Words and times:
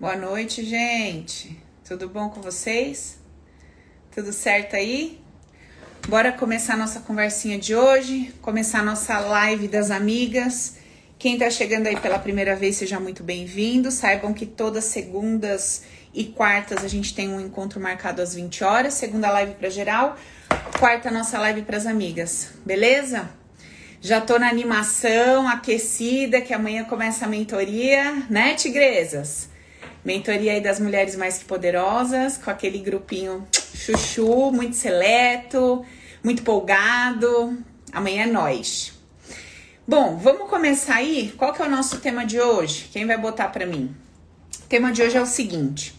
Boa 0.00 0.16
noite, 0.16 0.64
gente. 0.64 1.56
Tudo 1.86 2.08
bom 2.08 2.28
com 2.28 2.42
vocês? 2.42 3.16
Tudo 4.12 4.32
certo 4.32 4.74
aí? 4.74 5.20
Bora 6.08 6.32
começar 6.32 6.76
nossa 6.76 6.98
conversinha 6.98 7.56
de 7.56 7.76
hoje, 7.76 8.34
começar 8.42 8.82
nossa 8.82 9.20
live 9.20 9.68
das 9.68 9.92
amigas. 9.92 10.78
Quem 11.16 11.38
tá 11.38 11.48
chegando 11.48 11.86
aí 11.86 11.96
pela 11.96 12.18
primeira 12.18 12.56
vez, 12.56 12.74
seja 12.74 12.98
muito 12.98 13.22
bem-vindo. 13.22 13.88
Saibam 13.92 14.34
que 14.34 14.44
todas 14.44 14.82
segundas 14.84 15.84
e 16.12 16.24
quartas 16.24 16.84
a 16.84 16.88
gente 16.88 17.14
tem 17.14 17.28
um 17.28 17.40
encontro 17.40 17.78
marcado 17.78 18.20
às 18.20 18.34
20 18.34 18.64
horas, 18.64 18.94
segunda 18.94 19.30
live 19.30 19.54
para 19.54 19.70
geral, 19.70 20.18
quarta 20.80 21.08
nossa 21.08 21.38
live 21.38 21.62
para 21.62 21.76
as 21.76 21.86
amigas. 21.86 22.48
Beleza? 22.66 23.30
Já 24.00 24.20
tô 24.20 24.40
na 24.40 24.48
animação, 24.48 25.48
aquecida, 25.48 26.40
que 26.40 26.52
amanhã 26.52 26.84
começa 26.84 27.26
a 27.26 27.28
mentoria, 27.28 28.24
né, 28.28 28.54
tigresas? 28.54 29.53
Mentoria 30.04 30.52
aí 30.52 30.60
das 30.60 30.78
mulheres 30.78 31.16
mais 31.16 31.42
poderosas, 31.42 32.36
com 32.36 32.50
aquele 32.50 32.78
grupinho 32.78 33.48
chuchu, 33.74 34.52
muito 34.52 34.76
seleto, 34.76 35.82
muito 36.22 36.42
polgado. 36.42 37.58
Amanhã 37.90 38.24
é 38.24 38.26
nós. 38.26 38.92
Bom, 39.88 40.18
vamos 40.18 40.50
começar 40.50 40.96
aí? 40.96 41.32
Qual 41.38 41.54
que 41.54 41.62
é 41.62 41.64
o 41.64 41.70
nosso 41.70 42.00
tema 42.00 42.26
de 42.26 42.38
hoje? 42.38 42.88
Quem 42.92 43.06
vai 43.06 43.16
botar 43.16 43.48
para 43.48 43.64
mim? 43.64 43.94
O 44.62 44.66
tema 44.66 44.92
de 44.92 45.02
hoje 45.02 45.16
é 45.16 45.22
o 45.22 45.26
seguinte. 45.26 45.94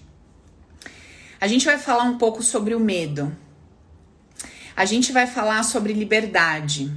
A 1.42 1.48
gente 1.48 1.66
vai 1.66 1.80
falar 1.80 2.04
um 2.04 2.18
pouco 2.18 2.44
sobre 2.44 2.76
o 2.76 2.80
medo. 2.80 3.36
A 4.76 4.86
gente 4.86 5.12
vai 5.12 5.26
falar 5.26 5.64
sobre 5.64 5.94
liberdade. 5.94 6.92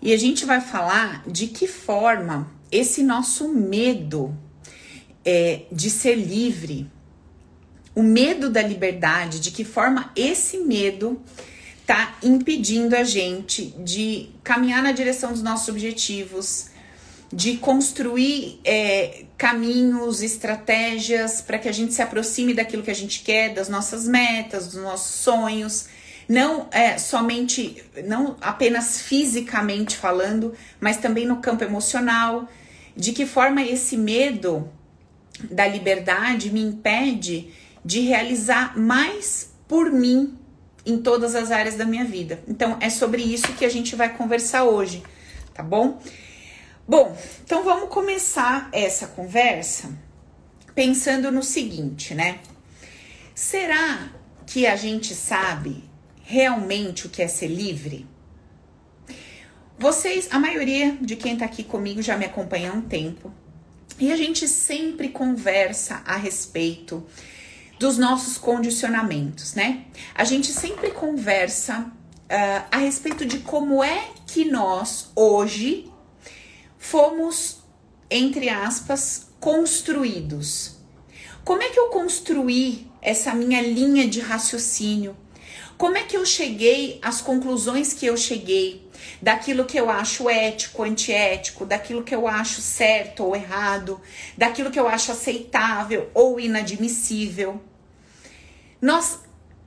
E 0.00 0.12
a 0.12 0.16
gente 0.16 0.46
vai 0.46 0.60
falar 0.60 1.22
de 1.26 1.48
que 1.48 1.66
forma 1.66 2.50
esse 2.70 3.02
nosso 3.02 3.48
medo 3.48 4.36
é, 5.24 5.62
de 5.70 5.90
ser 5.90 6.14
livre, 6.14 6.90
o 7.94 8.02
medo 8.02 8.50
da 8.50 8.62
liberdade, 8.62 9.40
de 9.40 9.50
que 9.50 9.64
forma 9.64 10.10
esse 10.16 10.58
medo 10.58 11.20
está 11.80 12.16
impedindo 12.22 12.96
a 12.96 13.04
gente 13.04 13.66
de 13.78 14.30
caminhar 14.42 14.82
na 14.82 14.90
direção 14.90 15.32
dos 15.32 15.42
nossos 15.42 15.68
objetivos, 15.68 16.70
de 17.32 17.56
construir 17.56 18.60
é, 18.64 19.24
caminhos, 19.36 20.22
estratégias 20.22 21.40
para 21.40 21.58
que 21.58 21.68
a 21.68 21.72
gente 21.72 21.92
se 21.92 22.00
aproxime 22.00 22.54
daquilo 22.54 22.82
que 22.82 22.90
a 22.90 22.94
gente 22.94 23.22
quer, 23.22 23.52
das 23.52 23.68
nossas 23.68 24.06
metas, 24.06 24.66
dos 24.68 24.82
nossos 24.82 25.16
sonhos, 25.16 25.86
não 26.28 26.68
é 26.70 26.96
somente, 26.96 27.84
não 28.06 28.36
apenas 28.40 29.00
fisicamente 29.00 29.96
falando, 29.96 30.54
mas 30.80 30.96
também 30.96 31.26
no 31.26 31.36
campo 31.36 31.64
emocional. 31.64 32.48
De 32.96 33.12
que 33.12 33.26
forma 33.26 33.62
esse 33.62 33.96
medo 33.96 34.70
da 35.50 35.66
liberdade 35.66 36.50
me 36.50 36.60
impede 36.60 37.52
de 37.84 38.00
realizar 38.00 38.78
mais 38.78 39.52
por 39.68 39.90
mim 39.90 40.38
em 40.86 40.98
todas 40.98 41.34
as 41.34 41.50
áreas 41.50 41.76
da 41.76 41.84
minha 41.84 42.04
vida. 42.04 42.42
Então 42.46 42.76
é 42.80 42.90
sobre 42.90 43.22
isso 43.22 43.52
que 43.54 43.64
a 43.64 43.68
gente 43.68 43.96
vai 43.96 44.14
conversar 44.16 44.64
hoje, 44.64 45.02
tá 45.52 45.62
bom? 45.62 46.00
Bom, 46.86 47.16
então 47.42 47.64
vamos 47.64 47.88
começar 47.88 48.68
essa 48.72 49.06
conversa 49.06 49.90
pensando 50.74 51.32
no 51.32 51.42
seguinte, 51.42 52.14
né? 52.14 52.40
Será 53.34 54.10
que 54.46 54.66
a 54.66 54.76
gente 54.76 55.14
sabe 55.14 55.84
realmente 56.22 57.06
o 57.06 57.10
que 57.10 57.22
é 57.22 57.28
ser 57.28 57.48
livre? 57.48 58.06
Vocês, 59.78 60.28
a 60.30 60.38
maioria 60.38 60.96
de 61.00 61.16
quem 61.16 61.36
tá 61.36 61.44
aqui 61.44 61.64
comigo 61.64 62.02
já 62.02 62.16
me 62.16 62.24
acompanha 62.24 62.70
há 62.70 62.74
um 62.74 62.82
tempo. 62.82 63.32
E 63.98 64.12
a 64.12 64.16
gente 64.16 64.48
sempre 64.48 65.08
conversa 65.08 66.02
a 66.04 66.16
respeito 66.16 67.06
dos 67.78 67.96
nossos 67.96 68.36
condicionamentos, 68.36 69.54
né? 69.54 69.84
A 70.14 70.24
gente 70.24 70.48
sempre 70.48 70.90
conversa 70.90 71.80
uh, 71.80 72.64
a 72.70 72.78
respeito 72.78 73.24
de 73.24 73.38
como 73.40 73.82
é 73.82 74.08
que 74.26 74.44
nós 74.44 75.10
hoje 75.14 75.90
fomos, 76.78 77.58
entre 78.10 78.48
aspas, 78.48 79.28
construídos. 79.38 80.76
Como 81.44 81.62
é 81.62 81.68
que 81.68 81.78
eu 81.78 81.88
construí 81.88 82.90
essa 83.02 83.34
minha 83.34 83.60
linha 83.60 84.08
de 84.08 84.20
raciocínio? 84.20 85.16
Como 85.76 85.96
é 85.96 86.02
que 86.02 86.16
eu 86.16 86.24
cheguei 86.24 86.98
às 87.02 87.20
conclusões 87.20 87.92
que 87.92 88.06
eu 88.06 88.16
cheguei? 88.16 88.83
Daquilo 89.20 89.64
que 89.64 89.78
eu 89.78 89.90
acho 89.90 90.28
ético, 90.28 90.82
antiético, 90.82 91.64
daquilo 91.64 92.02
que 92.02 92.14
eu 92.14 92.26
acho 92.28 92.60
certo 92.60 93.24
ou 93.24 93.36
errado, 93.36 94.00
daquilo 94.36 94.70
que 94.70 94.78
eu 94.78 94.88
acho 94.88 95.12
aceitável 95.12 96.10
ou 96.14 96.38
inadmissível. 96.38 97.60
Nós 98.80 99.20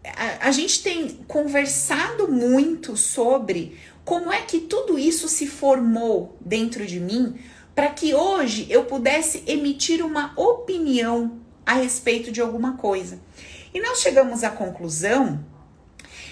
a, 0.04 0.48
a 0.48 0.52
gente 0.52 0.82
tem 0.82 1.10
conversado 1.28 2.28
muito 2.28 2.96
sobre 2.96 3.78
como 4.06 4.32
é 4.32 4.42
que 4.42 4.62
tudo 4.62 4.98
isso 4.98 5.28
se 5.28 5.48
formou 5.48 6.38
dentro 6.40 6.86
de 6.86 7.00
mim 7.00 7.38
para 7.76 7.90
que 7.90 8.14
hoje 8.16 8.66
eu 8.70 8.86
pudesse 8.86 9.44
emitir 9.46 10.04
uma 10.04 10.34
opinião 10.36 11.40
a 11.66 11.74
respeito 11.74 12.32
de 12.32 12.42
alguma 12.42 12.78
coisa. 12.78 13.20
E 13.74 13.80
nós 13.80 14.00
chegamos 14.00 14.44
à 14.44 14.50
conclusão 14.50 15.46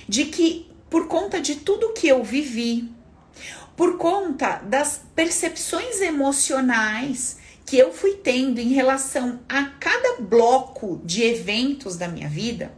de 0.07 0.25
que 0.25 0.71
por 0.89 1.07
conta 1.07 1.41
de 1.41 1.55
tudo 1.55 1.93
que 1.93 2.07
eu 2.07 2.23
vivi, 2.23 2.89
por 3.75 3.97
conta 3.97 4.61
das 4.63 5.01
percepções 5.15 6.01
emocionais 6.01 7.37
que 7.65 7.77
eu 7.77 7.91
fui 7.91 8.13
tendo 8.13 8.59
em 8.59 8.69
relação 8.69 9.39
a 9.49 9.65
cada 9.79 10.21
bloco 10.21 11.01
de 11.03 11.23
eventos 11.23 11.97
da 11.97 12.07
minha 12.07 12.29
vida, 12.29 12.71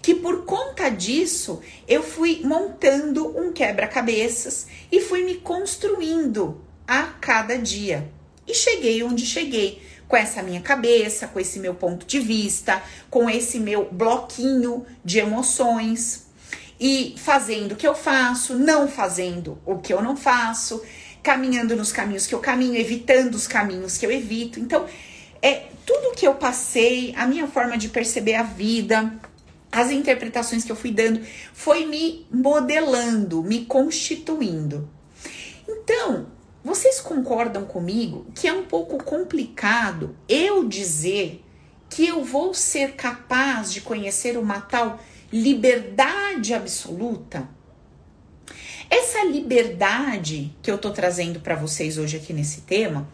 que 0.00 0.14
por 0.14 0.44
conta 0.44 0.88
disso 0.88 1.60
eu 1.86 2.02
fui 2.02 2.40
montando 2.42 3.38
um 3.38 3.52
quebra-cabeças 3.52 4.66
e 4.90 5.00
fui 5.00 5.22
me 5.22 5.36
construindo 5.36 6.60
a 6.86 7.02
cada 7.02 7.58
dia. 7.58 8.10
E 8.46 8.54
cheguei 8.54 9.02
onde 9.02 9.26
cheguei, 9.26 9.82
com 10.08 10.16
essa 10.16 10.42
minha 10.42 10.60
cabeça, 10.60 11.26
com 11.26 11.40
esse 11.40 11.58
meu 11.58 11.74
ponto 11.74 12.06
de 12.06 12.20
vista, 12.20 12.80
com 13.10 13.28
esse 13.28 13.58
meu 13.58 13.88
bloquinho 13.90 14.86
de 15.04 15.18
emoções 15.18 16.25
e 16.78 17.14
fazendo 17.16 17.72
o 17.72 17.76
que 17.76 17.86
eu 17.86 17.94
faço, 17.94 18.54
não 18.54 18.88
fazendo 18.88 19.58
o 19.64 19.78
que 19.78 19.92
eu 19.92 20.02
não 20.02 20.16
faço, 20.16 20.82
caminhando 21.22 21.74
nos 21.74 21.92
caminhos 21.92 22.26
que 22.26 22.34
eu 22.34 22.38
caminho, 22.38 22.76
evitando 22.76 23.34
os 23.34 23.46
caminhos 23.46 23.96
que 23.96 24.06
eu 24.06 24.10
evito. 24.10 24.60
Então, 24.60 24.86
é 25.42 25.66
tudo 25.84 26.14
que 26.14 26.26
eu 26.26 26.34
passei, 26.34 27.14
a 27.16 27.26
minha 27.26 27.46
forma 27.46 27.76
de 27.78 27.88
perceber 27.88 28.34
a 28.34 28.42
vida, 28.42 29.12
as 29.72 29.90
interpretações 29.90 30.64
que 30.64 30.72
eu 30.72 30.76
fui 30.76 30.90
dando, 30.90 31.20
foi 31.52 31.86
me 31.86 32.26
modelando, 32.30 33.42
me 33.42 33.64
constituindo. 33.64 34.88
Então, 35.68 36.26
vocês 36.64 37.00
concordam 37.00 37.64
comigo 37.64 38.26
que 38.34 38.48
é 38.48 38.52
um 38.52 38.64
pouco 38.64 39.02
complicado 39.02 40.16
eu 40.28 40.66
dizer 40.66 41.44
que 41.88 42.06
eu 42.06 42.24
vou 42.24 42.52
ser 42.52 42.92
capaz 42.92 43.72
de 43.72 43.80
conhecer 43.80 44.36
uma 44.36 44.60
tal 44.60 45.00
liberdade 45.32 46.54
absoluta. 46.54 47.48
Essa 48.88 49.24
liberdade 49.24 50.54
que 50.62 50.70
eu 50.70 50.78
tô 50.78 50.90
trazendo 50.90 51.40
para 51.40 51.56
vocês 51.56 51.98
hoje 51.98 52.16
aqui 52.16 52.32
nesse 52.32 52.60
tema, 52.62 53.08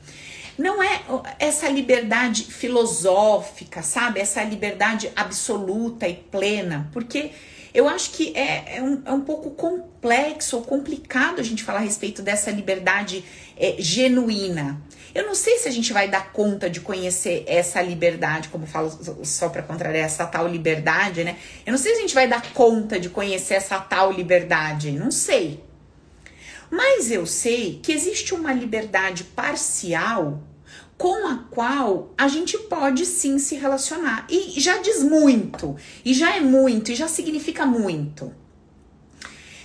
não 0.58 0.82
é 0.82 1.02
essa 1.38 1.68
liberdade 1.68 2.44
filosófica, 2.44 3.82
sabe? 3.82 4.20
Essa 4.20 4.44
liberdade 4.44 5.10
absoluta 5.16 6.06
e 6.06 6.14
plena, 6.14 6.90
porque 6.92 7.30
eu 7.74 7.88
acho 7.88 8.10
que 8.10 8.36
é, 8.36 8.76
é, 8.76 8.82
um, 8.82 9.02
é 9.04 9.12
um 9.12 9.22
pouco 9.22 9.50
complexo 9.50 10.56
ou 10.56 10.62
complicado 10.62 11.40
a 11.40 11.44
gente 11.44 11.62
falar 11.62 11.78
a 11.78 11.82
respeito 11.82 12.22
dessa 12.22 12.50
liberdade 12.50 13.24
é, 13.56 13.76
genuína. 13.78 14.80
Eu 15.14 15.26
não 15.26 15.34
sei 15.34 15.58
se 15.58 15.68
a 15.68 15.70
gente 15.70 15.92
vai 15.92 16.08
dar 16.08 16.32
conta 16.32 16.70
de 16.70 16.80
conhecer 16.80 17.44
essa 17.46 17.82
liberdade, 17.82 18.48
como 18.48 18.66
falo 18.66 18.90
só 19.24 19.48
para 19.48 19.62
contrariar 19.62 20.06
essa 20.06 20.26
tal 20.26 20.48
liberdade, 20.48 21.22
né? 21.22 21.36
Eu 21.66 21.72
não 21.72 21.78
sei 21.78 21.92
se 21.92 21.98
a 21.98 22.00
gente 22.02 22.14
vai 22.14 22.26
dar 22.26 22.42
conta 22.52 22.98
de 22.98 23.10
conhecer 23.10 23.54
essa 23.54 23.78
tal 23.78 24.10
liberdade, 24.10 24.90
não 24.92 25.10
sei. 25.10 25.62
Mas 26.70 27.10
eu 27.10 27.26
sei 27.26 27.78
que 27.82 27.92
existe 27.92 28.34
uma 28.34 28.54
liberdade 28.54 29.24
parcial 29.24 30.42
com 31.02 31.26
a 31.26 31.36
qual 31.50 32.14
a 32.16 32.28
gente 32.28 32.56
pode 32.56 33.04
sim 33.06 33.36
se 33.36 33.56
relacionar. 33.56 34.24
E 34.30 34.60
já 34.60 34.78
diz 34.78 35.02
muito, 35.02 35.74
e 36.04 36.14
já 36.14 36.36
é 36.36 36.40
muito, 36.40 36.92
e 36.92 36.94
já 36.94 37.08
significa 37.08 37.66
muito. 37.66 38.32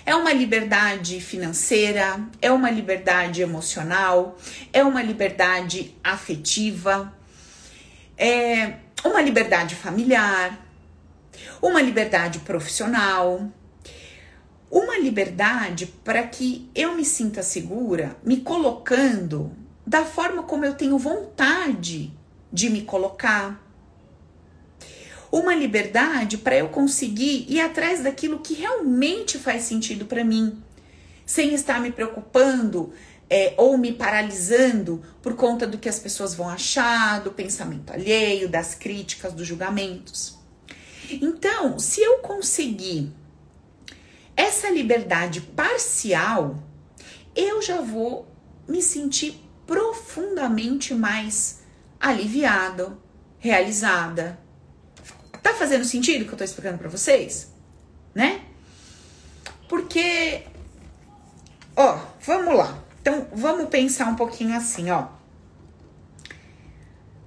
É 0.04 0.16
uma 0.16 0.34
liberdade 0.34 1.22
financeira, 1.22 2.20
é 2.42 2.52
uma 2.52 2.72
liberdade 2.72 3.44
emocional, 3.44 4.36
é 4.74 4.84
uma 4.84 5.04
liberdade 5.04 5.96
afetiva, 6.04 7.16
é 8.18 8.78
uma 9.06 9.22
liberdade 9.22 9.76
familiar, 9.76 10.60
uma 11.62 11.84
liberdade 11.84 12.40
profissional, 12.40 13.48
uma 14.72 14.98
liberdade 14.98 15.86
para 16.04 16.24
que 16.24 16.68
eu 16.74 16.96
me 16.96 17.06
sinta 17.06 17.44
segura, 17.44 18.18
me 18.24 18.38
colocando 18.38 19.67
da 19.88 20.04
forma 20.04 20.44
como 20.44 20.66
eu 20.66 20.74
tenho 20.74 20.98
vontade 20.98 22.12
de 22.52 22.70
me 22.70 22.82
colocar, 22.82 23.66
uma 25.32 25.56
liberdade 25.56 26.38
para 26.38 26.58
eu 26.58 26.68
conseguir 26.68 27.46
ir 27.48 27.62
atrás 27.62 28.04
daquilo 28.04 28.40
que 28.40 28.54
realmente 28.54 29.40
faz 29.40 29.64
sentido 29.64 30.06
para 30.06 30.26
mim, 30.26 30.62
sem 31.26 31.54
estar 31.54 31.80
me 31.80 31.90
preocupando 31.90 32.92
é, 33.30 33.54
ou 33.56 33.78
me 33.78 33.94
paralisando 33.94 35.02
por 35.22 35.36
conta 35.36 35.66
do 35.66 35.78
que 35.78 35.88
as 35.88 36.00
pessoas 36.00 36.36
vão 36.36 36.50
achar, 36.50 37.22
do 37.22 37.32
pensamento 37.32 37.94
alheio, 37.94 38.50
das 38.50 38.76
críticas, 38.76 39.32
dos 39.32 39.48
julgamentos. 39.48 40.38
Então, 41.10 41.80
se 41.80 42.02
eu 42.02 42.18
conseguir 42.18 43.10
essa 44.36 44.70
liberdade 44.70 45.40
parcial, 45.40 46.62
eu 47.34 47.62
já 47.62 47.80
vou 47.80 48.28
me 48.68 48.82
sentir 48.82 49.47
profundamente 49.68 50.96
mais 50.96 51.62
aliviado, 52.00 53.00
realizada. 53.38 54.40
Tá 55.44 55.54
fazendo 55.54 55.86
sentido 55.86 56.24
o 56.24 56.26
que 56.26 56.34
eu 56.34 56.38
tô 56.38 56.44
explicando 56.44 56.80
para 56.80 56.90
vocês? 56.90 57.54
Né? 58.16 58.42
Porque 59.70 60.44
ó, 61.78 62.00
vamos 62.22 62.58
lá. 62.58 62.84
Então, 63.00 63.28
vamos 63.32 63.70
pensar 63.70 64.08
um 64.08 64.16
pouquinho 64.16 64.58
assim, 64.58 64.90
ó. 64.90 65.08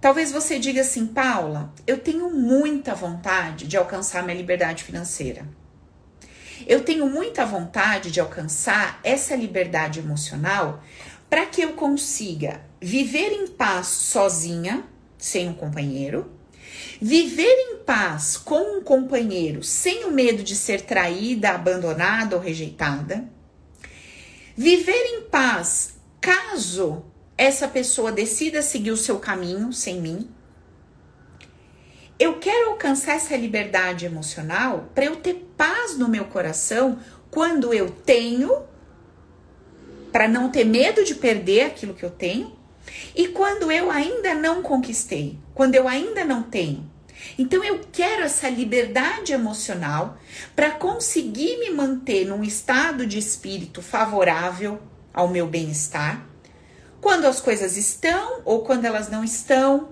Talvez 0.00 0.32
você 0.32 0.58
diga 0.58 0.80
assim, 0.80 1.06
Paula, 1.06 1.72
eu 1.86 1.98
tenho 1.98 2.30
muita 2.30 2.94
vontade 2.94 3.66
de 3.66 3.76
alcançar 3.76 4.22
minha 4.24 4.36
liberdade 4.36 4.82
financeira. 4.82 5.46
Eu 6.66 6.82
tenho 6.82 7.06
muita 7.06 7.46
vontade 7.46 8.10
de 8.10 8.20
alcançar 8.20 9.00
essa 9.04 9.34
liberdade 9.36 10.00
emocional 10.00 10.82
para 11.30 11.46
que 11.46 11.62
eu 11.62 11.74
consiga 11.74 12.60
viver 12.80 13.32
em 13.32 13.46
paz 13.46 13.86
sozinha, 13.86 14.84
sem 15.16 15.48
um 15.48 15.54
companheiro, 15.54 16.32
viver 17.00 17.54
em 17.70 17.76
paz 17.78 18.36
com 18.36 18.78
um 18.78 18.82
companheiro 18.82 19.62
sem 19.62 20.04
o 20.04 20.10
medo 20.10 20.42
de 20.42 20.56
ser 20.56 20.82
traída, 20.82 21.50
abandonada 21.50 22.34
ou 22.34 22.42
rejeitada, 22.42 23.24
viver 24.56 25.04
em 25.06 25.22
paz 25.22 25.94
caso 26.20 27.04
essa 27.38 27.66
pessoa 27.68 28.12
decida 28.12 28.60
seguir 28.60 28.90
o 28.90 28.96
seu 28.96 29.18
caminho 29.18 29.72
sem 29.72 30.00
mim. 30.00 30.28
Eu 32.18 32.38
quero 32.38 32.70
alcançar 32.70 33.14
essa 33.14 33.34
liberdade 33.34 34.04
emocional 34.04 34.90
para 34.94 35.06
eu 35.06 35.16
ter 35.16 35.48
paz 35.56 35.96
no 35.96 36.06
meu 36.06 36.26
coração 36.26 36.98
quando 37.30 37.72
eu 37.72 37.90
tenho, 37.90 38.68
para 40.12 40.28
não 40.28 40.50
ter 40.50 40.64
medo 40.64 41.04
de 41.04 41.14
perder 41.14 41.62
aquilo 41.62 41.94
que 41.94 42.04
eu 42.04 42.10
tenho, 42.10 42.56
e 43.14 43.28
quando 43.28 43.70
eu 43.70 43.90
ainda 43.90 44.34
não 44.34 44.62
conquistei, 44.62 45.38
quando 45.54 45.74
eu 45.74 45.86
ainda 45.86 46.24
não 46.24 46.42
tenho. 46.42 46.88
Então 47.38 47.62
eu 47.62 47.80
quero 47.92 48.22
essa 48.22 48.48
liberdade 48.48 49.32
emocional 49.32 50.18
para 50.56 50.70
conseguir 50.70 51.58
me 51.58 51.70
manter 51.70 52.26
num 52.26 52.42
estado 52.42 53.06
de 53.06 53.18
espírito 53.18 53.82
favorável 53.82 54.80
ao 55.12 55.28
meu 55.28 55.46
bem-estar, 55.46 56.26
quando 57.00 57.26
as 57.26 57.40
coisas 57.40 57.76
estão 57.76 58.42
ou 58.44 58.62
quando 58.62 58.84
elas 58.84 59.08
não 59.08 59.24
estão, 59.24 59.90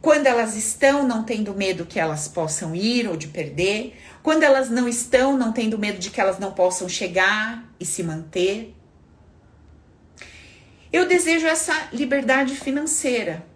quando 0.00 0.26
elas 0.26 0.56
estão 0.56 1.06
não 1.06 1.22
tendo 1.22 1.54
medo 1.54 1.86
que 1.86 1.98
elas 1.98 2.26
possam 2.26 2.74
ir 2.74 3.08
ou 3.08 3.16
de 3.16 3.28
perder, 3.28 3.96
quando 4.22 4.42
elas 4.42 4.68
não 4.68 4.88
estão 4.88 5.36
não 5.36 5.52
tendo 5.52 5.78
medo 5.78 5.98
de 5.98 6.10
que 6.10 6.20
elas 6.20 6.38
não 6.38 6.52
possam 6.52 6.88
chegar 6.88 7.64
e 7.78 7.84
se 7.84 8.02
manter. 8.02 8.74
Eu 10.92 11.08
desejo 11.08 11.46
essa 11.46 11.88
liberdade 11.90 12.54
financeira, 12.54 13.46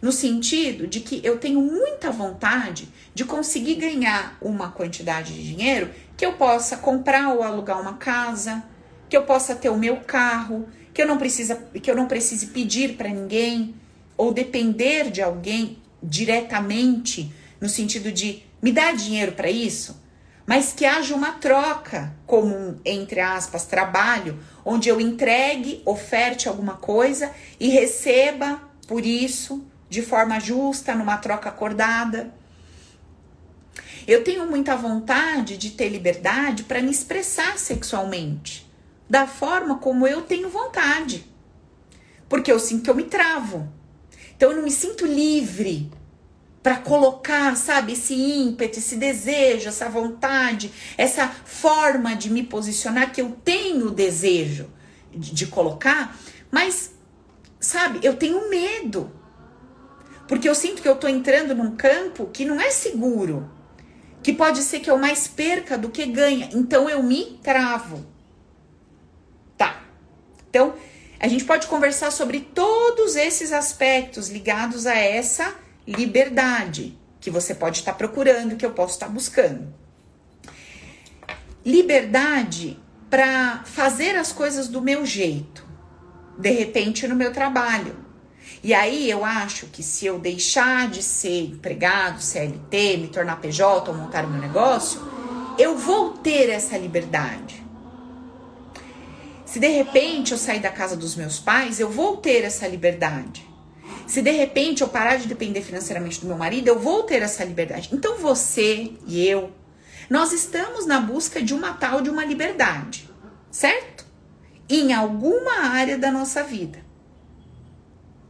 no 0.00 0.10
sentido 0.10 0.86
de 0.86 1.00
que 1.00 1.20
eu 1.22 1.36
tenho 1.36 1.60
muita 1.60 2.10
vontade 2.10 2.88
de 3.14 3.26
conseguir 3.26 3.74
ganhar 3.74 4.38
uma 4.40 4.70
quantidade 4.70 5.34
de 5.34 5.46
dinheiro 5.46 5.90
que 6.16 6.24
eu 6.24 6.32
possa 6.32 6.78
comprar 6.78 7.34
ou 7.34 7.42
alugar 7.42 7.78
uma 7.78 7.98
casa, 7.98 8.64
que 9.06 9.14
eu 9.14 9.24
possa 9.24 9.54
ter 9.54 9.68
o 9.68 9.76
meu 9.76 9.98
carro, 9.98 10.66
que 10.94 11.02
eu 11.02 11.06
não 11.06 11.18
precisa, 11.18 11.56
que 11.56 11.90
eu 11.90 11.94
não 11.94 12.06
precise 12.06 12.46
pedir 12.46 12.96
para 12.96 13.10
ninguém 13.10 13.74
ou 14.16 14.32
depender 14.32 15.10
de 15.10 15.20
alguém 15.20 15.76
diretamente 16.02 17.30
no 17.60 17.68
sentido 17.68 18.10
de 18.10 18.42
me 18.62 18.72
dar 18.72 18.96
dinheiro 18.96 19.32
para 19.32 19.50
isso 19.50 20.08
mas 20.48 20.72
que 20.72 20.86
haja 20.86 21.14
uma 21.14 21.32
troca 21.32 22.16
comum 22.26 22.80
entre 22.82 23.20
aspas 23.20 23.66
trabalho, 23.66 24.38
onde 24.68 24.90
eu 24.90 25.00
entregue, 25.00 25.80
oferte 25.86 26.46
alguma 26.46 26.74
coisa 26.74 27.32
e 27.58 27.68
receba 27.70 28.60
por 28.86 29.06
isso 29.06 29.64
de 29.88 30.02
forma 30.02 30.38
justa, 30.38 30.94
numa 30.94 31.16
troca 31.16 31.48
acordada. 31.48 32.34
Eu 34.06 34.22
tenho 34.22 34.46
muita 34.46 34.76
vontade 34.76 35.56
de 35.56 35.70
ter 35.70 35.88
liberdade 35.88 36.64
para 36.64 36.82
me 36.82 36.90
expressar 36.90 37.58
sexualmente, 37.58 38.70
da 39.08 39.26
forma 39.26 39.78
como 39.78 40.06
eu 40.06 40.20
tenho 40.20 40.50
vontade. 40.50 41.24
Porque 42.28 42.52
eu 42.52 42.58
sinto 42.58 42.84
que 42.84 42.90
eu 42.90 42.94
me 42.94 43.04
travo. 43.04 43.66
Então 44.36 44.50
eu 44.50 44.56
não 44.56 44.64
me 44.64 44.70
sinto 44.70 45.06
livre 45.06 45.90
para 46.62 46.76
colocar, 46.76 47.56
sabe, 47.56 47.92
esse 47.92 48.14
ímpeto, 48.14 48.78
esse 48.78 48.96
desejo, 48.96 49.68
essa 49.68 49.88
vontade, 49.88 50.72
essa 50.96 51.28
forma 51.28 52.14
de 52.14 52.30
me 52.30 52.42
posicionar 52.42 53.12
que 53.12 53.20
eu 53.20 53.30
tenho 53.44 53.90
desejo 53.90 54.70
de, 55.10 55.32
de 55.32 55.46
colocar, 55.46 56.16
mas 56.50 56.92
sabe, 57.60 58.00
eu 58.02 58.16
tenho 58.16 58.50
medo. 58.50 59.12
Porque 60.26 60.48
eu 60.48 60.54
sinto 60.54 60.82
que 60.82 60.88
eu 60.88 60.96
tô 60.96 61.08
entrando 61.08 61.54
num 61.54 61.74
campo 61.74 62.26
que 62.26 62.44
não 62.44 62.60
é 62.60 62.70
seguro, 62.70 63.50
que 64.22 64.32
pode 64.32 64.62
ser 64.62 64.80
que 64.80 64.90
eu 64.90 64.98
mais 64.98 65.26
perca 65.26 65.78
do 65.78 65.88
que 65.88 66.04
ganha. 66.04 66.50
Então 66.52 66.88
eu 66.88 67.02
me 67.02 67.38
travo. 67.42 68.04
Tá. 69.56 69.82
Então, 70.50 70.74
a 71.18 71.26
gente 71.28 71.44
pode 71.44 71.66
conversar 71.66 72.10
sobre 72.10 72.40
todos 72.40 73.16
esses 73.16 73.52
aspectos 73.52 74.28
ligados 74.28 74.86
a 74.86 74.94
essa 74.94 75.54
liberdade, 75.88 76.98
que 77.18 77.30
você 77.30 77.54
pode 77.54 77.78
estar 77.78 77.94
procurando, 77.94 78.56
que 78.56 78.66
eu 78.66 78.72
posso 78.72 78.94
estar 78.94 79.08
buscando. 79.08 79.72
Liberdade 81.64 82.78
para 83.08 83.62
fazer 83.64 84.14
as 84.14 84.30
coisas 84.30 84.68
do 84.68 84.82
meu 84.82 85.06
jeito, 85.06 85.66
de 86.38 86.50
repente 86.50 87.08
no 87.08 87.16
meu 87.16 87.32
trabalho. 87.32 87.96
E 88.62 88.74
aí 88.74 89.10
eu 89.10 89.24
acho 89.24 89.66
que 89.66 89.82
se 89.82 90.04
eu 90.04 90.18
deixar 90.18 90.88
de 90.88 91.02
ser 91.02 91.44
empregado, 91.44 92.20
CLT, 92.20 92.96
me 92.98 93.08
tornar 93.08 93.40
PJ 93.40 93.90
ou 93.90 93.96
montar 93.96 94.26
meu 94.26 94.40
negócio, 94.40 95.00
eu 95.58 95.76
vou 95.76 96.10
ter 96.10 96.50
essa 96.50 96.76
liberdade. 96.76 97.64
Se 99.46 99.58
de 99.58 99.68
repente 99.68 100.32
eu 100.32 100.38
sair 100.38 100.60
da 100.60 100.70
casa 100.70 100.94
dos 100.94 101.16
meus 101.16 101.38
pais, 101.38 101.80
eu 101.80 101.88
vou 101.88 102.18
ter 102.18 102.44
essa 102.44 102.68
liberdade. 102.68 103.47
Se 104.08 104.22
de 104.22 104.30
repente 104.30 104.80
eu 104.80 104.88
parar 104.88 105.16
de 105.16 105.28
depender 105.28 105.60
financeiramente 105.60 106.18
do 106.22 106.26
meu 106.26 106.38
marido, 106.38 106.66
eu 106.66 106.78
vou 106.78 107.02
ter 107.02 107.20
essa 107.20 107.44
liberdade. 107.44 107.90
Então 107.92 108.16
você 108.16 108.94
e 109.06 109.22
eu, 109.22 109.52
nós 110.08 110.32
estamos 110.32 110.86
na 110.86 110.98
busca 110.98 111.42
de 111.42 111.52
uma 111.52 111.74
tal 111.74 112.00
de 112.00 112.08
uma 112.08 112.24
liberdade, 112.24 113.06
certo? 113.50 114.06
Em 114.66 114.94
alguma 114.94 115.66
área 115.68 115.98
da 115.98 116.10
nossa 116.10 116.42
vida. 116.42 116.78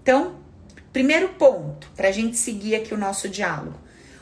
Então, 0.02 0.40
primeiro 0.92 1.28
ponto 1.34 1.88
para 1.94 2.08
a 2.08 2.12
gente 2.12 2.36
seguir 2.36 2.74
aqui 2.74 2.92
o 2.92 2.98
nosso 2.98 3.28
diálogo. 3.28 3.78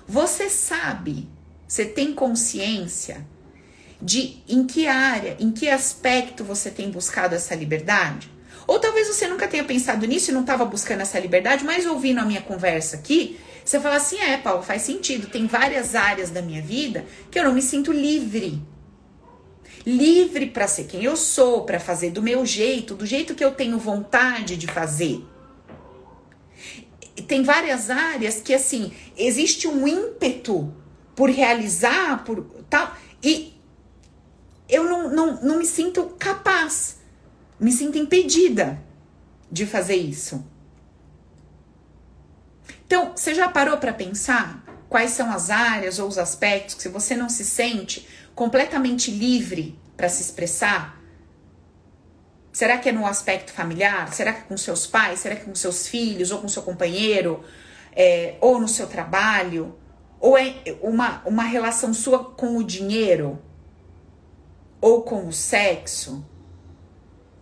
Você 0.07 0.51
sabe, 0.51 1.27
você 1.67 1.87
tem 1.87 2.13
consciência 2.13 3.27
de 4.01 4.43
em 4.47 4.67
que 4.67 4.87
área, 4.87 5.39
em 5.41 5.51
que 5.51 5.71
aspecto 5.71 6.45
você 6.45 6.71
tem 6.71 6.91
buscado 6.91 7.35
essa 7.35 7.55
liberdade? 7.55 8.36
Ou 8.67 8.81
talvez 8.81 9.07
você 9.07 9.29
nunca 9.29 9.47
tenha 9.47 9.65
pensado 9.65 10.07
nisso 10.07 10.31
e 10.31 10.35
não 10.35 10.41
estava 10.41 10.65
buscando 10.65 11.01
essa 11.01 11.19
liberdade, 11.19 11.65
mas 11.65 11.87
ouvindo 11.87 12.19
a 12.19 12.25
minha 12.25 12.43
conversa 12.43 12.97
aqui, 12.97 13.39
você 13.65 13.79
fala 13.79 13.97
assim: 13.97 14.19
é, 14.19 14.37
Paulo, 14.37 14.63
faz 14.63 14.83
sentido. 14.83 15.29
Tem 15.29 15.47
várias 15.47 15.95
áreas 15.95 16.31
da 16.31 16.43
minha 16.43 16.63
vida 16.63 17.05
que 17.31 17.39
eu 17.39 17.45
não 17.45 17.53
me 17.53 17.63
sinto 17.63 17.93
livre. 17.93 18.61
Livre 19.85 20.47
para 20.47 20.67
ser 20.67 20.85
quem 20.85 21.05
eu 21.05 21.17
sou, 21.17 21.63
para 21.63 21.79
fazer 21.79 22.11
do 22.11 22.21
meu 22.21 22.45
jeito, 22.45 22.95
do 22.95 23.07
jeito 23.07 23.37
que 23.37 23.45
eu 23.45 23.53
tenho 23.53 23.79
vontade 23.79 24.57
de 24.57 24.67
fazer. 24.67 25.25
Tem 27.29 27.43
várias 27.45 27.89
áreas 27.89 28.41
que, 28.43 28.53
assim, 28.53 28.93
existe 29.17 29.69
um 29.69 29.87
ímpeto 29.87 30.75
por 31.15 31.31
realizar, 31.31 32.25
por 32.25 32.45
tal, 32.69 32.95
e 33.23 33.55
eu 34.69 34.85
não, 34.85 35.09
não, 35.09 35.41
não 35.41 35.59
me 35.59 35.65
sinto 35.65 36.05
capaz 36.19 36.96
me 37.59 37.73
sinto 37.73 37.99
impedida 37.99 38.79
de 39.51 39.67
fazer 39.67 39.97
isso. 39.97 40.45
Então, 42.87 43.13
você 43.17 43.35
já 43.35 43.49
parou 43.49 43.79
para 43.79 43.93
pensar 43.93 44.65
quais 44.89 45.11
são 45.11 45.31
as 45.33 45.51
áreas 45.51 45.99
ou 45.99 46.09
os 46.09 46.19
aspectos 46.19 46.77
que 46.77 46.89
você 46.89 47.17
não 47.17 47.29
se 47.29 47.45
sente 47.45 48.07
completamente 48.35 49.11
livre 49.11 49.79
para 49.97 50.09
se 50.09 50.23
expressar? 50.23 51.01
Será 52.53 52.79
que 52.79 52.89
é 52.89 52.93
no 52.93 53.05
aspecto 53.05 53.53
familiar? 53.53 54.13
Será 54.15 54.33
que 54.33 54.41
é 54.41 54.45
com 54.45 54.57
seus 54.57 54.87
pais? 54.87 55.21
Será 55.21 55.37
que 55.37 55.43
é 55.43 55.45
com 55.45 55.55
seus 55.55 55.89
filhos 55.89 56.31
ou 56.31 56.41
com 56.41 56.49
seu 56.49 56.63
companheiro? 56.63 57.45
É, 57.95 58.37
ou 58.41 58.61
no 58.61 58.69
seu 58.69 58.87
trabalho? 58.87 59.77
Ou 60.21 60.39
é 60.39 60.55
uma, 60.81 61.23
uma 61.27 61.43
relação 61.43 61.93
sua 61.93 62.25
com 62.25 62.57
o 62.57 62.65
dinheiro? 62.65 63.39
Ou 64.81 65.03
com 65.03 65.27
o 65.27 65.33
sexo? 65.33 66.25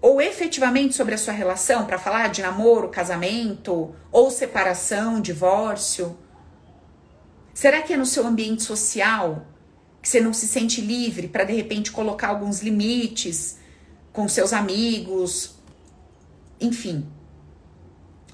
Ou 0.04 0.20
efetivamente 0.20 0.94
sobre 0.94 1.14
a 1.14 1.16
sua 1.18 1.32
relação, 1.32 1.86
para 1.86 1.98
falar 1.98 2.28
de 2.28 2.42
namoro, 2.42 2.90
casamento, 2.90 3.96
ou 4.12 4.30
separação, 4.30 5.18
divórcio? 5.18 6.14
Será 7.54 7.80
que 7.80 7.94
é 7.94 7.96
no 7.96 8.04
seu 8.04 8.26
ambiente 8.26 8.62
social 8.62 9.46
que 10.02 10.08
você 10.10 10.20
não 10.20 10.34
se 10.34 10.46
sente 10.46 10.82
livre 10.82 11.26
para 11.26 11.44
de 11.44 11.54
repente 11.54 11.90
colocar 11.90 12.28
alguns 12.28 12.60
limites 12.60 13.56
com 14.12 14.28
seus 14.28 14.52
amigos? 14.52 15.54
Enfim. 16.60 17.08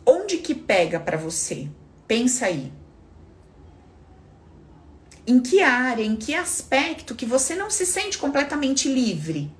Onde 0.05 0.39
que 0.39 0.57
pega 0.57 0.99
para 0.99 1.17
você? 1.17 1.69
Pensa 2.09 2.47
aí. 2.47 2.73
Em 5.25 5.39
que 5.39 5.63
área, 5.63 6.03
em 6.03 6.17
que 6.17 6.35
aspecto 6.35 7.15
que 7.15 7.25
você 7.25 7.55
não 7.55 7.71
se 7.71 7.87
sente 7.87 8.19
completamente 8.19 8.93
livre, 8.93 9.55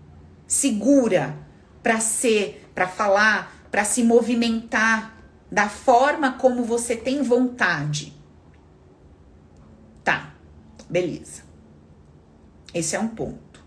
segura 0.49 1.49
para 1.83 2.01
ser, 2.01 2.69
para 2.75 2.87
falar, 2.87 3.67
para 3.71 3.85
se 3.85 4.03
movimentar 4.03 5.17
da 5.51 5.69
forma 5.69 6.33
como 6.33 6.65
você 6.65 6.97
tem 6.97 7.23
vontade? 7.23 8.13
Tá. 10.05 10.33
Beleza. 10.89 11.43
Esse 12.73 12.97
é 12.97 13.01
um 13.01 13.09
ponto. 13.09 13.65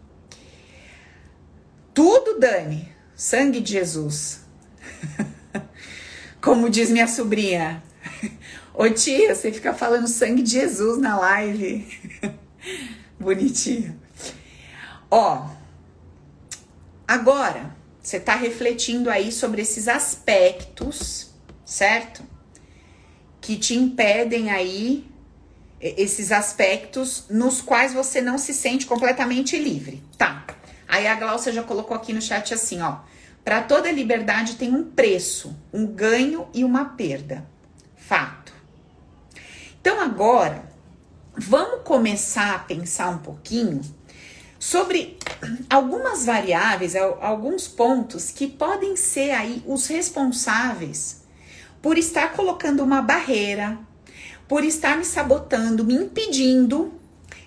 Tudo, 1.93 2.39
Dani, 2.39 2.91
sangue 3.15 3.59
de 3.59 3.73
Jesus. 3.73 4.41
Como 6.41 6.69
diz 6.69 6.89
minha 6.89 7.07
sobrinha, 7.07 7.81
Ô 8.73 8.89
tia, 8.89 9.33
você 9.33 9.51
fica 9.51 9.73
falando 9.73 10.07
sangue 10.07 10.41
de 10.41 10.51
Jesus 10.51 10.97
na 10.97 11.17
live. 11.17 11.87
Bonitinho. 13.19 13.99
Ó, 15.09 15.47
agora 17.07 17.75
você 18.03 18.19
tá 18.19 18.35
refletindo 18.35 19.09
aí 19.09 19.31
sobre 19.31 19.61
esses 19.61 19.87
aspectos, 19.87 21.31
certo? 21.63 22.21
Que 23.39 23.55
te 23.55 23.73
impedem 23.75 24.51
aí 24.51 25.09
esses 25.79 26.33
aspectos 26.33 27.25
nos 27.29 27.61
quais 27.61 27.93
você 27.93 28.19
não 28.21 28.37
se 28.37 28.53
sente 28.53 28.85
completamente 28.85 29.57
livre. 29.57 30.03
Tá. 30.17 30.45
Aí 30.85 31.07
a 31.07 31.15
Glaucia 31.15 31.53
já 31.53 31.63
colocou 31.63 31.95
aqui 31.95 32.11
no 32.11 32.21
chat 32.21 32.53
assim, 32.53 32.81
ó. 32.81 32.97
Para 33.43 33.61
toda 33.61 33.91
liberdade 33.91 34.57
tem 34.57 34.73
um 34.73 34.83
preço, 34.83 35.55
um 35.71 35.85
ganho 35.85 36.47
e 36.53 36.63
uma 36.65 36.85
perda. 36.85 37.45
Fato. 37.95 38.53
Então 39.79 39.99
agora, 40.01 40.69
vamos 41.37 41.81
começar 41.83 42.55
a 42.55 42.59
pensar 42.59 43.09
um 43.09 43.17
pouquinho 43.17 43.81
sobre 44.63 45.17
algumas 45.69 46.25
variáveis, 46.25 46.95
alguns 46.95 47.67
pontos 47.67 48.31
que 48.31 48.47
podem 48.47 48.95
ser 48.95 49.31
aí 49.31 49.61
os 49.67 49.87
responsáveis 49.87 51.21
por 51.81 51.97
estar 51.97 52.31
colocando 52.31 52.81
uma 52.81 53.01
barreira, 53.01 53.77
por 54.47 54.63
estar 54.63 54.97
me 54.97 55.03
sabotando, 55.03 55.83
me 55.83 55.95
impedindo 55.95 56.93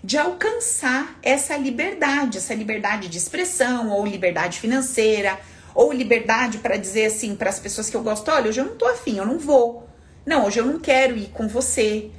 de 0.05 0.19
alcançar 0.19 1.19
essa 1.23 1.57
liberdade, 1.57 2.37
essa 2.37 2.53
liberdade 2.53 3.09
de 3.09 3.17
expressão 3.17 3.89
ou 3.89 4.05
liberdade 4.05 4.61
financeira, 4.61 5.41
ou 5.75 5.95
liberdade 5.95 6.59
para 6.59 6.77
dizer 6.77 7.07
assim 7.07 7.35
para 7.35 7.49
as 7.49 7.59
pessoas 7.59 7.89
que 7.89 7.97
eu 7.97 8.03
gosto, 8.03 8.31
olha, 8.31 8.51
hoje 8.51 8.61
eu 8.61 8.67
não 8.67 8.77
tô 8.77 8.87
afim, 8.89 9.17
eu 9.17 9.25
não 9.25 9.39
vou. 9.39 9.89
Não, 10.27 10.45
hoje 10.45 10.61
eu 10.61 10.67
não 10.67 10.79
quero 10.79 11.17
ir 11.17 11.29
com 11.29 11.49
você 11.49 12.11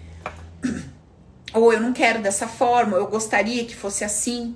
ou 1.54 1.72
eu 1.72 1.80
não 1.80 1.94
quero 1.94 2.20
dessa 2.20 2.48
forma, 2.48 2.98
eu 2.98 3.06
gostaria 3.06 3.63
que 3.63 3.75
fosse 3.75 4.04
assim, 4.04 4.56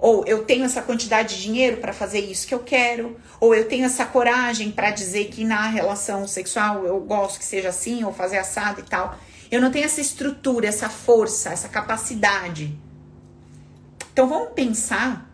ou 0.00 0.24
eu 0.26 0.44
tenho 0.44 0.64
essa 0.64 0.80
quantidade 0.80 1.36
de 1.36 1.42
dinheiro 1.42 1.76
para 1.76 1.92
fazer 1.92 2.20
isso 2.20 2.46
que 2.46 2.54
eu 2.54 2.60
quero, 2.60 3.20
ou 3.38 3.54
eu 3.54 3.68
tenho 3.68 3.84
essa 3.84 4.06
coragem 4.06 4.70
para 4.70 4.90
dizer 4.90 5.26
que 5.26 5.44
na 5.44 5.68
relação 5.68 6.26
sexual 6.26 6.86
eu 6.86 6.98
gosto 7.00 7.38
que 7.38 7.44
seja 7.44 7.68
assim, 7.68 8.02
ou 8.02 8.12
fazer 8.12 8.38
assado 8.38 8.80
e 8.80 8.82
tal. 8.82 9.18
Eu 9.50 9.60
não 9.60 9.70
tenho 9.70 9.84
essa 9.84 10.00
estrutura, 10.00 10.66
essa 10.66 10.88
força, 10.88 11.50
essa 11.50 11.68
capacidade. 11.68 12.74
Então 14.10 14.26
vamos 14.26 14.52
pensar 14.54 15.30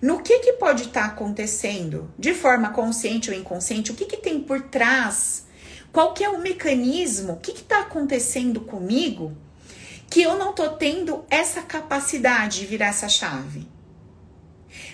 no 0.00 0.22
que, 0.22 0.38
que 0.38 0.52
pode 0.54 0.84
estar 0.84 1.00
tá 1.00 1.06
acontecendo 1.06 2.08
de 2.16 2.34
forma 2.34 2.70
consciente 2.70 3.30
ou 3.30 3.36
inconsciente, 3.36 3.90
o 3.90 3.94
que, 3.94 4.04
que 4.04 4.18
tem 4.18 4.38
por 4.38 4.60
trás, 4.60 5.46
qual 5.92 6.14
que 6.14 6.22
é 6.22 6.28
o 6.28 6.40
mecanismo, 6.40 7.32
o 7.32 7.40
que 7.40 7.50
está 7.50 7.80
acontecendo 7.80 8.60
comigo 8.60 9.36
que 10.08 10.22
eu 10.22 10.38
não 10.38 10.52
tô 10.52 10.68
tendo 10.68 11.24
essa 11.28 11.62
capacidade 11.62 12.60
de 12.60 12.66
virar 12.66 12.88
essa 12.88 13.08
chave. 13.08 13.73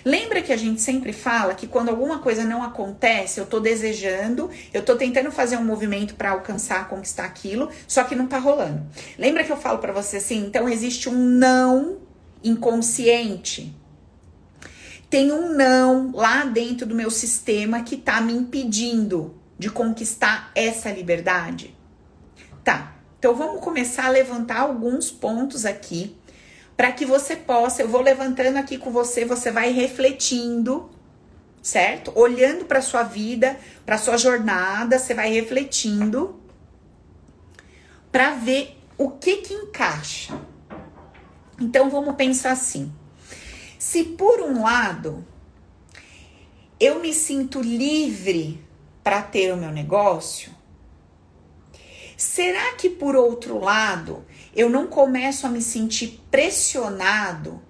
Lembra 0.03 0.41
que 0.41 0.51
a 0.51 0.57
gente 0.57 0.81
sempre 0.81 1.13
fala 1.13 1.53
que 1.53 1.67
quando 1.67 1.89
alguma 1.89 2.19
coisa 2.19 2.43
não 2.43 2.63
acontece, 2.63 3.39
eu 3.39 3.45
tô 3.45 3.59
desejando, 3.59 4.49
eu 4.73 4.83
tô 4.83 4.95
tentando 4.95 5.31
fazer 5.31 5.57
um 5.57 5.63
movimento 5.63 6.15
para 6.15 6.31
alcançar, 6.31 6.87
conquistar 6.89 7.25
aquilo, 7.25 7.69
só 7.87 8.03
que 8.03 8.15
não 8.15 8.27
tá 8.27 8.37
rolando. 8.37 8.85
Lembra 9.17 9.43
que 9.43 9.51
eu 9.51 9.57
falo 9.57 9.79
para 9.79 9.93
você 9.93 10.17
assim, 10.17 10.45
então 10.45 10.67
existe 10.67 11.07
um 11.07 11.13
não 11.13 11.99
inconsciente. 12.43 13.75
Tem 15.09 15.31
um 15.31 15.53
não 15.53 16.11
lá 16.13 16.45
dentro 16.45 16.85
do 16.85 16.95
meu 16.95 17.11
sistema 17.11 17.83
que 17.83 17.97
tá 17.97 18.21
me 18.21 18.33
impedindo 18.33 19.35
de 19.59 19.69
conquistar 19.69 20.51
essa 20.55 20.89
liberdade. 20.89 21.75
Tá. 22.63 22.95
Então 23.19 23.35
vamos 23.35 23.61
começar 23.61 24.05
a 24.05 24.09
levantar 24.09 24.61
alguns 24.61 25.11
pontos 25.11 25.65
aqui 25.65 26.17
para 26.81 26.93
que 26.93 27.05
você 27.05 27.35
possa, 27.35 27.83
eu 27.83 27.87
vou 27.87 28.01
levantando 28.01 28.57
aqui 28.57 28.75
com 28.75 28.89
você, 28.89 29.23
você 29.23 29.51
vai 29.51 29.71
refletindo, 29.71 30.89
certo? 31.61 32.11
Olhando 32.15 32.65
para 32.65 32.81
sua 32.81 33.03
vida, 33.03 33.55
para 33.85 33.99
sua 33.99 34.17
jornada, 34.17 34.97
você 34.97 35.13
vai 35.13 35.31
refletindo 35.31 36.41
para 38.11 38.31
ver 38.31 38.81
o 38.97 39.11
que 39.11 39.37
que 39.43 39.53
encaixa. 39.53 40.35
Então 41.59 41.87
vamos 41.87 42.15
pensar 42.15 42.53
assim. 42.53 42.91
Se 43.77 44.03
por 44.03 44.41
um 44.41 44.63
lado 44.63 45.23
eu 46.79 46.99
me 46.99 47.13
sinto 47.13 47.61
livre 47.61 48.59
para 49.03 49.21
ter 49.21 49.53
o 49.53 49.57
meu 49.57 49.69
negócio, 49.69 50.51
Será 52.21 52.73
que 52.73 52.87
por 52.87 53.15
outro 53.15 53.57
lado 53.57 54.23
eu 54.55 54.69
não 54.69 54.87
começo 54.87 55.45
a 55.45 55.49
me 55.49 55.61
sentir 55.61 56.21
pressionado? 56.29 57.61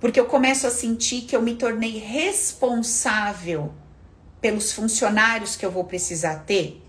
Porque 0.00 0.18
eu 0.18 0.26
começo 0.26 0.66
a 0.66 0.70
sentir 0.70 1.22
que 1.22 1.34
eu 1.34 1.42
me 1.42 1.54
tornei 1.54 1.98
responsável 1.98 3.72
pelos 4.40 4.72
funcionários 4.72 5.56
que 5.56 5.64
eu 5.64 5.70
vou 5.70 5.84
precisar 5.84 6.40
ter? 6.40 6.82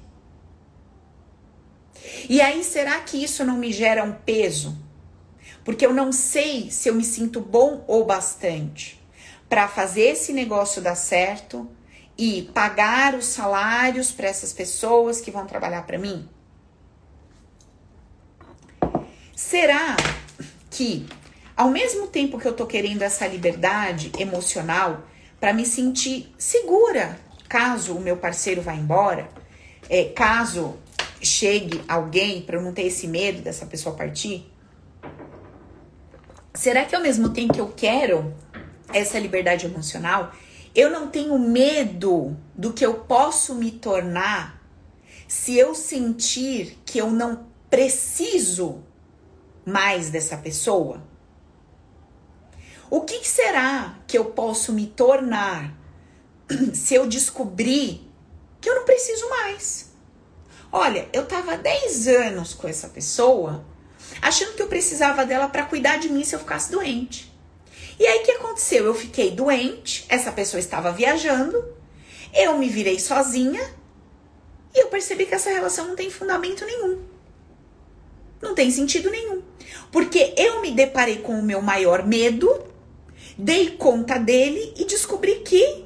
E 2.27 2.41
aí, 2.41 2.63
será 2.63 2.99
que 2.99 3.23
isso 3.23 3.43
não 3.45 3.57
me 3.57 3.71
gera 3.71 4.03
um 4.03 4.11
peso? 4.11 4.77
Porque 5.63 5.85
eu 5.85 5.93
não 5.93 6.11
sei 6.11 6.69
se 6.69 6.89
eu 6.89 6.95
me 6.95 7.03
sinto 7.03 7.39
bom 7.39 7.83
ou 7.87 8.05
bastante 8.05 9.01
para 9.47 9.67
fazer 9.67 10.07
esse 10.11 10.33
negócio 10.33 10.81
dar 10.81 10.95
certo 10.95 11.69
e 12.17 12.43
pagar 12.53 13.15
os 13.15 13.25
salários 13.25 14.11
para 14.11 14.27
essas 14.27 14.53
pessoas 14.53 15.21
que 15.21 15.31
vão 15.31 15.45
trabalhar 15.45 15.85
para 15.85 15.97
mim? 15.97 16.27
Será 19.35 19.97
que, 20.71 21.05
ao 21.57 21.69
mesmo 21.69 22.07
tempo 22.07 22.39
que 22.39 22.47
eu 22.47 22.53
tô 22.53 22.65
querendo 22.65 23.01
essa 23.01 23.27
liberdade 23.27 24.09
emocional 24.17 25.03
para 25.41 25.51
me 25.51 25.65
sentir 25.65 26.33
segura, 26.37 27.19
caso 27.49 27.95
o 27.95 28.01
meu 28.01 28.15
parceiro 28.15 28.61
vá 28.61 28.73
embora, 28.73 29.27
é, 29.89 30.05
caso 30.05 30.77
chegue 31.21 31.83
alguém 31.85 32.43
para 32.43 32.55
eu 32.55 32.61
não 32.61 32.73
ter 32.73 32.83
esse 32.83 33.07
medo 33.07 33.41
dessa 33.41 33.65
pessoa 33.65 33.93
partir? 33.93 34.49
Será 36.53 36.85
que 36.85 36.95
ao 36.95 37.01
mesmo 37.01 37.29
tempo 37.29 37.53
que 37.53 37.59
eu 37.59 37.73
quero 37.75 38.33
essa 38.93 39.19
liberdade 39.19 39.65
emocional, 39.65 40.31
eu 40.73 40.89
não 40.89 41.09
tenho 41.09 41.37
medo 41.37 42.37
do 42.55 42.71
que 42.71 42.85
eu 42.85 42.93
posso 42.93 43.53
me 43.55 43.71
tornar 43.71 44.63
se 45.27 45.57
eu 45.57 45.75
sentir 45.75 46.79
que 46.85 46.97
eu 46.97 47.11
não 47.11 47.47
preciso 47.69 48.81
mais 49.65 50.09
dessa 50.09 50.37
pessoa? 50.37 51.01
O 52.89 53.01
que 53.01 53.27
será 53.27 53.97
que 54.07 54.17
eu 54.17 54.25
posso 54.25 54.71
me 54.71 54.85
tornar 54.87 55.73
se 56.73 56.93
eu 56.93 57.07
descobrir 57.07 58.07
que 58.61 58.69
eu 58.69 58.75
não 58.75 58.85
preciso 58.85 59.27
mais? 59.29 59.91
Olha, 60.71 61.09
eu 61.11 61.25
tava 61.25 61.57
10 61.57 62.07
anos 62.07 62.53
com 62.53 62.67
essa 62.67 62.87
pessoa, 62.89 63.65
achando 64.21 64.53
que 64.53 64.61
eu 64.61 64.67
precisava 64.67 65.25
dela 65.25 65.47
para 65.47 65.65
cuidar 65.65 65.97
de 65.97 66.09
mim 66.09 66.23
se 66.23 66.35
eu 66.35 66.39
ficasse 66.39 66.71
doente. 66.71 67.33
E 67.97 68.05
aí 68.05 68.19
o 68.19 68.23
que 68.23 68.31
aconteceu? 68.31 68.85
Eu 68.85 68.93
fiquei 68.93 69.31
doente, 69.31 70.05
essa 70.09 70.31
pessoa 70.31 70.59
estava 70.59 70.91
viajando, 70.91 71.63
eu 72.33 72.57
me 72.57 72.67
virei 72.67 72.99
sozinha 72.99 73.61
e 74.73 74.79
eu 74.79 74.87
percebi 74.87 75.25
que 75.25 75.33
essa 75.33 75.49
relação 75.49 75.87
não 75.87 75.95
tem 75.95 76.09
fundamento 76.09 76.65
nenhum. 76.65 77.14
Não 78.41 78.53
tem 78.53 78.69
sentido 78.71 79.09
nenhum. 79.09 79.41
Porque 79.91 80.33
eu 80.37 80.61
me 80.61 80.71
deparei 80.71 81.17
com 81.17 81.39
o 81.39 81.43
meu 81.43 81.61
maior 81.61 82.05
medo, 82.05 82.63
dei 83.37 83.71
conta 83.71 84.17
dele 84.17 84.73
e 84.77 84.85
descobri 84.85 85.35
que 85.41 85.85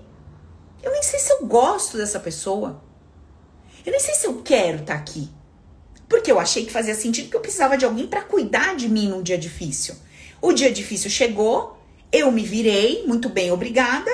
eu 0.81 0.91
nem 0.91 1.03
sei 1.03 1.19
se 1.19 1.31
eu 1.33 1.45
gosto 1.45 1.97
dessa 1.97 2.19
pessoa. 2.19 2.81
Eu 3.85 3.91
nem 3.91 3.99
sei 3.99 4.15
se 4.15 4.27
eu 4.27 4.41
quero 4.41 4.79
estar 4.79 4.95
tá 4.95 4.99
aqui. 4.99 5.29
Porque 6.07 6.31
eu 6.31 6.39
achei 6.39 6.65
que 6.65 6.71
fazia 6.71 6.95
sentido 6.95 7.29
que 7.29 7.35
eu 7.35 7.41
precisava 7.41 7.77
de 7.77 7.85
alguém 7.85 8.07
para 8.07 8.23
cuidar 8.23 8.75
de 8.75 8.89
mim 8.89 9.09
num 9.09 9.21
dia 9.21 9.37
difícil. 9.37 9.95
O 10.41 10.53
dia 10.53 10.71
difícil 10.71 11.09
chegou, 11.09 11.77
eu 12.11 12.31
me 12.31 12.43
virei, 12.43 13.05
muito 13.05 13.29
bem, 13.29 13.51
obrigada. 13.51 14.09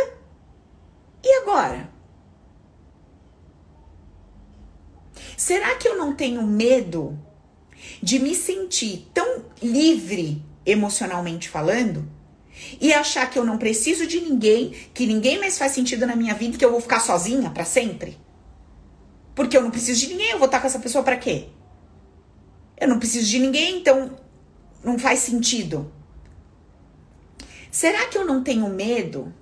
E 1.24 1.34
agora? 1.42 1.90
Será 5.38 5.76
que 5.76 5.88
eu 5.88 5.98
não 5.98 6.14
tenho 6.14 6.42
medo 6.44 7.18
de 8.02 8.20
me 8.20 8.36
sentir 8.36 9.10
tão 9.14 9.46
livre 9.62 10.44
emocionalmente 10.66 11.50
falando 11.50 12.08
e 12.80 12.94
achar 12.94 13.30
que 13.30 13.38
eu 13.38 13.46
não 13.46 13.58
preciso 13.58 14.08
de 14.08 14.20
ninguém, 14.22 14.72
que 14.94 15.06
ninguém 15.06 15.40
mais 15.40 15.58
faz 15.58 15.74
sentido 15.74 16.06
na 16.06 16.16
minha 16.16 16.34
vida, 16.34 16.58
que 16.58 16.66
eu 16.66 16.72
vou 16.72 16.82
ficar 16.82 17.00
sozinha 17.00 17.50
para 17.50 17.66
sempre? 17.66 18.18
Porque 19.34 19.58
eu 19.58 19.62
não 19.62 19.72
preciso 19.72 20.00
de 20.00 20.08
ninguém, 20.08 20.32
eu 20.32 20.40
vou 20.40 20.46
estar 20.46 20.62
com 20.62 20.68
essa 20.68 20.80
pessoa 20.80 21.04
para 21.04 21.18
quê? 21.18 21.48
Eu 22.78 22.88
não 22.88 23.00
preciso 23.00 23.28
de 23.28 23.40
ninguém, 23.40 23.78
então 23.80 24.18
não 24.84 24.98
faz 24.98 25.20
sentido. 25.20 25.92
Será 27.72 28.06
que 28.08 28.18
eu 28.18 28.26
não 28.26 28.42
tenho 28.42 28.70
medo 28.70 29.34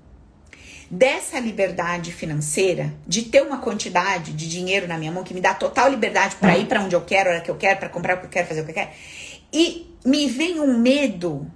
dessa 0.93 1.39
liberdade 1.39 2.11
financeira, 2.11 2.93
de 3.07 3.23
ter 3.23 3.41
uma 3.41 3.57
quantidade 3.57 4.31
de 4.31 4.47
dinheiro 4.47 4.87
na 4.87 4.95
minha 4.95 5.11
mão 5.11 5.23
que 5.23 5.33
me 5.33 5.41
dá 5.41 5.51
total 5.51 5.89
liberdade 5.89 6.35
para 6.35 6.55
ir 6.55 6.67
para 6.67 6.81
onde 6.81 6.95
eu 6.95 7.01
quero, 7.01 7.29
a 7.29 7.33
hora 7.33 7.41
que 7.41 7.49
eu 7.49 7.55
quero, 7.55 7.79
para 7.79 7.89
comprar 7.89 8.15
o 8.15 8.19
que 8.19 8.25
eu 8.27 8.29
quero, 8.29 8.47
fazer 8.47 8.61
o 8.61 8.65
que 8.65 8.69
eu 8.69 8.75
quero, 8.75 8.91
e 9.51 9.91
me 10.05 10.27
vem 10.27 10.59
um 10.59 10.77
medo 10.77 11.51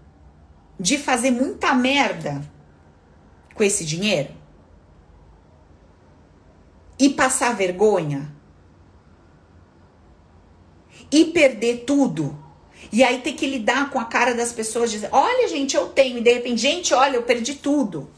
de 0.79 0.97
fazer 0.97 1.29
muita 1.29 1.71
merda 1.75 2.41
com 3.53 3.63
esse 3.63 3.85
dinheiro? 3.85 4.29
E 6.97 7.09
passar 7.09 7.55
vergonha? 7.55 8.33
E 11.11 11.25
perder 11.25 11.83
tudo? 11.85 12.35
E 12.91 13.03
aí 13.03 13.19
ter 13.19 13.33
que 13.33 13.45
lidar 13.45 13.91
com 13.91 13.99
a 13.99 14.05
cara 14.05 14.33
das 14.33 14.51
pessoas 14.51 14.89
dizendo: 14.89 15.13
"Olha, 15.13 15.47
gente, 15.47 15.75
eu 15.75 15.89
tenho", 15.89 16.17
e 16.17 16.21
de 16.21 16.33
repente, 16.33 16.59
gente, 16.59 16.91
olha, 16.91 17.17
eu 17.17 17.23
perdi 17.23 17.53
tudo. 17.53 18.16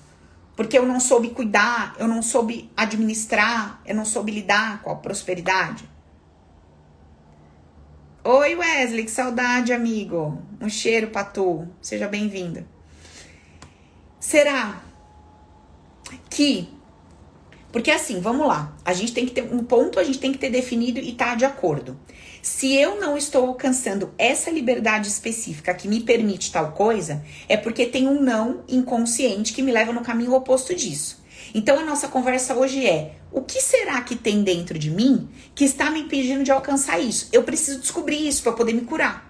Porque 0.60 0.78
eu 0.78 0.86
não 0.86 1.00
soube 1.00 1.30
cuidar, 1.30 1.96
eu 1.98 2.06
não 2.06 2.22
soube 2.22 2.70
administrar, 2.76 3.82
eu 3.86 3.96
não 3.96 4.04
soube 4.04 4.30
lidar 4.30 4.82
com 4.82 4.92
a 4.92 4.96
prosperidade. 4.98 5.90
Oi, 8.26 8.56
Wesley, 8.56 9.06
que 9.06 9.10
saudade, 9.10 9.72
amigo. 9.72 10.38
Um 10.60 10.68
cheiro 10.68 11.12
pra 11.12 11.24
tu. 11.24 11.66
Seja 11.82 12.10
bem-vinda. 12.10 12.68
Será 14.20 14.82
que. 16.30 16.68
Porque 17.72 17.90
assim, 17.90 18.20
vamos 18.20 18.46
lá. 18.46 18.76
A 18.84 18.92
gente 18.92 19.14
tem 19.14 19.26
que 19.26 19.32
ter 19.32 19.44
um 19.44 19.64
ponto, 19.64 19.98
a 19.98 20.04
gente 20.04 20.20
tem 20.20 20.34
que 20.34 20.40
ter 20.40 20.50
definido 20.50 21.00
e 21.00 21.14
tá 21.14 21.36
de 21.36 21.46
acordo. 21.46 21.98
Se 22.42 22.74
eu 22.74 23.00
não 23.00 23.18
estou 23.18 23.48
alcançando 23.48 24.14
essa 24.18 24.50
liberdade 24.50 25.08
específica 25.08 25.74
que 25.74 25.88
me 25.88 26.02
permite 26.02 26.52
tal 26.52 26.72
coisa, 26.72 27.24
é 27.48 27.58
porque 27.58 27.86
tem 27.86 28.08
um 28.08 28.22
não 28.22 28.64
inconsciente 28.68 29.54
que 29.54 29.62
me 29.62 29.72
leva 29.72 29.92
no 29.92 30.02
caminho 30.02 30.34
oposto 30.34 30.74
disso. 30.74 31.20
Então 31.54 31.80
a 31.80 31.84
nossa 31.84 32.08
conversa 32.08 32.56
hoje 32.56 32.88
é: 32.88 33.16
o 33.32 33.42
que 33.42 33.62
será 33.62 34.02
que 34.02 34.16
tem 34.16 34.44
dentro 34.44 34.80
de 34.80 34.90
mim 34.90 35.30
que 35.54 35.66
está 35.66 35.92
me 35.92 36.02
impedindo 36.02 36.44
de 36.44 36.52
alcançar 36.52 37.00
isso? 37.00 37.28
Eu 37.34 37.44
preciso 37.44 37.80
descobrir 37.80 38.28
isso 38.28 38.44
para 38.44 38.54
poder 38.54 38.74
me 38.74 38.82
curar. 38.82 39.30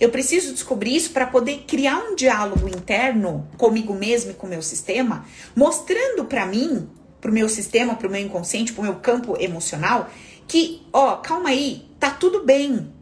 Eu 0.00 0.10
preciso 0.10 0.52
descobrir 0.52 0.96
isso 0.96 1.10
para 1.10 1.26
poder 1.26 1.64
criar 1.66 1.98
um 1.98 2.14
diálogo 2.14 2.68
interno 2.68 3.48
comigo 3.56 3.92
mesmo 3.92 4.30
e 4.30 4.34
com 4.34 4.46
o 4.46 4.50
meu 4.50 4.62
sistema, 4.62 5.26
mostrando 5.54 6.24
para 6.24 6.46
mim, 6.46 6.88
para 7.20 7.30
o 7.30 7.34
meu 7.34 7.48
sistema, 7.48 7.94
para 7.94 8.08
o 8.08 8.10
meu 8.10 8.20
inconsciente, 8.20 8.72
para 8.72 8.82
o 8.82 8.84
meu 8.84 8.96
campo 8.96 9.36
emocional, 9.38 10.10
que, 10.46 10.82
ó, 10.92 11.16
calma 11.16 11.50
aí, 11.50 11.88
tá 11.98 12.10
tudo 12.10 12.44
bem. 12.44 12.92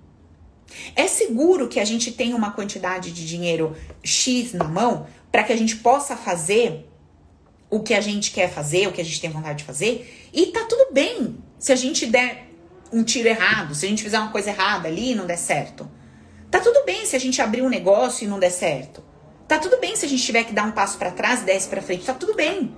É 0.97 1.07
seguro 1.07 1.69
que 1.69 1.81
a 1.81 1.85
gente 1.85 2.13
tenha 2.13 2.37
uma 2.37 2.53
quantidade 2.53 3.13
de 3.13 3.27
dinheiro 3.27 3.77
X 4.03 4.53
na 4.53 4.65
mão 4.65 5.07
para 5.31 5.43
que 5.43 5.53
a 5.53 5.57
gente 5.57 5.77
possa 5.77 6.17
fazer 6.17 6.89
o 7.71 7.81
que 7.81 7.95
a 7.95 8.01
gente 8.01 8.31
quer 8.33 8.51
fazer, 8.51 8.87
o 8.87 8.93
que 8.93 9.01
a 9.01 9.05
gente 9.05 9.21
tem 9.21 9.31
vontade 9.31 9.59
de 9.59 9.65
fazer, 9.65 10.31
e 10.33 10.47
tá 10.47 10.65
tudo 10.67 10.93
bem 10.93 11.39
se 11.59 11.73
a 11.73 11.77
gente 11.77 12.05
der 12.05 12.49
um 12.93 13.03
tiro 13.03 13.29
errado, 13.29 13.75
se 13.75 13.87
a 13.87 13.89
gente 13.89 14.03
fizer 14.03 14.19
uma 14.19 14.31
coisa 14.31 14.51
errada 14.51 14.89
ali 14.89 15.13
e 15.13 15.15
não 15.15 15.27
der 15.27 15.39
certo. 15.39 15.91
Tá 16.51 16.61
tudo 16.61 16.85
bem 16.85 17.07
se 17.07 17.17
a 17.17 17.19
gente 17.19 17.41
abrir 17.41 17.63
um 17.63 17.71
negócio 17.71 18.27
e 18.27 18.29
não 18.29 18.39
der 18.39 18.51
certo. 18.51 19.03
Tá 19.49 19.59
tudo 19.59 19.79
bem 19.79 19.97
se 19.97 20.05
a 20.05 20.09
gente 20.09 20.23
tiver 20.23 20.45
que 20.45 20.53
dar 20.53 20.65
um 20.65 20.73
passo 20.73 20.99
para 20.99 21.11
trás 21.11 21.41
e 21.41 21.45
desce 21.45 21.69
para 21.69 21.81
frente, 21.81 22.05
tá 22.05 22.13
tudo 22.13 22.35
bem. 22.35 22.77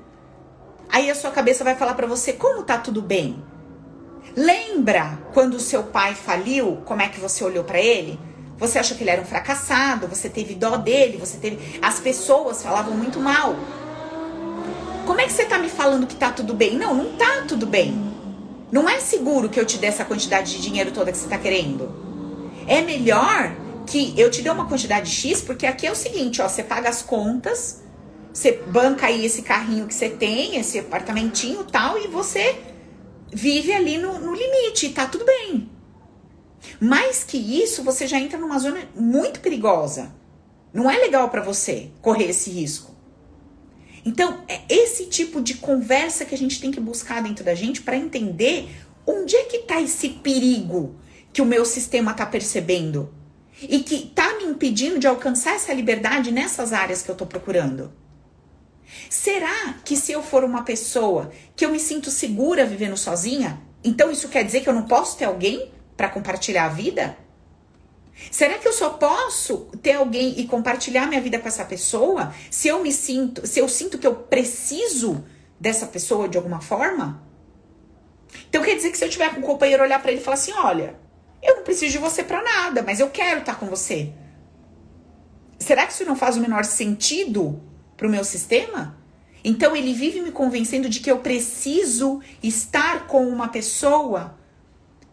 Aí 0.89 1.11
a 1.11 1.15
sua 1.15 1.33
cabeça 1.33 1.65
vai 1.65 1.75
falar 1.75 1.95
para 1.95 2.07
você 2.07 2.33
como 2.33 2.63
tá 2.63 2.79
tudo 2.79 3.03
bem? 3.03 3.43
Lembra 4.37 5.19
quando 5.33 5.55
o 5.55 5.61
seu 5.61 5.85
pai 5.85 6.15
faliu? 6.15 6.79
Como 6.85 7.03
é 7.03 7.09
que 7.09 7.21
você 7.21 7.45
olhou 7.45 7.65
para 7.65 7.81
ele? 7.81 8.19
Você 8.59 8.79
achou 8.79 8.97
que 8.97 9.03
ele 9.03 9.11
era 9.11 9.21
um 9.21 9.25
fracassado? 9.25 10.07
Você 10.09 10.29
teve 10.29 10.55
dó 10.55 10.77
dele? 10.77 11.19
Você 11.19 11.39
teve. 11.39 11.79
As 11.83 12.01
pessoas 12.01 12.63
falavam 12.63 12.97
muito 12.97 13.21
mal. 13.21 13.57
Como 15.07 15.21
é 15.21 15.25
que 15.25 15.33
você 15.33 15.45
tá 15.45 15.59
me 15.59 15.69
falando 15.69 16.07
que 16.07 16.17
tá 16.17 16.31
tudo 16.31 16.55
bem? 16.55 16.77
Não, 16.77 16.95
não 16.95 17.17
tá 17.17 17.45
tudo 17.47 17.67
bem. 17.67 18.13
Não 18.73 18.89
é 18.89 18.99
seguro 18.99 19.49
que 19.49 19.61
eu 19.61 19.65
te 19.65 19.79
dê 19.79 19.87
essa 19.87 20.05
quantidade 20.05 20.53
de 20.53 20.63
dinheiro 20.63 20.91
toda 20.93 21.13
que 21.13 21.19
você 21.19 21.29
tá 21.29 21.39
querendo. 21.39 21.93
É 22.67 22.81
melhor 22.81 23.55
que 23.87 24.19
eu 24.19 24.31
te 24.31 24.43
dê 24.43 24.51
uma 24.51 24.67
quantidade 24.67 25.11
X, 25.11 25.43
porque 25.43 25.67
aqui 25.67 25.87
é 25.87 25.93
o 25.93 25.95
seguinte, 25.95 26.41
ó, 26.41 26.49
você 26.49 26.63
paga 26.63 26.89
as 26.89 27.03
contas, 27.03 27.83
você 28.33 28.53
banca 28.67 29.07
aí 29.07 29.25
esse 29.25 29.43
carrinho 29.43 29.87
que 29.87 29.95
você 29.95 30.09
tem, 30.09 30.57
esse 30.57 30.79
apartamentinho 30.79 31.65
tal, 31.65 31.99
e 31.99 32.09
você 32.09 32.57
vive 33.33 33.73
ali 33.73 33.99
no, 33.99 34.19
no 34.19 34.35
limite, 34.35 34.91
tá 34.91 35.07
tudo 35.07 35.25
bem. 35.25 35.71
Mais 36.81 37.25
que 37.25 37.37
isso, 37.37 37.83
você 37.83 38.07
já 38.07 38.19
entra 38.19 38.39
numa 38.39 38.59
zona 38.59 38.81
muito 38.95 39.41
perigosa. 39.41 40.15
Não 40.73 40.91
é 40.91 40.97
legal 40.97 41.29
para 41.29 41.43
você 41.43 41.91
correr 42.01 42.31
esse 42.31 42.51
risco. 42.51 42.95
Então, 44.05 44.43
é 44.49 44.61
esse 44.69 45.07
tipo 45.07 45.41
de 45.41 45.55
conversa 45.55 46.25
que 46.25 46.35
a 46.35 46.39
gente 46.39 46.61
tem 46.61 46.71
que 46.71 46.81
buscar 46.81 47.23
dentro 47.23 47.45
da 47.45 47.55
gente 47.55 47.81
para 47.81 47.97
entender 47.97 48.69
onde 49.07 49.35
é 49.35 49.45
que 49.45 49.61
tá 49.61 49.81
esse 49.81 50.09
perigo 50.11 50.97
que 51.33 51.41
o 51.41 51.47
meu 51.47 51.65
sistema 51.65 52.13
tá 52.13 52.27
percebendo 52.27 53.13
e 53.63 53.81
que 53.81 54.07
tá 54.15 54.37
me 54.37 54.45
impedindo 54.45 54.99
de 54.99 55.07
alcançar 55.07 55.55
essa 55.55 55.73
liberdade 55.73 56.31
nessas 56.31 56.73
áreas 56.73 57.03
que 57.03 57.11
eu 57.11 57.15
tô 57.15 57.25
procurando. 57.25 57.93
Será 59.09 59.75
que 59.85 59.97
se 59.97 60.13
eu 60.13 60.23
for 60.23 60.45
uma 60.45 60.63
pessoa 60.63 61.31
que 61.57 61.65
eu 61.65 61.71
me 61.71 61.81
sinto 61.81 62.11
segura 62.11 62.67
vivendo 62.67 62.97
sozinha, 62.97 63.61
então 63.83 64.11
isso 64.11 64.29
quer 64.29 64.45
dizer 64.45 64.61
que 64.61 64.69
eu 64.69 64.75
não 64.75 64.87
posso 64.87 65.17
ter 65.17 65.25
alguém 65.25 65.73
para 65.97 66.09
compartilhar 66.09 66.67
a 66.67 66.69
vida? 66.69 67.17
Será 68.31 68.59
que 68.59 68.67
eu 68.67 68.73
só 68.73 68.91
posso 68.91 69.69
ter 69.83 69.95
alguém 69.95 70.39
e 70.39 70.47
compartilhar 70.47 71.07
minha 71.07 71.21
vida 71.21 71.39
com 71.39 71.49
essa 71.49 71.65
pessoa 71.65 72.33
se 72.51 72.69
eu 72.69 72.83
me 72.83 72.93
sinto, 72.93 73.47
se 73.47 73.59
eu 73.59 73.69
sinto 73.69 73.99
que 73.99 74.07
eu 74.07 74.15
preciso 74.15 75.25
dessa 75.59 75.87
pessoa 75.87 76.29
de 76.29 76.37
alguma 76.37 76.61
forma? 76.61 77.23
Então 78.49 78.63
quer 78.63 78.77
dizer 78.77 78.91
que 78.91 78.99
se 78.99 79.05
eu 79.05 79.11
tiver 79.11 79.35
com 79.35 79.41
um 79.41 79.43
companheiro 79.43 79.83
olhar 79.83 80.01
para 80.01 80.13
ele 80.13 80.21
e 80.21 80.25
falar 80.25 80.35
assim, 80.35 80.53
olha, 80.53 80.97
eu 81.43 81.57
não 81.57 81.63
preciso 81.65 81.93
de 81.93 81.99
você 81.99 82.23
para 82.23 82.43
nada, 82.43 82.83
mas 82.83 83.01
eu 83.01 83.11
quero 83.11 83.41
estar 83.41 83.59
com 83.59 83.67
você. 83.67 84.13
Será 85.59 85.87
que 85.87 85.93
isso 85.93 86.05
não 86.05 86.17
faz 86.17 86.37
o 86.37 86.41
menor 86.41 86.65
sentido 86.65 87.61
para 87.97 88.07
o 88.07 88.11
meu 88.11 88.25
sistema? 88.25 88.97
Então 89.45 89.77
ele 89.77 89.93
vive 89.93 90.21
me 90.21 90.33
convencendo 90.33 90.89
de 90.89 91.01
que 91.01 91.11
eu 91.11 91.19
preciso 91.19 92.21
estar 92.43 93.07
com 93.07 93.29
uma 93.29 93.49
pessoa 93.49 94.39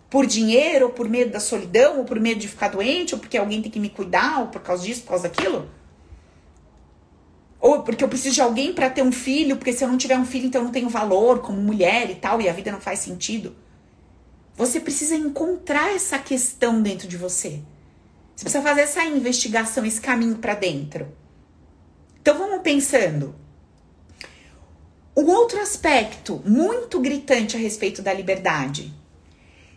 por 0.10 0.26
dinheiro, 0.26 0.88
ou 0.88 0.92
por 0.92 1.08
medo 1.08 1.32
da 1.32 1.40
solidão, 1.40 2.00
ou 2.00 2.06
por 2.06 2.20
medo 2.20 2.40
de 2.40 2.48
ficar 2.48 2.70
doente, 2.70 3.14
ou 3.14 3.20
porque 3.20 3.38
alguém 3.38 3.62
tem 3.62 3.72
que 3.72 3.80
me 3.80 3.90
cuidar, 3.90 4.42
ou 4.42 4.48
por 4.48 4.62
causa 4.62 4.84
disso, 4.84 5.02
por 5.04 5.10
causa 5.10 5.24
daquilo. 5.24 5.70
Ou 7.62 7.84
porque 7.84 8.04
eu 8.04 8.10
preciso 8.10 8.36
de 8.36 8.42
alguém 8.42 8.74
para 8.74 8.90
ter 8.90 9.04
um 9.04 9.12
filho, 9.12 9.56
porque 9.56 9.72
se 9.72 9.84
eu 9.84 9.88
não 9.88 9.98
tiver 9.98 10.18
um 10.18 10.26
filho, 10.26 10.48
então 10.48 10.62
eu 10.62 10.66
não 10.66 10.72
tenho 10.72 10.90
valor 10.90 11.40
como 11.40 11.62
mulher 11.62 12.10
e 12.10 12.16
tal, 12.16 12.42
e 12.42 12.50
a 12.50 12.54
vida 12.54 12.72
não 12.72 12.82
faz 12.82 13.00
sentido. 13.00 13.56
Você 14.56 14.80
precisa 14.80 15.16
encontrar 15.16 15.96
essa 15.96 16.20
questão 16.20 16.82
dentro 16.82 17.08
de 17.08 17.16
você. 17.16 17.62
Você 18.36 18.44
precisa 18.44 18.64
fazer 18.64 18.82
essa 18.82 19.04
investigação, 19.06 19.86
esse 19.86 20.02
caminho 20.02 20.36
para 20.36 20.56
dentro. 20.56 21.08
Pensando. 22.64 23.36
O 25.16 25.24
outro 25.30 25.60
aspecto 25.60 26.42
muito 26.46 27.00
gritante 27.00 27.58
a 27.58 27.60
respeito 27.60 28.02
da 28.02 28.14
liberdade. 28.14 28.94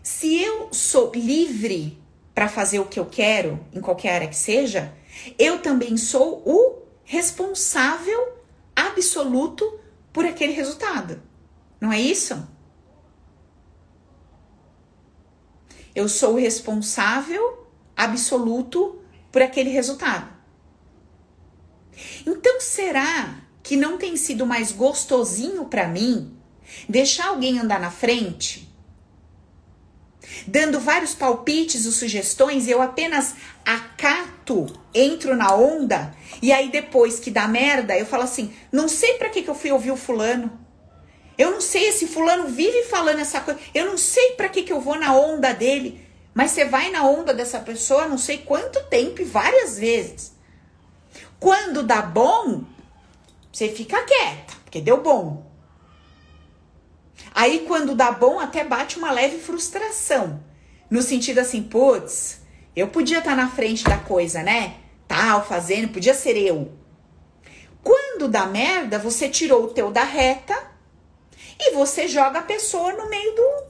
Se 0.03 0.41
eu 0.41 0.69
sou 0.73 1.11
livre 1.15 1.99
para 2.35 2.49
fazer 2.49 2.79
o 2.81 2.87
que 2.87 3.01
eu 3.01 3.07
quero, 3.07 3.59
em 3.73 3.81
qualquer 3.81 4.17
área 4.17 4.29
que 4.29 4.37
seja, 4.37 4.93
eu 5.39 5.61
também 5.61 5.97
sou 5.97 6.43
o 6.45 6.83
responsável 7.05 8.39
absoluto 8.77 9.81
por 10.13 10.27
aquele 10.27 10.53
resultado. 10.53 11.23
Não 11.81 11.93
é 11.93 12.01
isso? 12.01 12.47
Eu 15.95 16.09
sou 16.09 16.35
o 16.35 16.39
responsável 16.39 17.67
absoluto 17.97 19.01
por 19.33 19.41
aquele 19.41 19.71
resultado. 19.71 20.34
Então, 22.27 22.61
será 22.61 23.37
que 23.63 23.77
não 23.77 23.97
tem 23.97 24.17
sido 24.17 24.45
mais 24.45 24.73
gostosinho 24.73 25.65
para 25.65 25.89
mim 25.89 26.37
deixar 26.89 27.29
alguém 27.29 27.59
andar 27.59 27.81
na 27.81 27.91
frente, 27.91 28.69
dando 30.47 30.81
vários 30.81 31.15
palpites 31.15 31.87
ou 31.87 31.93
sugestões, 31.93 32.69
eu 32.69 32.83
apenas 32.83 33.35
acato, 33.65 34.67
entro 34.93 35.37
na 35.37 35.55
onda 35.55 36.15
e 36.43 36.53
aí 36.53 36.71
depois 36.71 37.19
que 37.19 37.31
dá 37.31 37.49
merda, 37.49 37.97
eu 37.97 38.07
falo 38.07 38.23
assim: 38.23 38.53
não 38.71 38.89
sei 38.89 39.15
para 39.15 39.31
que, 39.31 39.43
que 39.43 39.49
eu 39.49 39.55
fui 39.55 39.73
ouvir 39.73 39.91
o 39.91 39.97
fulano. 39.97 40.61
Eu 41.37 41.51
não 41.51 41.61
sei, 41.61 41.89
esse 41.89 42.07
fulano 42.07 42.47
vive 42.47 42.85
falando 42.85 43.19
essa 43.19 43.41
coisa. 43.41 43.59
Eu 43.75 43.87
não 43.87 43.97
sei 43.99 44.33
para 44.33 44.49
que, 44.49 44.63
que 44.63 44.73
eu 44.73 44.81
vou 44.81 44.97
na 44.97 45.13
onda 45.17 45.53
dele. 45.53 46.01
Mas 46.33 46.53
você 46.53 46.65
vai 46.65 46.91
na 46.91 47.05
onda 47.05 47.35
dessa 47.35 47.59
pessoa 47.59 48.07
não 48.07 48.19
sei 48.19 48.39
quanto 48.39 48.85
tempo 48.85 49.21
e 49.21 49.25
várias 49.25 49.77
vezes. 49.79 50.34
Quando 51.45 51.83
dá 51.83 52.01
bom, 52.01 52.65
você 53.53 53.69
fica 53.69 54.03
quieta, 54.03 54.55
porque 54.65 54.81
deu 54.81 55.03
bom. 55.03 55.45
Aí 57.35 57.67
quando 57.69 57.95
dá 57.95 58.11
bom, 58.11 58.41
até 58.41 58.65
bate 58.65 58.97
uma 58.97 59.11
leve 59.11 59.37
frustração. 59.37 60.43
No 60.89 61.03
sentido 61.03 61.41
assim, 61.41 61.63
putz, 61.63 62.41
eu 62.75 62.89
podia 62.89 63.19
estar 63.19 63.33
tá 63.33 63.37
na 63.37 63.51
frente 63.51 63.85
da 63.85 63.99
coisa, 63.99 64.43
né? 64.43 64.77
Tal, 65.07 65.45
fazendo, 65.45 65.93
podia 65.93 66.15
ser 66.15 66.35
eu. 66.39 66.73
Quando 67.83 68.27
dá 68.27 68.47
merda, 68.47 68.99
você 68.99 69.29
tirou 69.29 69.65
o 69.65 69.69
teu 69.69 69.91
da 69.91 70.03
reta 70.03 70.59
e 71.61 71.75
você 71.75 72.09
joga 72.09 72.39
a 72.39 72.43
pessoa 72.43 72.95
no 72.95 73.11
meio 73.11 73.35
do 73.37 73.65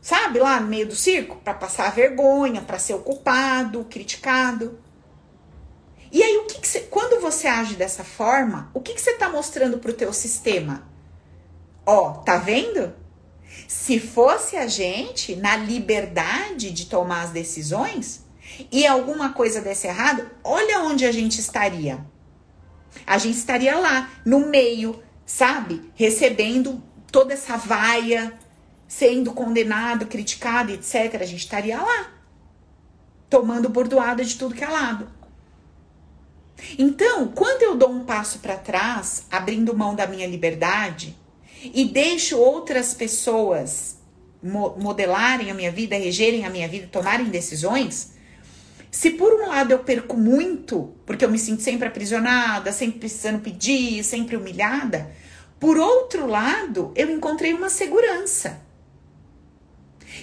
sabe, 0.00 0.40
lá 0.40 0.58
no 0.58 0.66
meio 0.66 0.88
do 0.88 0.96
circo, 0.96 1.36
para 1.36 1.54
passar 1.54 1.92
vergonha, 1.92 2.62
para 2.62 2.80
ser 2.80 2.94
ocupado, 2.94 3.84
criticado. 3.84 4.82
E 6.12 6.22
aí, 6.22 6.36
o 6.36 6.44
que, 6.44 6.60
que 6.60 6.68
você, 6.68 6.80
quando 6.80 7.22
você 7.22 7.48
age 7.48 7.74
dessa 7.74 8.04
forma, 8.04 8.70
o 8.74 8.80
que, 8.82 8.92
que 8.92 9.00
você 9.00 9.12
está 9.12 9.30
mostrando 9.30 9.78
para 9.78 9.90
o 9.90 9.94
teu 9.94 10.12
sistema? 10.12 10.86
Ó, 11.86 12.10
tá 12.18 12.36
vendo? 12.36 12.94
Se 13.66 13.98
fosse 13.98 14.56
a 14.56 14.66
gente 14.66 15.34
na 15.34 15.56
liberdade 15.56 16.70
de 16.70 16.84
tomar 16.84 17.22
as 17.22 17.30
decisões 17.30 18.26
e 18.70 18.86
alguma 18.86 19.32
coisa 19.32 19.62
desse 19.62 19.86
errado, 19.86 20.30
olha 20.44 20.80
onde 20.80 21.06
a 21.06 21.12
gente 21.12 21.40
estaria. 21.40 22.04
A 23.06 23.16
gente 23.16 23.38
estaria 23.38 23.74
lá, 23.78 24.10
no 24.22 24.40
meio, 24.40 25.02
sabe? 25.24 25.90
Recebendo 25.94 26.82
toda 27.10 27.32
essa 27.32 27.56
vaia, 27.56 28.38
sendo 28.86 29.32
condenado, 29.32 30.04
criticado, 30.04 30.72
etc., 30.72 31.22
a 31.22 31.26
gente 31.26 31.40
estaria 31.40 31.80
lá, 31.80 32.12
tomando 33.30 33.70
bordoada 33.70 34.22
de 34.22 34.36
tudo 34.36 34.54
que 34.54 34.62
é 34.62 34.68
lado. 34.68 35.21
Então, 36.78 37.28
quando 37.28 37.62
eu 37.62 37.76
dou 37.76 37.90
um 37.90 38.04
passo 38.04 38.38
para 38.38 38.56
trás, 38.56 39.26
abrindo 39.30 39.76
mão 39.76 39.94
da 39.94 40.06
minha 40.06 40.26
liberdade 40.26 41.16
e 41.62 41.84
deixo 41.84 42.38
outras 42.38 42.94
pessoas 42.94 43.96
mo 44.42 44.76
modelarem 44.78 45.50
a 45.50 45.54
minha 45.54 45.70
vida, 45.70 45.96
regerem 45.96 46.44
a 46.44 46.50
minha 46.50 46.66
vida, 46.66 46.88
tomarem 46.90 47.26
decisões, 47.26 48.12
se 48.90 49.10
por 49.10 49.32
um 49.32 49.48
lado 49.48 49.70
eu 49.70 49.78
perco 49.78 50.16
muito, 50.16 50.92
porque 51.06 51.24
eu 51.24 51.30
me 51.30 51.38
sinto 51.38 51.62
sempre 51.62 51.88
aprisionada, 51.88 52.72
sempre 52.72 52.98
precisando 52.98 53.40
pedir, 53.40 54.04
sempre 54.04 54.36
humilhada, 54.36 55.10
por 55.58 55.78
outro 55.78 56.26
lado, 56.26 56.92
eu 56.96 57.08
encontrei 57.08 57.54
uma 57.54 57.70
segurança 57.70 58.60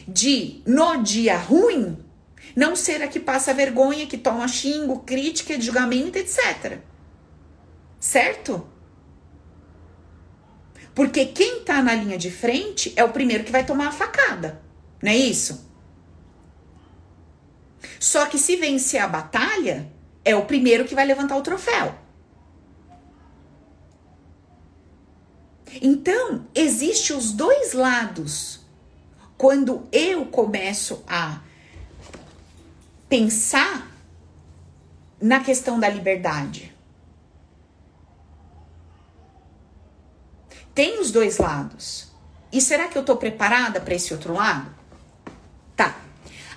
de, 0.07 0.61
no 0.67 1.01
dia 1.01 1.37
ruim, 1.37 1.97
não 2.59 2.75
ser 2.75 3.01
a 3.01 3.07
que 3.07 3.21
passa 3.21 3.53
vergonha, 3.53 4.05
que 4.05 4.17
toma 4.17 4.45
xingo, 4.45 4.99
crítica, 4.99 5.59
julgamento, 5.59 6.17
etc. 6.17 6.79
Certo? 7.97 8.67
Porque 10.93 11.27
quem 11.27 11.63
tá 11.63 11.81
na 11.81 11.95
linha 11.95 12.17
de 12.17 12.29
frente 12.29 12.91
é 12.97 13.03
o 13.03 13.13
primeiro 13.13 13.45
que 13.45 13.51
vai 13.51 13.65
tomar 13.65 13.87
a 13.87 13.91
facada, 13.93 14.61
não 15.01 15.09
é 15.09 15.15
isso? 15.15 15.69
Só 17.97 18.25
que 18.25 18.37
se 18.37 18.57
vencer 18.57 19.01
a 19.01 19.07
batalha, 19.07 19.89
é 20.25 20.35
o 20.35 20.45
primeiro 20.45 20.83
que 20.83 20.93
vai 20.93 21.05
levantar 21.05 21.37
o 21.37 21.41
troféu. 21.41 21.95
Então, 25.81 26.45
existe 26.53 27.13
os 27.13 27.31
dois 27.31 27.71
lados 27.71 28.59
quando 29.37 29.87
eu 29.93 30.25
começo 30.25 31.01
a 31.07 31.41
pensar 33.09 33.91
na 35.19 35.39
questão 35.39 35.79
da 35.79 35.89
liberdade. 35.89 36.73
Tem 40.75 41.01
os 41.01 41.11
dois 41.11 41.39
lados. 41.39 42.13
E 42.53 42.61
será 42.61 42.87
que 42.87 42.97
eu 42.97 43.03
tô 43.03 43.17
preparada 43.17 43.81
para 43.81 43.95
esse 43.95 44.13
outro 44.13 44.33
lado? 44.33 44.73
Tá. 45.75 45.99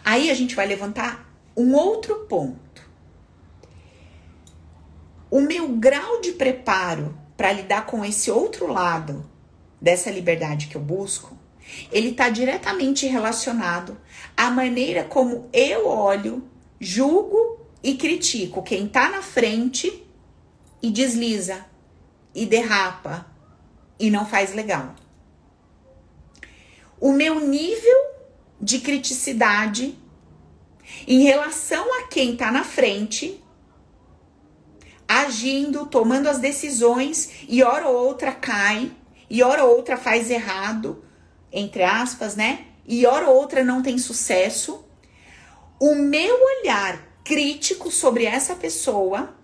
Aí 0.04 0.30
a 0.30 0.34
gente 0.34 0.54
vai 0.54 0.66
levantar 0.66 1.26
um 1.56 1.74
outro 1.74 2.26
ponto. 2.26 2.60
O 5.30 5.40
meu 5.40 5.68
grau 5.76 6.20
de 6.20 6.32
preparo 6.32 7.18
para 7.36 7.52
lidar 7.52 7.86
com 7.86 8.04
esse 8.04 8.30
outro 8.30 8.70
lado 8.70 9.28
dessa 9.80 10.10
liberdade 10.10 10.68
que 10.68 10.76
eu 10.76 10.80
busco 10.80 11.41
ele 11.90 12.10
está 12.10 12.28
diretamente 12.28 13.06
relacionado 13.06 13.98
à 14.36 14.50
maneira 14.50 15.04
como 15.04 15.48
eu 15.52 15.86
olho, 15.86 16.48
julgo 16.80 17.60
e 17.82 17.94
critico 17.94 18.62
quem 18.62 18.86
está 18.86 19.08
na 19.08 19.22
frente 19.22 20.06
e 20.82 20.90
desliza 20.90 21.64
e 22.34 22.46
derrapa 22.46 23.26
e 23.98 24.10
não 24.10 24.26
faz 24.26 24.54
legal. 24.54 24.94
O 27.00 27.12
meu 27.12 27.40
nível 27.40 28.12
de 28.60 28.78
criticidade 28.78 29.98
em 31.06 31.22
relação 31.22 31.84
a 32.00 32.06
quem 32.06 32.32
está 32.32 32.50
na 32.52 32.64
frente, 32.64 33.42
agindo, 35.08 35.86
tomando 35.86 36.28
as 36.28 36.38
decisões 36.38 37.30
e 37.48 37.62
hora 37.62 37.88
ou 37.88 38.06
outra 38.06 38.32
cai, 38.32 38.92
e 39.28 39.42
hora 39.42 39.64
ou 39.64 39.76
outra 39.76 39.96
faz 39.96 40.30
errado, 40.30 41.02
entre 41.52 41.82
aspas, 41.82 42.34
né? 42.34 42.66
E 42.86 43.06
hora 43.06 43.28
ou 43.28 43.36
outra 43.36 43.62
não 43.62 43.82
tem 43.82 43.98
sucesso. 43.98 44.84
O 45.78 45.94
meu 45.94 46.36
olhar 46.60 47.00
crítico 47.24 47.90
sobre 47.90 48.24
essa 48.24 48.54
pessoa 48.54 49.34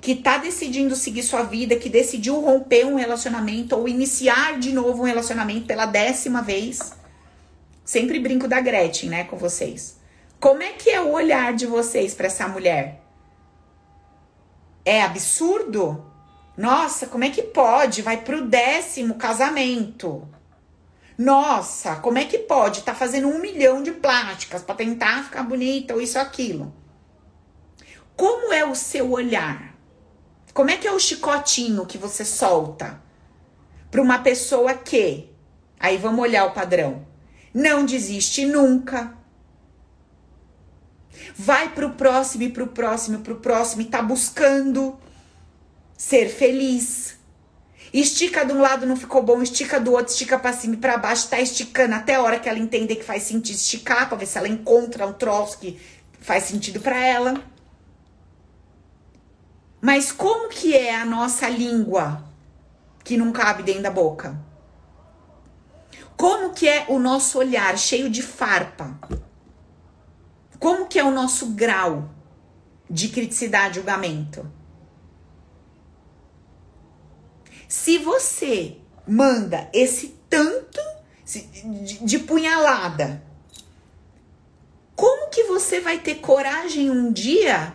que 0.00 0.14
tá 0.14 0.38
decidindo 0.38 0.94
seguir 0.94 1.22
sua 1.22 1.42
vida, 1.42 1.76
que 1.76 1.88
decidiu 1.88 2.40
romper 2.40 2.86
um 2.86 2.94
relacionamento 2.94 3.76
ou 3.76 3.88
iniciar 3.88 4.58
de 4.58 4.72
novo 4.72 5.02
um 5.02 5.06
relacionamento 5.06 5.66
pela 5.66 5.86
décima 5.86 6.40
vez. 6.40 6.92
Sempre 7.84 8.20
brinco 8.20 8.46
da 8.46 8.60
Gretchen, 8.60 9.10
né, 9.10 9.24
com 9.24 9.36
vocês. 9.36 9.98
Como 10.38 10.62
é 10.62 10.72
que 10.72 10.90
é 10.90 11.00
o 11.00 11.12
olhar 11.12 11.52
de 11.52 11.66
vocês 11.66 12.14
para 12.14 12.26
essa 12.26 12.46
mulher? 12.46 13.02
É 14.84 15.02
absurdo? 15.02 16.04
Nossa, 16.56 17.06
como 17.06 17.24
é 17.24 17.30
que 17.30 17.42
pode? 17.42 18.02
Vai 18.02 18.18
pro 18.18 18.44
décimo 18.46 19.14
casamento. 19.14 20.28
Nossa, 21.18 21.96
como 21.96 22.16
é 22.16 22.24
que 22.24 22.38
pode? 22.38 22.82
Tá 22.82 22.94
fazendo 22.94 23.26
um 23.26 23.40
milhão 23.40 23.82
de 23.82 23.90
plásticas 23.90 24.62
para 24.62 24.76
tentar 24.76 25.24
ficar 25.24 25.42
bonita 25.42 25.92
ou 25.92 26.00
isso 26.00 26.16
aquilo. 26.16 26.72
Como 28.16 28.52
é 28.52 28.64
o 28.64 28.76
seu 28.76 29.10
olhar? 29.10 29.74
Como 30.54 30.70
é 30.70 30.76
que 30.76 30.86
é 30.86 30.92
o 30.92 30.98
chicotinho 30.98 31.84
que 31.86 31.98
você 31.98 32.24
solta 32.24 33.02
para 33.90 34.00
uma 34.00 34.20
pessoa 34.20 34.74
que, 34.74 35.28
aí 35.78 35.96
vamos 35.96 36.20
olhar 36.20 36.44
o 36.44 36.52
padrão, 36.52 37.04
não 37.52 37.84
desiste 37.84 38.46
nunca, 38.46 39.12
vai 41.34 41.70
pro 41.70 41.90
próximo 41.90 42.44
e 42.44 42.50
pro 42.50 42.68
próximo 42.68 43.18
e 43.18 43.22
pro 43.22 43.36
próximo 43.36 43.82
e 43.82 43.86
tá 43.86 44.00
buscando 44.02 44.96
ser 45.96 46.28
feliz 46.28 47.17
Estica 47.92 48.44
de 48.44 48.52
um 48.52 48.60
lado, 48.60 48.86
não 48.86 48.96
ficou 48.96 49.22
bom, 49.22 49.42
estica 49.42 49.80
do 49.80 49.92
outro, 49.92 50.12
estica 50.12 50.38
para 50.38 50.52
cima 50.52 50.74
e 50.74 50.78
para 50.78 50.98
baixo, 50.98 51.28
tá 51.28 51.40
esticando 51.40 51.94
até 51.94 52.16
a 52.16 52.22
hora 52.22 52.38
que 52.38 52.48
ela 52.48 52.58
entender 52.58 52.96
que 52.96 53.04
faz 53.04 53.22
sentido 53.22 53.56
esticar, 53.56 54.08
para 54.08 54.18
ver 54.18 54.26
se 54.26 54.36
ela 54.36 54.48
encontra 54.48 55.06
um 55.06 55.12
troço 55.12 55.58
que 55.58 55.80
faz 56.20 56.44
sentido 56.44 56.80
para 56.80 56.98
ela. 56.98 57.34
Mas 59.80 60.12
como 60.12 60.48
que 60.48 60.76
é 60.76 60.94
a 60.94 61.04
nossa 61.04 61.48
língua 61.48 62.24
que 63.04 63.16
não 63.16 63.32
cabe 63.32 63.62
dentro 63.62 63.82
da 63.82 63.90
boca? 63.90 64.38
Como 66.16 66.52
que 66.52 66.68
é 66.68 66.86
o 66.88 66.98
nosso 66.98 67.38
olhar 67.38 67.78
cheio 67.78 68.10
de 68.10 68.22
farpa? 68.22 68.98
Como 70.58 70.86
que 70.86 70.98
é 70.98 71.04
o 71.04 71.12
nosso 71.12 71.52
grau 71.52 72.10
de 72.90 73.08
criticidade, 73.08 73.76
julgamento? 73.76 74.57
Se 77.68 77.98
você 77.98 78.78
manda 79.06 79.68
esse 79.74 80.16
tanto 80.30 80.80
de, 81.84 81.98
de 82.02 82.18
punhalada, 82.20 83.22
como 84.96 85.28
que 85.28 85.44
você 85.44 85.78
vai 85.78 85.98
ter 85.98 86.16
coragem 86.16 86.90
um 86.90 87.12
dia 87.12 87.74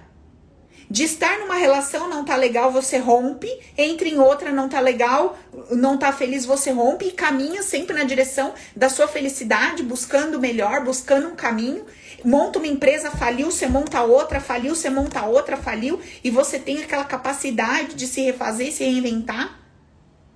de 0.89 1.03
estar 1.03 1.39
numa 1.39 1.55
relação 1.55 2.09
não 2.09 2.25
tá 2.25 2.35
legal, 2.35 2.71
você 2.71 2.97
rompe, 2.97 3.47
entra 3.77 4.07
em 4.07 4.19
outra 4.19 4.51
não 4.51 4.67
tá 4.67 4.79
legal, 4.79 5.37
não 5.71 5.97
tá 5.97 6.11
feliz, 6.11 6.43
você 6.43 6.71
rompe 6.71 7.05
e 7.05 7.11
caminha 7.11 7.61
sempre 7.63 7.95
na 7.95 8.03
direção 8.03 8.53
da 8.75 8.89
sua 8.89 9.07
felicidade, 9.07 9.83
buscando 9.83 10.37
o 10.37 10.41
melhor, 10.41 10.83
buscando 10.83 11.27
um 11.27 11.35
caminho. 11.35 11.85
Monta 12.25 12.57
uma 12.59 12.67
empresa, 12.67 13.11
faliu, 13.11 13.51
você 13.51 13.67
monta 13.67 14.01
outra, 14.01 14.39
faliu, 14.39 14.75
você 14.75 14.89
monta 14.89 15.23
outra, 15.23 15.55
faliu, 15.55 15.99
e 16.23 16.29
você 16.29 16.57
tem 16.57 16.83
aquela 16.83 17.05
capacidade 17.05 17.95
de 17.95 18.07
se 18.07 18.21
refazer 18.21 18.71
se 18.71 18.83
reinventar. 18.83 19.62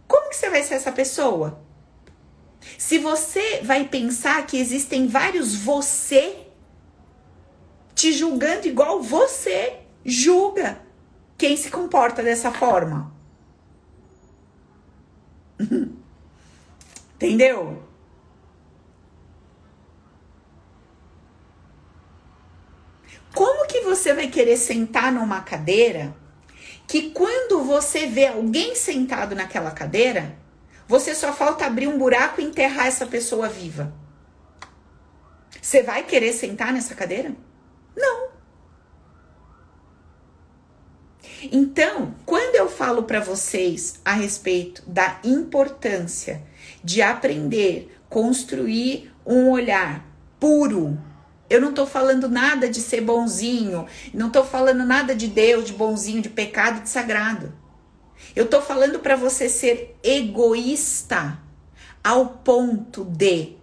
Como 0.08 0.30
que 0.30 0.36
você 0.36 0.50
vai 0.50 0.63
ser 0.63 0.76
essa 0.76 0.91
pessoa? 0.91 1.62
Se 2.78 2.98
você 2.98 3.62
vai 3.62 3.88
pensar 3.88 4.46
que 4.46 4.58
existem 4.58 5.08
vários 5.08 5.56
você 5.56 6.48
te 7.93 8.13
julgando 8.13 8.67
igual 8.67 9.02
você 9.02 9.80
julga 10.06 10.80
quem 11.38 11.58
se 11.58 11.72
comporta 11.72 12.22
dessa 12.22 12.52
forma. 12.52 13.12
Entendeu? 17.15 17.84
Como 23.34 23.67
que 23.67 23.82
você 23.82 24.13
vai 24.13 24.28
querer 24.28 24.58
sentar 24.58 25.12
numa 25.12 25.41
cadeira 25.41 26.15
que 26.88 27.12
quando 27.12 27.63
você 27.63 28.08
vê 28.08 28.28
alguém 28.28 28.73
sentado 28.73 29.36
naquela 29.36 29.71
cadeira, 29.71 30.38
você 30.88 31.13
só 31.13 31.34
falta 31.34 31.65
abrir 31.65 31.88
um 31.88 31.97
buraco 31.97 32.39
e 32.39 32.45
enterrar 32.45 32.88
essa 32.88 33.06
pessoa 33.06 33.50
viva? 33.50 33.93
Você 35.62 35.84
vai 35.84 36.04
querer 36.04 36.32
sentar 36.32 36.71
nessa 36.71 36.95
cadeira? 36.95 37.36
Não. 37.93 38.30
Então, 41.52 42.15
quando 42.26 42.56
eu 42.56 42.69
falo 42.69 43.04
para 43.04 43.19
vocês 43.19 44.00
a 44.06 44.13
respeito 44.13 44.82
da 44.88 45.19
importância 45.26 46.41
de 46.82 47.02
aprender, 47.02 48.00
construir 48.10 49.12
um 49.26 49.50
olhar 49.50 50.08
puro, 50.39 50.97
eu 51.49 51.62
não 51.62 51.73
tô 51.73 51.86
falando 51.86 52.27
nada 52.27 52.69
de 52.69 52.81
ser 52.81 53.01
bonzinho, 53.01 53.86
não 54.13 54.29
tô 54.29 54.43
falando 54.43 54.86
nada 54.86 55.15
de 55.15 55.27
Deus, 55.27 55.65
de 55.65 55.73
bonzinho, 55.73 56.21
de 56.21 56.29
pecado, 56.29 56.81
de 56.81 56.89
sagrado. 56.89 57.53
Eu 58.36 58.47
tô 58.47 58.62
falando 58.62 58.99
para 58.99 59.15
você 59.15 59.47
ser 59.47 59.97
egoísta 60.03 61.39
ao 62.03 62.25
ponto 62.27 63.03
de 63.05 63.55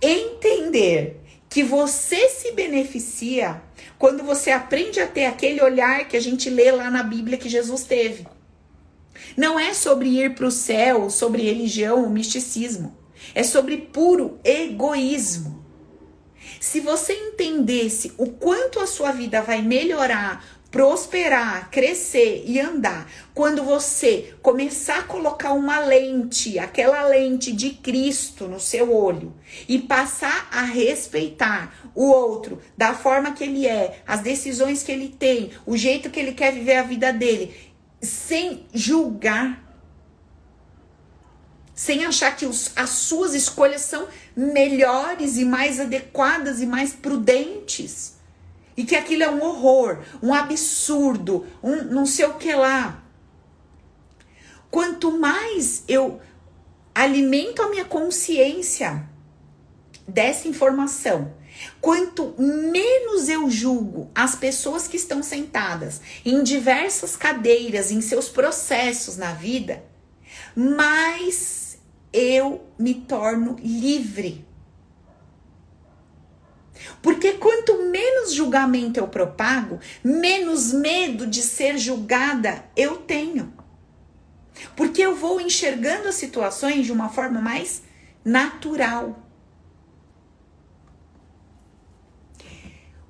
entender 0.00 1.20
que 1.48 1.62
você 1.62 2.28
se 2.28 2.52
beneficia 2.52 3.62
quando 3.98 4.22
você 4.22 4.50
aprende 4.50 5.00
a 5.00 5.06
ter 5.06 5.26
aquele 5.26 5.62
olhar 5.62 6.06
que 6.06 6.16
a 6.16 6.20
gente 6.20 6.50
lê 6.50 6.70
lá 6.70 6.90
na 6.90 7.02
Bíblia 7.02 7.38
que 7.38 7.48
Jesus 7.48 7.84
teve. 7.84 8.26
Não 9.36 9.58
é 9.58 9.72
sobre 9.72 10.08
ir 10.08 10.34
para 10.34 10.46
o 10.46 10.50
céu, 10.50 11.08
sobre 11.08 11.42
religião 11.42 12.02
ou 12.02 12.10
misticismo. 12.10 12.96
É 13.34 13.42
sobre 13.42 13.76
puro 13.78 14.38
egoísmo. 14.44 15.55
Se 16.66 16.80
você 16.80 17.12
entendesse 17.12 18.12
o 18.18 18.26
quanto 18.26 18.80
a 18.80 18.88
sua 18.88 19.12
vida 19.12 19.40
vai 19.40 19.62
melhorar 19.62 20.44
prosperar, 20.68 21.70
crescer 21.70 22.42
e 22.44 22.58
andar, 22.58 23.08
quando 23.32 23.62
você 23.62 24.34
começar 24.42 24.98
a 24.98 25.02
colocar 25.04 25.52
uma 25.52 25.78
lente, 25.78 26.58
aquela 26.58 27.06
lente 27.06 27.52
de 27.52 27.70
Cristo 27.70 28.48
no 28.48 28.58
seu 28.58 28.92
olho 28.92 29.32
e 29.68 29.78
passar 29.78 30.48
a 30.50 30.62
respeitar 30.62 31.72
o 31.94 32.10
outro 32.10 32.60
da 32.76 32.92
forma 32.92 33.32
que 33.32 33.44
ele 33.44 33.64
é, 33.64 34.02
as 34.04 34.20
decisões 34.20 34.82
que 34.82 34.90
ele 34.90 35.08
tem, 35.08 35.52
o 35.64 35.76
jeito 35.76 36.10
que 36.10 36.18
ele 36.18 36.32
quer 36.32 36.52
viver 36.52 36.78
a 36.78 36.82
vida 36.82 37.12
dele, 37.12 37.54
sem 38.02 38.66
julgar, 38.74 39.64
sem 41.76 42.04
achar 42.04 42.34
que 42.34 42.44
os, 42.44 42.72
as 42.74 42.90
suas 42.90 43.34
escolhas 43.34 43.82
são 43.82 44.08
melhores 44.36 45.38
e 45.38 45.44
mais 45.44 45.80
adequadas 45.80 46.60
e 46.60 46.66
mais 46.66 46.92
prudentes 46.92 48.16
e 48.76 48.84
que 48.84 48.94
aquilo 48.94 49.22
é 49.22 49.30
um 49.30 49.42
horror, 49.42 50.00
um 50.22 50.34
absurdo, 50.34 51.46
um 51.62 51.84
não 51.84 52.04
sei 52.04 52.26
o 52.26 52.34
que 52.34 52.54
lá. 52.54 53.02
Quanto 54.70 55.18
mais 55.18 55.82
eu 55.88 56.20
alimento 56.94 57.62
a 57.62 57.70
minha 57.70 57.86
consciência 57.86 59.08
dessa 60.06 60.46
informação, 60.46 61.34
quanto 61.80 62.34
menos 62.38 63.28
eu 63.28 63.48
julgo 63.48 64.10
as 64.14 64.34
pessoas 64.34 64.86
que 64.86 64.98
estão 64.98 65.22
sentadas 65.22 66.00
em 66.24 66.42
diversas 66.42 67.16
cadeiras, 67.16 67.90
em 67.90 68.02
seus 68.02 68.28
processos 68.28 69.16
na 69.16 69.32
vida, 69.32 69.82
mais 70.54 71.65
eu 72.16 72.64
me 72.78 72.94
torno 72.94 73.56
livre. 73.60 74.46
Porque 77.02 77.32
quanto 77.34 77.90
menos 77.90 78.32
julgamento 78.32 78.98
eu 78.98 79.06
propago, 79.06 79.78
menos 80.02 80.72
medo 80.72 81.26
de 81.26 81.42
ser 81.42 81.76
julgada 81.76 82.64
eu 82.74 82.96
tenho. 82.96 83.52
Porque 84.74 85.02
eu 85.02 85.14
vou 85.14 85.40
enxergando 85.40 86.08
as 86.08 86.14
situações 86.14 86.86
de 86.86 86.92
uma 86.92 87.10
forma 87.10 87.40
mais 87.40 87.82
natural. 88.24 89.22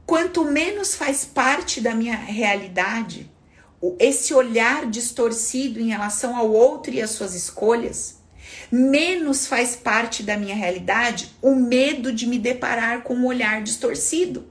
Quanto 0.04 0.44
menos 0.44 0.94
faz 0.94 1.24
parte 1.24 1.80
da 1.80 1.94
minha 1.94 2.16
realidade, 2.16 3.30
esse 3.98 4.34
olhar 4.34 4.86
distorcido 4.86 5.80
em 5.80 5.88
relação 5.88 6.36
ao 6.36 6.50
outro 6.50 6.92
e 6.92 7.02
às 7.02 7.10
suas 7.10 7.34
escolhas, 7.34 8.16
menos 8.70 9.46
faz 9.46 9.76
parte 9.76 10.22
da 10.22 10.36
minha 10.36 10.54
realidade 10.54 11.30
o 11.40 11.54
medo 11.54 12.12
de 12.12 12.26
me 12.26 12.38
deparar 12.38 13.02
com 13.02 13.14
um 13.14 13.26
olhar 13.26 13.62
distorcido. 13.62 14.46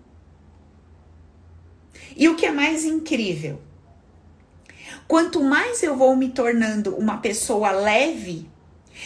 E 2.15 2.29
o 2.29 2.35
que 2.35 2.45
é 2.45 2.51
mais 2.51 2.85
incrível, 2.85 3.61
quanto 5.07 5.43
mais 5.43 5.83
eu 5.83 5.95
vou 5.97 6.15
me 6.15 6.29
tornando 6.29 6.95
uma 6.95 7.17
pessoa 7.17 7.71
leve, 7.71 8.49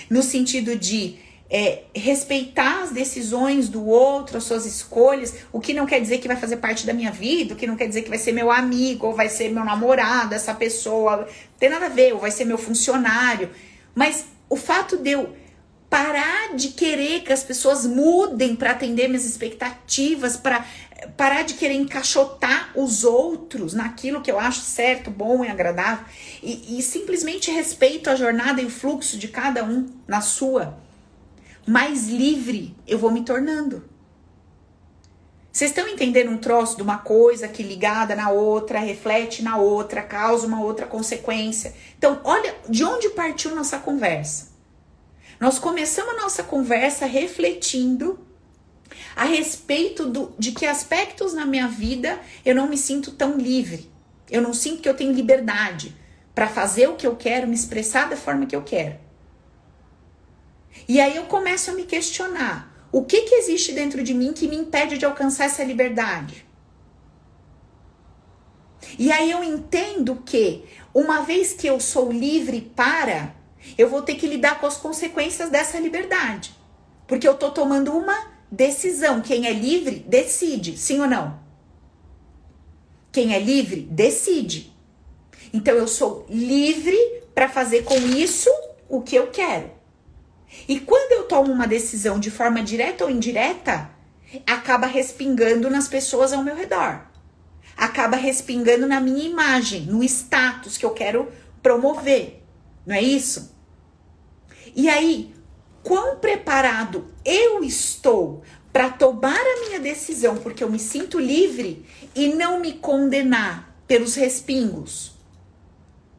no 0.09 0.21
sentido 0.21 0.75
de 0.75 1.17
é, 1.49 1.85
respeitar 1.95 2.83
as 2.83 2.91
decisões 2.91 3.67
do 3.67 3.83
outro, 3.87 4.37
as 4.37 4.43
suas 4.43 4.67
escolhas, 4.67 5.33
o 5.51 5.59
que 5.59 5.73
não 5.73 5.87
quer 5.87 5.99
dizer 5.99 6.19
que 6.19 6.27
vai 6.27 6.37
fazer 6.37 6.57
parte 6.57 6.85
da 6.85 6.93
minha 6.93 7.11
vida, 7.11 7.55
o 7.55 7.57
que 7.57 7.65
não 7.65 7.75
quer 7.75 7.87
dizer 7.87 8.03
que 8.03 8.09
vai 8.09 8.19
ser 8.19 8.31
meu 8.31 8.51
amigo, 8.51 9.07
ou 9.07 9.15
vai 9.15 9.27
ser 9.27 9.49
meu 9.49 9.65
namorado, 9.65 10.35
essa 10.35 10.53
pessoa, 10.53 11.27
tem 11.57 11.69
nada 11.69 11.87
a 11.87 11.89
ver, 11.89 12.13
ou 12.13 12.19
vai 12.19 12.29
ser 12.29 12.45
meu 12.45 12.57
funcionário. 12.57 13.49
Mas 13.95 14.25
o 14.49 14.55
fato 14.55 14.97
de 14.97 15.11
eu 15.11 15.35
parar 15.89 16.55
de 16.55 16.69
querer 16.69 17.21
que 17.21 17.33
as 17.33 17.43
pessoas 17.43 17.85
mudem 17.85 18.55
para 18.55 18.71
atender 18.71 19.07
minhas 19.07 19.25
expectativas, 19.25 20.37
para 20.37 20.63
parar 21.17 21.43
de 21.43 21.55
querer 21.55 21.75
encaixotar 21.75 22.71
os 22.75 23.03
outros 23.03 23.73
naquilo 23.73 24.21
que 24.21 24.31
eu 24.31 24.39
acho 24.39 24.61
certo, 24.61 25.09
bom 25.09 25.43
e 25.43 25.47
agradável, 25.47 26.05
e, 26.43 26.77
e 26.77 26.81
simplesmente 26.83 27.49
respeito 27.49 28.09
a 28.09 28.15
jornada 28.15 28.61
e 28.61 28.65
o 28.65 28.69
fluxo 28.69 29.17
de 29.17 29.27
cada 29.27 29.63
um 29.63 29.87
na 30.07 30.21
sua, 30.21 30.77
mais 31.65 32.07
livre 32.07 32.75
eu 32.87 32.99
vou 32.99 33.11
me 33.11 33.23
tornando. 33.23 33.88
Vocês 35.51 35.71
estão 35.71 35.87
entendendo 35.87 36.29
um 36.29 36.37
troço 36.37 36.75
de 36.75 36.83
uma 36.83 36.99
coisa 36.99 37.47
que 37.47 37.63
ligada 37.63 38.15
na 38.15 38.29
outra, 38.29 38.79
reflete 38.79 39.41
na 39.41 39.57
outra, 39.57 40.01
causa 40.01 40.45
uma 40.45 40.61
outra 40.61 40.85
consequência. 40.85 41.73
Então, 41.97 42.21
olha 42.23 42.55
de 42.69 42.83
onde 42.83 43.09
partiu 43.09 43.55
nossa 43.55 43.79
conversa. 43.79 44.49
Nós 45.39 45.57
começamos 45.57 46.13
a 46.13 46.21
nossa 46.21 46.43
conversa 46.43 47.05
refletindo 47.05 48.19
a 49.15 49.25
respeito 49.25 50.05
do, 50.05 50.33
de 50.37 50.51
que 50.51 50.65
aspectos 50.65 51.33
na 51.33 51.45
minha 51.45 51.67
vida 51.67 52.19
eu 52.45 52.53
não 52.53 52.67
me 52.67 52.77
sinto 52.77 53.11
tão 53.11 53.37
livre. 53.37 53.89
Eu 54.29 54.41
não 54.41 54.53
sinto 54.53 54.81
que 54.81 54.89
eu 54.89 54.95
tenho 54.95 55.11
liberdade 55.11 55.95
para 56.35 56.47
fazer 56.47 56.87
o 56.87 56.95
que 56.95 57.07
eu 57.07 57.15
quero, 57.15 57.47
me 57.47 57.55
expressar 57.55 58.07
da 58.07 58.15
forma 58.15 58.45
que 58.45 58.55
eu 58.55 58.61
quero. 58.61 58.97
E 60.87 61.01
aí 61.01 61.15
eu 61.15 61.25
começo 61.25 61.71
a 61.71 61.73
me 61.73 61.83
questionar 61.83 62.68
o 62.91 63.03
que, 63.03 63.21
que 63.21 63.35
existe 63.35 63.71
dentro 63.71 64.03
de 64.03 64.13
mim 64.13 64.33
que 64.33 64.47
me 64.47 64.55
impede 64.55 64.97
de 64.97 65.05
alcançar 65.05 65.45
essa 65.45 65.63
liberdade? 65.63 66.45
E 68.97 69.11
aí 69.11 69.29
eu 69.29 69.43
entendo 69.43 70.23
que, 70.25 70.65
uma 70.93 71.21
vez 71.21 71.53
que 71.53 71.67
eu 71.67 71.79
sou 71.79 72.11
livre 72.11 72.61
para, 72.75 73.35
eu 73.77 73.89
vou 73.89 74.01
ter 74.01 74.15
que 74.15 74.27
lidar 74.27 74.59
com 74.59 74.65
as 74.65 74.77
consequências 74.77 75.49
dessa 75.49 75.79
liberdade. 75.79 76.55
Porque 77.05 77.27
eu 77.27 77.35
tô 77.35 77.51
tomando 77.51 77.91
uma 77.91 78.31
decisão. 78.51 79.21
Quem 79.21 79.45
é 79.45 79.53
livre, 79.53 80.03
decide, 80.07 80.77
sim 80.77 80.99
ou 80.99 81.07
não? 81.07 81.39
Quem 83.11 83.33
é 83.33 83.39
livre, 83.39 83.81
decide. 83.81 84.73
Então 85.53 85.75
eu 85.75 85.87
sou 85.87 86.25
livre 86.29 86.97
para 87.33 87.49
fazer 87.49 87.83
com 87.83 87.97
isso 87.97 88.49
o 88.87 89.01
que 89.01 89.15
eu 89.15 89.27
quero. 89.27 89.78
E 90.67 90.79
quando 90.79 91.11
eu 91.11 91.23
tomo 91.23 91.51
uma 91.51 91.67
decisão 91.67 92.19
de 92.19 92.31
forma 92.31 92.61
direta 92.61 93.03
ou 93.03 93.09
indireta, 93.09 93.89
acaba 94.45 94.87
respingando 94.87 95.69
nas 95.69 95.87
pessoas 95.87 96.33
ao 96.33 96.43
meu 96.43 96.55
redor. 96.55 97.01
Acaba 97.77 98.17
respingando 98.17 98.85
na 98.87 98.99
minha 98.99 99.23
imagem, 99.23 99.81
no 99.81 100.03
status 100.03 100.77
que 100.77 100.85
eu 100.85 100.91
quero 100.91 101.31
promover. 101.61 102.43
Não 102.85 102.95
é 102.95 103.01
isso? 103.01 103.55
E 104.75 104.89
aí, 104.89 105.33
quão 105.83 106.17
preparado 106.17 107.07
eu 107.23 107.63
estou 107.63 108.43
para 108.71 108.89
tomar 108.89 109.39
a 109.39 109.65
minha 109.65 109.79
decisão, 109.79 110.37
porque 110.37 110.63
eu 110.63 110.69
me 110.69 110.79
sinto 110.79 111.19
livre 111.19 111.85
e 112.15 112.29
não 112.29 112.59
me 112.59 112.73
condenar 112.73 113.75
pelos 113.87 114.15
respingos. 114.15 115.13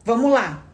Vamos 0.04 0.32
lá. 0.32 0.66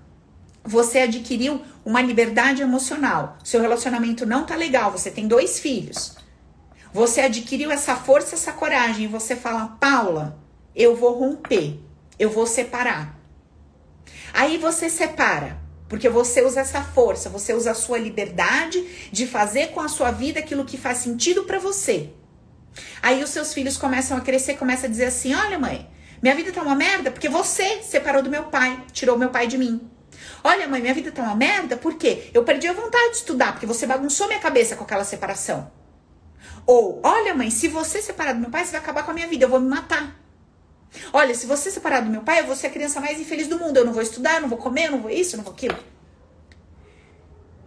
Você 0.64 1.00
adquiriu 1.00 1.60
uma 1.86 2.02
liberdade 2.02 2.62
emocional. 2.62 3.38
Seu 3.44 3.60
relacionamento 3.60 4.26
não 4.26 4.44
tá 4.44 4.56
legal, 4.56 4.90
você 4.90 5.08
tem 5.08 5.28
dois 5.28 5.60
filhos. 5.60 6.16
Você 6.92 7.20
adquiriu 7.20 7.70
essa 7.70 7.94
força, 7.94 8.34
essa 8.34 8.52
coragem 8.52 9.04
e 9.04 9.08
você 9.08 9.36
fala: 9.36 9.76
"Paula, 9.80 10.36
eu 10.74 10.96
vou 10.96 11.12
romper. 11.12 11.78
Eu 12.18 12.28
vou 12.28 12.44
separar". 12.44 13.16
Aí 14.34 14.58
você 14.58 14.90
separa. 14.90 15.64
Porque 15.88 16.08
você 16.08 16.42
usa 16.42 16.62
essa 16.62 16.82
força, 16.82 17.30
você 17.30 17.54
usa 17.54 17.70
a 17.70 17.74
sua 17.74 17.96
liberdade 17.96 18.84
de 19.12 19.24
fazer 19.24 19.68
com 19.68 19.80
a 19.80 19.86
sua 19.86 20.10
vida 20.10 20.40
aquilo 20.40 20.64
que 20.64 20.76
faz 20.76 20.98
sentido 20.98 21.44
para 21.44 21.60
você. 21.60 22.10
Aí 23.00 23.22
os 23.22 23.30
seus 23.30 23.54
filhos 23.54 23.76
começam 23.76 24.16
a 24.16 24.20
crescer, 24.20 24.54
começam 24.54 24.86
a 24.86 24.90
dizer 24.90 25.04
assim: 25.04 25.32
"Olha, 25.32 25.56
mãe, 25.56 25.88
minha 26.20 26.34
vida 26.34 26.50
tá 26.50 26.60
uma 26.60 26.74
merda 26.74 27.12
porque 27.12 27.28
você 27.28 27.84
separou 27.84 28.20
do 28.20 28.30
meu 28.30 28.44
pai, 28.44 28.82
tirou 28.92 29.16
meu 29.16 29.30
pai 29.30 29.46
de 29.46 29.56
mim. 29.56 29.88
Olha, 30.42 30.68
mãe, 30.68 30.80
minha 30.80 30.94
vida 30.94 31.12
tá 31.12 31.22
uma 31.22 31.34
merda 31.34 31.76
porque 31.76 32.30
eu 32.32 32.44
perdi 32.44 32.68
a 32.68 32.72
vontade 32.72 33.10
de 33.10 33.16
estudar, 33.16 33.52
porque 33.52 33.66
você 33.66 33.86
bagunçou 33.86 34.26
minha 34.26 34.40
cabeça 34.40 34.76
com 34.76 34.84
aquela 34.84 35.04
separação. 35.04 35.70
Ou, 36.66 37.00
olha, 37.02 37.34
mãe, 37.34 37.50
se 37.50 37.68
você 37.68 38.02
separar 38.02 38.32
do 38.32 38.40
meu 38.40 38.50
pai, 38.50 38.64
você 38.64 38.72
vai 38.72 38.80
acabar 38.80 39.04
com 39.04 39.10
a 39.10 39.14
minha 39.14 39.26
vida, 39.26 39.44
eu 39.44 39.48
vou 39.48 39.60
me 39.60 39.68
matar. 39.68 40.20
Olha, 41.12 41.34
se 41.34 41.46
você 41.46 41.70
separar 41.70 42.00
do 42.00 42.10
meu 42.10 42.22
pai, 42.22 42.40
eu 42.40 42.46
vou 42.46 42.56
ser 42.56 42.68
a 42.68 42.70
criança 42.70 43.00
mais 43.00 43.20
infeliz 43.20 43.46
do 43.46 43.58
mundo. 43.58 43.76
Eu 43.76 43.84
não 43.84 43.92
vou 43.92 44.02
estudar, 44.02 44.36
eu 44.36 44.42
não 44.42 44.48
vou 44.48 44.58
comer, 44.58 44.86
eu 44.86 44.92
não 44.92 45.00
vou 45.00 45.10
isso, 45.10 45.34
eu 45.34 45.38
não 45.38 45.44
vou 45.44 45.52
aquilo. 45.52 45.78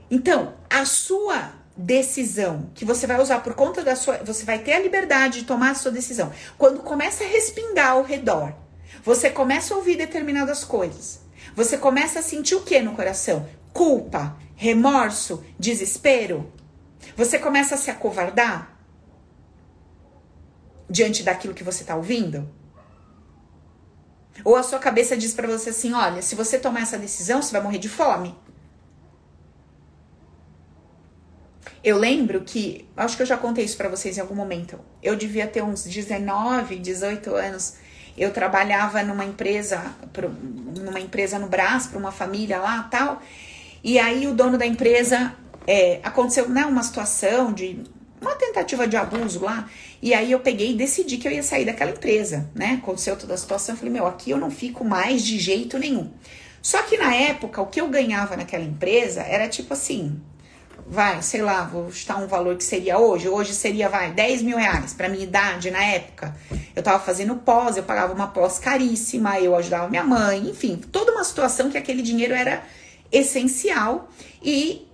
Então, 0.09 0.55
a 0.69 0.85
sua 0.85 1.53
decisão 1.79 2.69
que 2.75 2.83
você 2.83 3.07
vai 3.07 3.21
usar 3.21 3.39
por 3.39 3.53
conta 3.53 3.81
da 3.83 3.95
sua. 3.95 4.17
Você 4.17 4.43
vai 4.43 4.59
ter 4.59 4.73
a 4.73 4.79
liberdade 4.79 5.39
de 5.39 5.45
tomar 5.45 5.71
a 5.71 5.75
sua 5.75 5.91
decisão. 5.91 6.31
Quando 6.57 6.81
começa 6.81 7.23
a 7.23 7.27
respingar 7.27 7.91
ao 7.91 8.03
redor, 8.03 8.53
você 9.03 9.29
começa 9.29 9.73
a 9.73 9.77
ouvir 9.77 9.95
determinadas 9.95 10.63
coisas. 10.63 11.18
Você 11.56 11.78
começa 11.78 12.19
a 12.19 12.23
sentir 12.23 12.56
o 12.56 12.62
que 12.62 12.80
no 12.82 12.95
coração? 12.95 13.47
Culpa, 13.73 14.38
remorso, 14.56 15.43
desespero. 15.58 16.52
Você 17.15 17.39
começa 17.39 17.75
a 17.75 17.78
se 17.78 17.89
acovardar 17.89 18.78
diante 20.89 21.23
daquilo 21.23 21.54
que 21.54 21.63
você 21.63 21.84
está 21.84 21.95
ouvindo? 21.95 22.49
Ou 24.43 24.56
a 24.56 24.63
sua 24.63 24.80
cabeça 24.80 25.17
diz 25.17 25.34
para 25.34 25.47
você 25.47 25.69
assim: 25.69 25.93
olha, 25.93 26.21
se 26.21 26.36
você 26.36 26.58
tomar 26.58 26.82
essa 26.82 26.97
decisão, 26.97 27.41
você 27.41 27.52
vai 27.52 27.62
morrer 27.62 27.78
de 27.78 27.89
fome. 27.89 28.36
Eu 31.84 31.97
lembro 31.97 32.41
que, 32.41 32.89
acho 32.95 33.15
que 33.15 33.21
eu 33.21 33.28
já 33.28 33.38
contei 33.38 33.63
isso 33.63 33.78
para 33.78 33.88
vocês 33.88 34.17
em 34.17 34.21
algum 34.21 34.36
momento. 34.36 34.80
Eu 35.02 35.15
devia 35.15 35.47
ter 35.47 35.63
uns 35.63 35.86
19, 35.86 36.78
18 36.78 37.34
anos. 37.34 37.75
Eu 38.19 38.32
trabalhava 38.32 39.01
numa 39.01 39.23
empresa, 39.23 39.82
numa 40.77 40.99
empresa 40.99 41.39
no 41.39 41.47
Brás, 41.47 41.88
para 41.88 41.97
uma 41.97 42.12
família 42.12 42.60
lá, 42.60 42.84
tal. 42.84 43.21
E 43.82 43.97
aí 43.97 44.27
o 44.27 44.34
dono 44.34 44.58
da 44.58 44.65
empresa 44.65 45.34
é, 45.65 45.99
aconteceu 46.03 46.49
né, 46.49 46.65
uma 46.65 46.84
situação 46.84 47.53
de 47.53 47.82
uma 48.21 48.36
tentativa 48.36 48.86
de 48.86 48.97
abuso 48.97 49.43
lá. 49.43 49.69
E 50.01 50.13
aí 50.13 50.32
eu 50.32 50.39
peguei 50.39 50.71
e 50.71 50.73
decidi 50.75 51.17
que 51.17 51.27
eu 51.27 51.32
ia 51.32 51.43
sair 51.43 51.65
daquela 51.65 51.91
empresa, 51.91 52.49
né? 52.53 52.79
Aconteceu 52.82 53.15
toda 53.15 53.34
a 53.34 53.38
situação, 53.38 53.75
eu 53.75 53.79
falei, 53.79 53.93
meu, 53.93 54.05
aqui 54.05 54.32
eu 54.32 54.38
não 54.38 54.51
fico 54.51 54.84
mais 54.84 55.23
de 55.23 55.39
jeito 55.39 55.77
nenhum. 55.77 56.12
Só 56.62 56.82
que 56.82 56.97
na 56.97 57.15
época, 57.15 57.62
o 57.62 57.67
que 57.67 57.79
eu 57.79 57.88
ganhava 57.88 58.36
naquela 58.36 58.63
empresa 58.63 59.21
era 59.21 59.47
tipo 59.47 59.73
assim, 59.73 60.19
vai, 60.89 61.21
sei 61.21 61.43
lá, 61.43 61.63
vou 61.65 61.91
chutar 61.91 62.17
um 62.17 62.25
valor 62.25 62.58
que 62.58 62.63
seria 62.63 62.97
hoje, 62.97 63.30
hoje 63.30 63.54
seria, 63.54 63.88
vai, 63.88 64.12
10 64.12 64.41
mil 64.41 64.58
reais 64.58 64.91
pra 64.91 65.08
minha 65.08 65.23
idade 65.23 65.69
na 65.69 65.84
época. 65.84 66.36
Eu 66.75 66.82
tava 66.82 66.99
fazendo 66.99 67.36
pós, 67.36 67.78
eu 67.78 67.84
pagava 67.84 68.12
uma 68.12 68.28
pós 68.28 68.58
caríssima, 68.58 69.39
eu 69.39 69.56
ajudava 69.56 69.88
minha 69.88 70.04
mãe, 70.04 70.49
enfim, 70.49 70.78
toda 70.91 71.12
uma 71.12 71.23
situação 71.23 71.69
que 71.69 71.78
aquele 71.78 72.02
dinheiro 72.02 72.34
era 72.34 72.63
essencial 73.12 74.10
e 74.43 74.88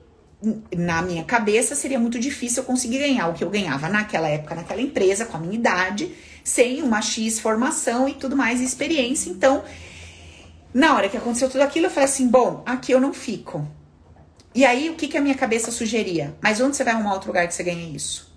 na 0.75 1.01
minha 1.01 1.23
cabeça 1.23 1.75
seria 1.75 1.97
muito 1.97 2.19
difícil 2.19 2.61
eu 2.61 2.67
conseguir 2.67 2.99
ganhar 2.99 3.29
o 3.29 3.33
que 3.33 3.43
eu 3.43 3.49
ganhava 3.49 3.87
naquela 3.87 4.27
época, 4.27 4.53
naquela 4.53 4.81
empresa, 4.81 5.25
com 5.25 5.37
a 5.37 5.39
minha 5.39 5.55
idade, 5.55 6.13
sem 6.43 6.83
uma 6.83 7.01
X 7.01 7.39
formação 7.39 8.07
e 8.07 8.13
tudo 8.13 8.35
mais, 8.35 8.59
experiência. 8.59 9.29
Então, 9.29 9.63
na 10.73 10.93
hora 10.93 11.07
que 11.07 11.15
aconteceu 11.15 11.49
tudo 11.49 11.61
aquilo, 11.61 11.85
eu 11.85 11.89
falei 11.89 12.05
assim: 12.05 12.27
bom, 12.27 12.61
aqui 12.65 12.91
eu 12.91 12.99
não 12.99 13.13
fico. 13.13 13.65
E 14.55 14.63
aí, 14.63 14.89
o 14.89 14.95
que, 14.95 15.09
que 15.09 15.17
a 15.17 15.21
minha 15.21 15.35
cabeça 15.35 15.69
sugeria? 15.69 16.33
Mas 16.41 16.61
onde 16.61 16.77
você 16.77 16.83
vai 16.85 16.93
arrumar 16.93 17.13
outro 17.15 17.27
lugar 17.27 17.45
que 17.45 17.53
você 17.53 17.61
ganha 17.61 17.93
isso? 17.93 18.33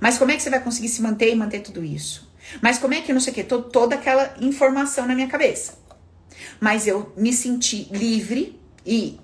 Mas 0.00 0.16
como 0.18 0.30
é 0.30 0.36
que 0.36 0.42
você 0.42 0.48
vai 0.48 0.62
conseguir 0.62 0.88
se 0.88 1.02
manter 1.02 1.32
e 1.32 1.34
manter 1.34 1.60
tudo 1.60 1.84
isso? 1.84 2.32
Mas 2.62 2.78
como 2.78 2.94
é 2.94 3.00
que 3.00 3.12
não 3.12 3.20
sei 3.20 3.32
o 3.32 3.34
que? 3.34 3.42
Toda 3.42 3.96
aquela 3.96 4.36
informação 4.40 5.04
na 5.04 5.16
minha 5.16 5.26
cabeça. 5.26 5.74
Mas 6.60 6.86
eu 6.86 7.12
me 7.16 7.32
senti 7.32 7.88
livre 7.90 8.56
e 8.86 9.18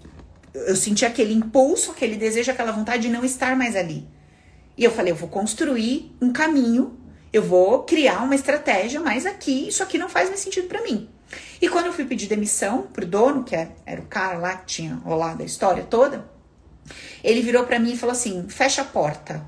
eu 0.52 0.74
senti 0.74 1.06
aquele 1.06 1.32
impulso, 1.32 1.92
aquele 1.92 2.16
desejo, 2.16 2.50
aquela 2.50 2.72
vontade 2.72 3.02
de 3.02 3.08
não 3.08 3.24
estar 3.24 3.54
mais 3.54 3.76
ali. 3.76 4.08
E 4.76 4.82
eu 4.82 4.90
falei, 4.90 5.12
eu 5.12 5.16
vou 5.16 5.28
construir 5.28 6.16
um 6.20 6.32
caminho, 6.32 6.98
eu 7.32 7.44
vou 7.44 7.84
criar 7.84 8.24
uma 8.24 8.34
estratégia, 8.34 8.98
mas 8.98 9.24
aqui, 9.24 9.68
isso 9.68 9.84
aqui 9.84 9.98
não 9.98 10.08
faz 10.08 10.28
mais 10.28 10.40
sentido 10.40 10.66
para 10.66 10.82
mim. 10.82 11.08
E 11.61 11.68
quando 11.68 11.87
eu 11.87 11.92
fui 11.92 12.05
pedir 12.05 12.27
demissão 12.27 12.83
pro 12.83 13.07
dono, 13.07 13.45
que 13.45 13.55
é, 13.55 13.71
era 13.87 14.01
o 14.01 14.07
cara 14.07 14.38
lá 14.38 14.57
que 14.57 14.66
tinha 14.66 14.95
rolado 14.97 15.42
a 15.42 15.47
história 15.47 15.85
toda, 15.85 16.29
ele 17.23 17.40
virou 17.40 17.64
para 17.64 17.79
mim 17.79 17.92
e 17.92 17.97
falou 17.97 18.12
assim: 18.12 18.49
fecha 18.49 18.83
a 18.83 18.85
porta. 18.85 19.45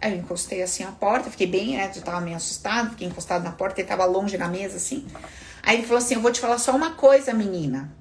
Aí 0.00 0.12
eu 0.12 0.18
encostei 0.18 0.62
assim 0.62 0.82
a 0.82 0.92
porta, 0.92 1.30
fiquei 1.30 1.46
bem, 1.46 1.76
né? 1.76 1.90
Eu 1.94 2.02
tava 2.02 2.20
meio 2.20 2.36
assustado, 2.36 2.90
fiquei 2.90 3.06
encostado 3.06 3.44
na 3.44 3.52
porta, 3.52 3.80
ele 3.80 3.88
tava 3.88 4.04
longe 4.04 4.38
da 4.38 4.48
mesa 4.48 4.76
assim. 4.76 5.06
Aí 5.62 5.76
ele 5.76 5.86
falou 5.86 5.98
assim: 5.98 6.14
eu 6.14 6.20
vou 6.20 6.32
te 6.32 6.40
falar 6.40 6.58
só 6.58 6.74
uma 6.74 6.92
coisa, 6.92 7.32
menina. 7.32 7.94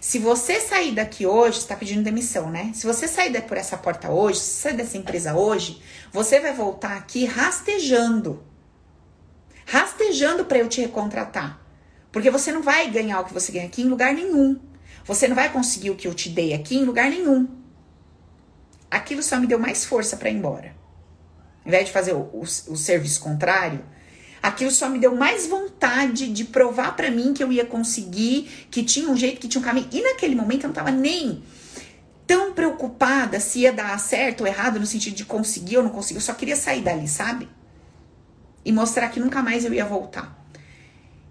Se 0.00 0.18
você 0.18 0.60
sair 0.60 0.92
daqui 0.94 1.26
hoje, 1.26 1.58
está 1.58 1.74
pedindo 1.76 2.02
demissão, 2.02 2.50
né? 2.50 2.70
Se 2.74 2.86
você 2.86 3.08
sair 3.08 3.40
por 3.42 3.56
essa 3.56 3.76
porta 3.76 4.08
hoje, 4.10 4.38
se 4.38 4.62
sair 4.62 4.76
dessa 4.76 4.96
empresa 4.96 5.34
hoje, 5.34 5.82
você 6.12 6.40
vai 6.40 6.52
voltar 6.52 6.96
aqui 6.96 7.24
rastejando. 7.24 8.44
Rastejando 9.66 10.44
para 10.44 10.58
eu 10.58 10.68
te 10.68 10.80
recontratar. 10.80 11.60
Porque 12.10 12.30
você 12.30 12.50
não 12.52 12.62
vai 12.62 12.90
ganhar 12.90 13.20
o 13.20 13.24
que 13.24 13.34
você 13.34 13.52
ganha 13.52 13.66
aqui 13.66 13.82
em 13.82 13.88
lugar 13.88 14.14
nenhum. 14.14 14.58
Você 15.04 15.28
não 15.28 15.36
vai 15.36 15.50
conseguir 15.50 15.90
o 15.90 15.96
que 15.96 16.08
eu 16.08 16.14
te 16.14 16.28
dei 16.28 16.54
aqui 16.54 16.76
em 16.76 16.84
lugar 16.84 17.10
nenhum. 17.10 17.48
Aquilo 18.90 19.22
só 19.22 19.38
me 19.38 19.46
deu 19.46 19.58
mais 19.58 19.84
força 19.84 20.16
para 20.16 20.30
ir 20.30 20.36
embora. 20.36 20.74
Ao 21.62 21.68
invés 21.68 21.86
de 21.86 21.92
fazer 21.92 22.14
o, 22.14 22.20
o, 22.20 22.42
o 22.42 22.76
serviço 22.76 23.20
contrário, 23.20 23.84
Aquilo 24.42 24.70
só 24.70 24.88
me 24.88 24.98
deu 24.98 25.14
mais 25.16 25.46
vontade 25.46 26.32
de 26.32 26.44
provar 26.44 26.94
para 26.94 27.10
mim 27.10 27.34
que 27.34 27.42
eu 27.42 27.50
ia 27.50 27.64
conseguir, 27.64 28.68
que 28.70 28.84
tinha 28.84 29.08
um 29.08 29.16
jeito, 29.16 29.40
que 29.40 29.48
tinha 29.48 29.60
um 29.60 29.64
caminho. 29.64 29.88
E 29.90 30.00
naquele 30.00 30.34
momento 30.34 30.64
eu 30.64 30.68
não 30.68 30.74
tava 30.74 30.90
nem 30.90 31.42
tão 32.26 32.52
preocupada 32.52 33.40
se 33.40 33.60
ia 33.60 33.72
dar 33.72 33.98
certo 33.98 34.42
ou 34.42 34.46
errado 34.46 34.78
no 34.78 34.86
sentido 34.86 35.14
de 35.14 35.24
conseguir 35.24 35.78
ou 35.78 35.82
não 35.82 35.90
conseguir. 35.90 36.18
Eu 36.18 36.22
só 36.22 36.34
queria 36.34 36.54
sair 36.54 36.82
dali, 36.82 37.08
sabe? 37.08 37.48
E 38.64 38.70
mostrar 38.70 39.08
que 39.08 39.18
nunca 39.18 39.42
mais 39.42 39.64
eu 39.64 39.74
ia 39.74 39.84
voltar. 39.84 40.37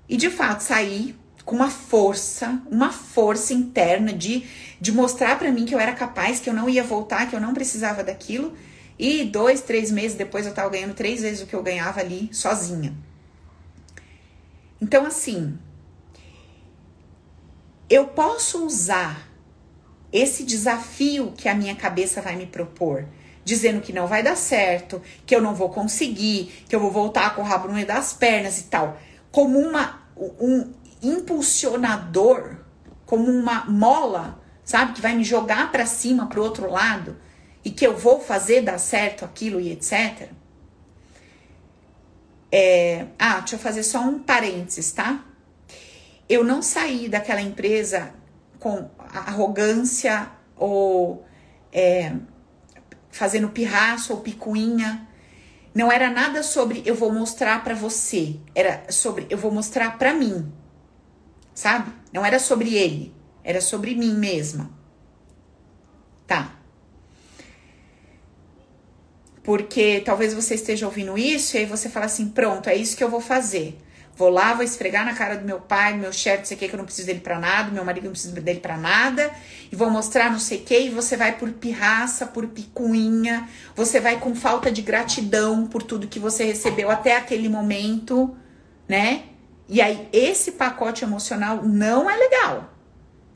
E 0.08 0.16
de 0.16 0.30
fato, 0.30 0.62
saí 0.62 1.16
com 1.44 1.56
uma 1.56 1.70
força, 1.70 2.62
uma 2.70 2.92
força 2.92 3.54
interna 3.54 4.12
de, 4.12 4.46
de 4.82 4.92
mostrar 4.92 5.40
para 5.40 5.52
mim 5.52 5.66
que 5.66 5.74
eu 5.74 5.80
era 5.80 5.94
capaz, 5.94 6.40
que 6.40 6.50
eu 6.50 6.54
não 6.54 6.70
ia 6.70 6.84
voltar, 6.84 7.30
que 7.30 7.36
eu 7.36 7.40
não 7.40 7.54
precisava 7.54 8.04
daquilo. 8.04 8.54
E 9.00 9.24
dois, 9.24 9.62
três 9.62 9.92
meses 9.92 10.18
depois 10.18 10.46
eu 10.46 10.54
tava 10.54 10.70
ganhando 10.70 10.94
três 10.94 11.22
vezes 11.22 11.42
o 11.42 11.48
que 11.48 11.54
eu 11.54 11.64
ganhava 11.64 12.00
ali 12.00 12.30
sozinha. 12.34 12.94
Então, 14.82 15.06
assim, 15.06 15.58
eu 17.90 18.08
posso 18.08 18.66
usar 18.66 19.28
esse 20.12 20.44
desafio 20.44 21.34
que 21.38 21.48
a 21.48 21.56
minha 21.56 21.76
cabeça 21.76 22.22
vai 22.22 22.36
me 22.36 22.46
propor, 22.46 23.06
dizendo 23.46 23.82
que 23.82 23.94
não 23.94 24.08
vai 24.08 24.22
dar 24.22 24.36
certo, 24.36 25.02
que 25.26 25.36
eu 25.36 25.42
não 25.42 25.56
vou 25.56 25.70
conseguir, 25.70 26.66
que 26.68 26.76
eu 26.76 26.80
vou 26.80 26.92
voltar 26.92 27.36
com 27.36 27.42
o 27.42 27.46
rabo 27.46 27.68
no 27.68 27.74
meio 27.74 27.88
das 27.88 28.14
pernas 28.14 28.60
e 28.60 28.64
tal, 28.64 29.00
como 29.38 29.60
uma, 29.60 30.02
um 30.18 30.74
impulsionador, 31.00 32.56
como 33.06 33.32
uma 33.32 33.66
mola, 33.66 34.42
sabe, 34.64 34.94
que 34.94 35.02
vai 35.02 35.16
me 35.16 35.24
jogar 35.24 35.72
para 35.72 35.86
cima, 35.86 36.26
para 36.26 36.40
o 36.40 36.44
outro 36.44 36.68
lado 36.68 37.16
e 37.64 37.70
que 37.70 37.86
eu 37.86 37.96
vou 37.96 38.20
fazer 38.20 38.64
dar 38.64 38.80
certo 38.80 39.24
aquilo 39.24 39.62
e 39.62 39.72
etc. 39.72 40.30
É, 42.52 43.06
ah, 43.20 43.38
deixa 43.38 43.58
eu 43.58 43.60
fazer 43.60 43.84
só 43.84 44.00
um 44.00 44.18
parênteses, 44.18 44.92
tá? 44.92 45.24
Eu 46.28 46.44
não 46.44 46.64
saí 46.64 47.08
daquela 47.08 47.40
empresa 47.40 48.12
com 48.60 48.90
arrogância 49.14 50.32
ou 50.56 51.24
é, 51.72 52.12
fazendo 53.12 53.50
pirraço 53.50 54.14
ou 54.14 54.20
picuinha. 54.20 55.08
Não 55.78 55.92
era 55.92 56.10
nada 56.10 56.42
sobre 56.42 56.82
eu 56.88 56.96
vou 56.96 57.14
mostrar 57.14 57.64
para 57.64 57.76
você, 57.76 58.40
era 58.56 58.92
sobre 58.92 59.28
eu 59.30 59.38
vou 59.38 59.52
mostrar 59.52 59.96
para 60.00 60.12
mim. 60.12 60.52
Sabe? 61.54 61.94
Não 62.12 62.26
era 62.26 62.40
sobre 62.40 62.74
ele, 62.74 63.14
era 63.44 63.62
sobre 63.62 63.94
mim 63.94 64.16
mesma. 64.16 64.72
Tá. 66.26 66.56
Porque 69.44 70.00
talvez 70.00 70.34
você 70.34 70.56
esteja 70.56 70.88
ouvindo 70.88 71.16
isso 71.16 71.56
e 71.56 71.60
aí 71.60 71.66
você 71.68 71.88
fala 71.90 72.08
assim: 72.08 72.30
pronto, 72.30 72.68
é 72.68 72.76
isso 72.76 72.98
que 72.98 73.04
eu 73.04 73.10
vou 73.12 73.22
fazer. 73.22 73.78
Vou 74.18 74.30
lá, 74.30 74.56
vou 74.56 74.64
esfregar 74.64 75.06
na 75.06 75.14
cara 75.14 75.38
do 75.38 75.46
meu 75.46 75.60
pai, 75.60 75.94
do 75.94 76.00
meu 76.00 76.12
chefe, 76.12 76.40
não 76.40 76.46
sei 76.46 76.58
o 76.58 76.60
que, 76.60 76.68
que 76.68 76.74
eu 76.74 76.78
não 76.80 76.86
preciso 76.86 77.06
dele 77.06 77.20
pra 77.20 77.38
nada, 77.38 77.70
meu 77.70 77.86
marido 77.86 78.06
não 78.06 78.12
precisa 78.12 78.42
dele 78.42 78.60
pra 78.60 78.76
nada, 78.76 79.32
e 79.72 79.76
vou 79.76 79.92
mostrar 79.92 80.32
não 80.32 80.40
sei 80.40 80.58
o 80.58 80.64
que, 80.64 80.80
e 80.80 80.90
você 80.90 81.16
vai 81.16 81.38
por 81.38 81.52
pirraça, 81.52 82.26
por 82.26 82.48
picuinha, 82.48 83.48
você 83.76 84.00
vai 84.00 84.20
com 84.20 84.34
falta 84.34 84.72
de 84.72 84.82
gratidão 84.82 85.68
por 85.68 85.84
tudo 85.84 86.08
que 86.08 86.18
você 86.18 86.46
recebeu 86.46 86.90
até 86.90 87.16
aquele 87.16 87.48
momento, 87.48 88.36
né? 88.90 89.26
E 89.70 89.80
aí, 89.82 90.10
esse 90.12 90.54
pacote 90.54 91.04
emocional 91.04 91.62
não 91.64 92.10
é 92.10 92.16
legal. 92.16 92.74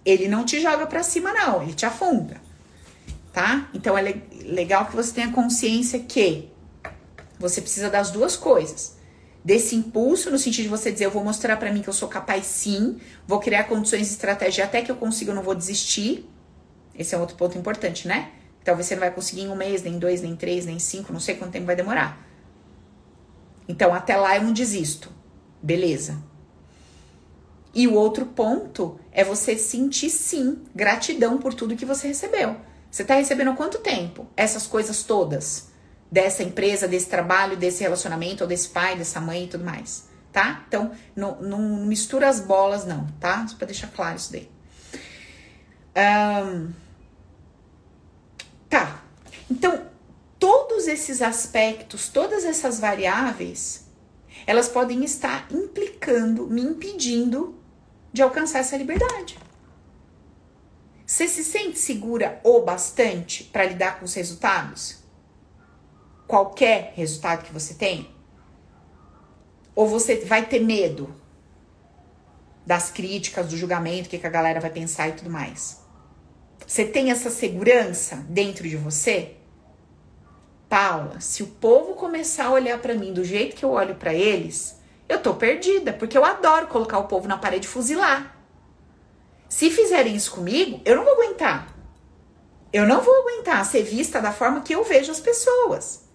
Ele 0.04 0.28
não 0.28 0.44
te 0.44 0.60
joga 0.60 0.88
pra 0.88 1.04
cima, 1.04 1.32
não, 1.32 1.62
ele 1.62 1.76
te 1.76 1.86
afunda, 1.86 2.38
tá? 3.32 3.70
Então 3.72 3.96
é 3.96 4.02
le 4.02 4.24
legal 4.46 4.88
que 4.88 4.96
você 4.96 5.14
tenha 5.14 5.32
consciência 5.32 6.00
que 6.00 6.50
você 7.38 7.62
precisa 7.62 7.88
das 7.88 8.10
duas 8.10 8.36
coisas 8.36 9.00
desse 9.44 9.76
impulso, 9.76 10.30
no 10.30 10.38
sentido 10.38 10.64
de 10.64 10.70
você 10.70 10.92
dizer, 10.92 11.06
eu 11.06 11.12
vou 11.12 11.24
mostrar 11.24 11.58
para 11.58 11.72
mim 11.72 11.82
que 11.82 11.90
eu 11.90 11.94
sou 11.94 12.08
capaz 12.08 12.46
sim, 12.46 12.98
vou 13.28 13.40
criar 13.40 13.64
condições 13.64 14.10
e 14.10 14.12
estratégia 14.12 14.66
até 14.66 14.82
que 14.82 14.92
eu 14.92 14.96
consiga, 14.96 15.32
eu 15.32 15.36
não 15.36 15.44
vou 15.44 15.56
desistir. 15.56 16.30
Esse 16.98 17.16
é 17.16 17.18
outro 17.18 17.36
ponto 17.36 17.58
importante, 17.58 18.08
né? 18.08 18.32
Talvez 18.64 18.88
você 18.88 18.96
não 18.96 19.00
vai 19.00 19.12
conseguir 19.12 19.42
em 19.42 19.50
um 19.50 19.56
mês, 19.56 19.82
nem 19.82 19.98
dois, 19.98 20.22
nem 20.22 20.36
três, 20.36 20.66
nem 20.66 20.78
cinco, 20.78 21.12
não 21.12 21.20
sei 21.20 21.36
quanto 21.36 21.52
tempo 21.52 21.66
vai 21.66 21.76
demorar. 21.76 22.28
Então, 23.68 23.94
até 23.94 24.16
lá 24.16 24.36
eu 24.36 24.44
não 24.44 24.54
desisto. 24.54 25.12
Beleza. 25.62 26.22
E 27.74 27.88
o 27.88 27.94
outro 27.94 28.26
ponto 28.26 29.00
é 29.12 29.24
você 29.24 29.58
sentir 29.58 30.10
sim 30.10 30.60
gratidão 30.76 31.38
por 31.38 31.54
tudo 31.54 31.76
que 31.76 31.86
você 31.86 32.08
recebeu. 32.08 32.58
Você 32.92 33.04
tá 33.04 33.16
recebendo 33.16 33.56
quanto 33.56 33.80
tempo? 33.80 34.28
Essas 34.36 34.68
coisas 34.68 35.04
todas 35.04 35.71
dessa 36.12 36.44
empresa, 36.44 36.88
desse 36.88 37.08
trabalho, 37.08 37.56
desse 37.56 37.82
relacionamento, 37.82 38.44
ou 38.44 38.48
desse 38.48 38.68
pai, 38.68 38.98
dessa 38.98 39.22
mãe 39.22 39.46
e 39.46 39.48
tudo 39.48 39.64
mais, 39.64 40.10
tá? 40.32 40.64
Então, 40.68 40.92
não, 41.16 41.42
não 41.42 41.86
mistura 41.86 42.28
as 42.28 42.42
bolas, 42.42 42.86
não, 42.86 43.08
tá? 43.20 43.48
Só 43.48 43.56
pra 43.56 43.66
deixar 43.66 43.88
claro 43.88 44.18
isso 44.18 44.32
daí. 44.32 44.52
Um, 45.96 46.72
tá. 48.70 49.02
Então, 49.50 49.86
todos 50.38 50.88
esses 50.88 51.22
aspectos, 51.22 52.10
todas 52.10 52.44
essas 52.44 52.80
variáveis, 52.80 53.86
elas 54.46 54.68
podem 54.68 55.04
estar 55.06 55.48
implicando, 55.50 56.48
me 56.48 56.62
impedindo 56.62 57.58
de 58.12 58.22
alcançar 58.22 58.60
essa 58.60 58.76
liberdade. 58.76 59.38
Você 61.06 61.28
se 61.28 61.44
sente 61.44 61.78
segura 61.78 62.40
o 62.44 62.62
bastante 62.62 63.44
para 63.46 63.66
lidar 63.66 64.00
com 64.00 64.06
os 64.06 64.14
resultados? 64.14 65.01
Qualquer 66.32 66.94
resultado 66.96 67.44
que 67.44 67.52
você 67.52 67.74
tem? 67.74 68.10
Ou 69.76 69.86
você 69.86 70.16
vai 70.24 70.46
ter 70.46 70.62
medo 70.62 71.14
das 72.66 72.90
críticas, 72.90 73.50
do 73.50 73.58
julgamento, 73.58 74.08
o 74.08 74.10
que, 74.10 74.18
que 74.18 74.26
a 74.26 74.30
galera 74.30 74.62
vai 74.62 74.70
pensar 74.70 75.10
e 75.10 75.12
tudo 75.12 75.30
mais? 75.30 75.82
Você 76.66 76.86
tem 76.86 77.12
essa 77.12 77.30
segurança 77.30 78.26
dentro 78.30 78.64
de 78.70 78.78
você? 78.78 79.36
Paula, 80.70 81.20
se 81.20 81.44
o 81.44 81.48
povo 81.48 81.96
começar 81.96 82.46
a 82.46 82.52
olhar 82.52 82.80
para 82.80 82.94
mim 82.94 83.12
do 83.12 83.26
jeito 83.26 83.58
que 83.58 83.66
eu 83.66 83.72
olho 83.72 83.96
para 83.96 84.14
eles, 84.14 84.80
eu 85.10 85.22
tô 85.22 85.34
perdida, 85.34 85.92
porque 85.92 86.18
eu 86.18 86.24
adoro 86.24 86.68
colocar 86.68 86.98
o 87.00 87.10
povo 87.10 87.28
na 87.28 87.38
parede 87.38 87.66
e 87.66 87.70
fuzilar. 87.70 88.38
Se 89.50 89.70
fizerem 89.70 90.16
isso 90.16 90.32
comigo, 90.32 90.80
eu 90.86 90.96
não 90.96 91.04
vou 91.04 91.16
aguentar. 91.16 91.76
Eu 92.72 92.88
não 92.88 93.02
vou 93.02 93.14
aguentar 93.20 93.66
ser 93.66 93.84
vista 93.84 94.22
da 94.22 94.32
forma 94.32 94.62
que 94.62 94.74
eu 94.74 94.82
vejo 94.82 95.12
as 95.12 95.20
pessoas. 95.20 96.10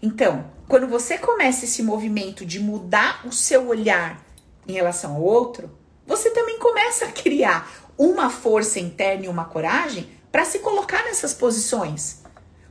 Então, 0.00 0.50
quando 0.68 0.86
você 0.86 1.18
começa 1.18 1.64
esse 1.64 1.82
movimento 1.82 2.46
de 2.46 2.60
mudar 2.60 3.26
o 3.26 3.32
seu 3.32 3.68
olhar 3.68 4.24
em 4.66 4.72
relação 4.72 5.16
ao 5.16 5.22
outro, 5.22 5.76
você 6.06 6.30
também 6.30 6.58
começa 6.58 7.06
a 7.06 7.12
criar 7.12 7.68
uma 7.96 8.30
força 8.30 8.78
interna 8.78 9.24
e 9.24 9.28
uma 9.28 9.44
coragem 9.44 10.08
para 10.30 10.44
se 10.44 10.60
colocar 10.60 11.02
nessas 11.04 11.34
posições. 11.34 12.22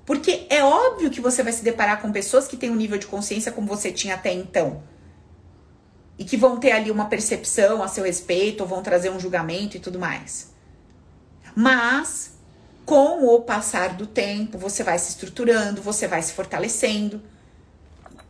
Porque 0.05 0.47
é 0.49 0.63
óbvio 0.63 1.09
que 1.09 1.19
você 1.19 1.43
vai 1.43 1.51
se 1.51 1.63
deparar 1.63 2.01
com 2.01 2.11
pessoas 2.13 2.47
que 2.47 2.55
têm 2.55 2.69
um 2.69 2.75
nível 2.75 2.97
de 2.97 3.07
consciência 3.07 3.51
como 3.51 3.67
você 3.67 3.91
tinha 3.91 4.15
até 4.15 4.31
então. 4.31 4.81
E 6.17 6.23
que 6.23 6.37
vão 6.37 6.57
ter 6.57 6.71
ali 6.71 6.89
uma 6.89 7.09
percepção 7.09 7.83
a 7.83 7.89
seu 7.89 8.05
respeito, 8.05 8.61
ou 8.61 8.67
vão 8.67 8.81
trazer 8.81 9.09
um 9.09 9.19
julgamento 9.19 9.75
e 9.75 9.79
tudo 9.81 9.99
mais. 9.99 10.53
Mas 11.53 12.36
com 12.87 13.35
o 13.35 13.41
passar 13.41 13.97
do 13.97 14.07
tempo, 14.07 14.57
você 14.57 14.81
vai 14.81 14.97
se 14.97 15.09
estruturando, 15.09 15.81
você 15.81 16.07
vai 16.07 16.21
se 16.21 16.31
fortalecendo. 16.31 17.21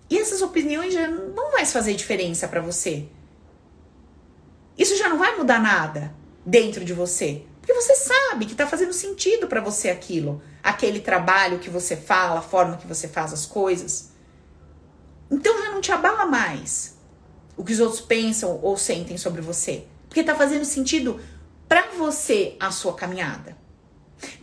E 0.10 0.18
essas 0.18 0.42
opiniões 0.42 0.96
já 0.96 1.08
não 1.08 1.32
vão 1.32 1.52
mais 1.52 1.72
fazer 1.72 1.94
diferença 1.94 2.48
para 2.48 2.60
você. 2.60 3.06
Isso 4.76 4.98
já 4.98 5.10
não 5.10 5.20
vai 5.20 5.38
mudar 5.38 5.62
nada 5.62 6.12
dentro 6.44 6.84
de 6.84 6.92
você. 6.92 7.44
Porque 7.62 7.72
você 7.72 7.94
sabe 7.94 8.48
que 8.48 8.56
tá 8.56 8.66
fazendo 8.66 8.94
sentido 8.94 9.46
para 9.46 9.62
você 9.62 9.92
aquilo. 9.92 10.42
Aquele 10.64 11.02
trabalho 11.02 11.60
que 11.60 11.70
você 11.70 11.96
fala, 11.96 12.40
a 12.40 12.42
forma 12.44 12.78
que 12.78 12.88
você 12.88 13.08
faz 13.08 13.32
as 13.32 13.46
coisas. 13.46 14.10
Então 15.30 15.56
já 15.64 15.72
não 15.72 15.82
te 15.82 15.92
abala 15.92 16.26
mais 16.26 16.98
o 17.56 17.64
que 17.64 17.74
os 17.74 17.80
outros 17.80 18.02
pensam 18.02 18.60
ou 18.64 18.76
sentem 18.76 19.20
sobre 19.20 19.40
você. 19.40 19.86
Porque 20.10 20.24
tá 20.24 20.34
fazendo 20.34 20.66
sentido 20.66 21.22
para 21.68 21.92
você 21.92 22.56
a 22.60 22.72
sua 22.72 22.96
caminhada. 22.96 23.67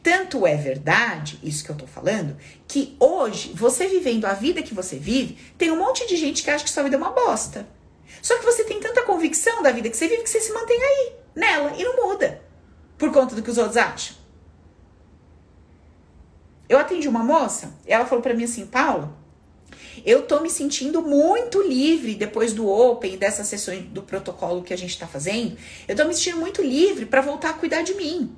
Tanto 0.02 0.46
é 0.46 0.56
verdade, 0.56 1.38
isso 1.42 1.64
que 1.64 1.70
eu 1.70 1.76
tô 1.76 1.86
falando, 1.86 2.36
que 2.68 2.96
hoje, 3.00 3.52
você 3.54 3.86
vivendo 3.86 4.24
a 4.24 4.32
vida 4.32 4.62
que 4.62 4.74
você 4.74 4.96
vive, 4.96 5.38
tem 5.58 5.70
um 5.70 5.78
monte 5.78 6.06
de 6.06 6.16
gente 6.16 6.42
que 6.42 6.50
acha 6.50 6.64
que 6.64 6.70
sua 6.70 6.82
vida 6.82 6.96
é 6.96 6.98
uma 6.98 7.10
bosta. 7.10 7.66
Só 8.22 8.38
que 8.38 8.44
você 8.44 8.64
tem 8.64 8.80
tanta 8.80 9.02
convicção 9.02 9.62
da 9.62 9.72
vida 9.72 9.90
que 9.90 9.96
você 9.96 10.08
vive 10.08 10.22
que 10.22 10.30
você 10.30 10.40
se 10.40 10.52
mantém 10.52 10.80
aí, 10.82 11.12
nela, 11.34 11.72
e 11.76 11.84
não 11.84 12.08
muda. 12.08 12.42
Por 12.96 13.12
conta 13.12 13.34
do 13.34 13.42
que 13.42 13.50
os 13.50 13.58
outros 13.58 13.76
acham. 13.76 14.16
Eu 16.68 16.78
atendi 16.78 17.08
uma 17.08 17.22
moça, 17.22 17.74
ela 17.86 18.06
falou 18.06 18.22
para 18.22 18.34
mim 18.34 18.44
assim, 18.44 18.66
Paulo, 18.66 19.14
eu 20.04 20.22
tô 20.22 20.40
me 20.40 20.50
sentindo 20.50 21.02
muito 21.02 21.62
livre 21.62 22.14
depois 22.14 22.52
do 22.52 22.68
Open, 22.68 23.16
dessas 23.16 23.46
sessões 23.46 23.84
do 23.84 24.02
protocolo 24.02 24.62
que 24.62 24.72
a 24.72 24.78
gente 24.78 24.98
tá 24.98 25.06
fazendo. 25.06 25.56
Eu 25.86 25.94
tô 25.94 26.04
me 26.04 26.14
sentindo 26.14 26.38
muito 26.38 26.62
livre 26.62 27.06
para 27.06 27.20
voltar 27.20 27.50
a 27.50 27.54
cuidar 27.54 27.82
de 27.82 27.94
mim. 27.94 28.34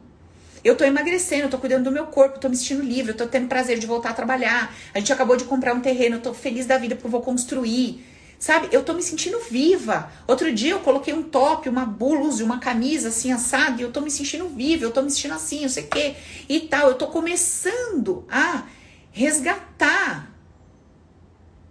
Eu 0.67 0.77
tô 0.77 0.85
emagrecendo, 0.85 1.45
eu 1.45 1.49
tô 1.49 1.59
cuidando 1.59 1.85
do 1.85 1.93
meu 1.93 2.07
corpo, 2.07 2.41
tô 2.41 2.49
me 2.49 2.57
sentindo 2.57 2.83
livre, 2.83 3.12
eu 3.12 3.17
tô 3.17 3.25
tendo 3.25 3.47
prazer 3.47 3.79
de 3.79 3.87
voltar 3.87 4.11
a 4.11 4.12
trabalhar. 4.12 4.75
A 4.93 4.99
gente 4.99 5.12
acabou 5.12 5.37
de 5.37 5.45
comprar 5.45 5.73
um 5.73 5.81
terreno, 5.81 6.17
eu 6.17 6.21
tô 6.21 6.35
feliz 6.35 6.67
da 6.67 6.77
vida 6.77 6.97
porque 6.97 7.07
eu 7.07 7.11
vou 7.12 7.23
construir. 7.23 8.05
Sabe? 8.37 8.69
Eu 8.73 8.83
tô 8.83 8.93
me 8.93 9.01
sentindo 9.01 9.39
viva. 9.49 10.11
Outro 10.27 10.53
dia 10.53 10.73
eu 10.73 10.81
coloquei 10.81 11.14
um 11.14 11.23
top, 11.23 11.69
uma 11.69 11.87
blusa, 11.87 12.43
uma 12.43 12.59
camisa 12.59 13.11
assim 13.11 13.31
assada, 13.31 13.81
e 13.81 13.85
eu 13.85 13.93
tô 13.93 14.01
me 14.01 14.11
sentindo 14.11 14.49
viva, 14.49 14.83
eu 14.83 14.91
tô 14.91 15.03
me 15.03 15.11
sentindo 15.11 15.35
assim, 15.35 15.62
eu 15.62 15.69
sei 15.69 15.85
o 15.85 15.87
quê 15.87 16.17
e 16.49 16.59
tal. 16.59 16.89
Eu 16.89 16.97
tô 16.97 17.07
começando 17.07 18.27
a 18.29 18.64
resgatar 19.12 20.35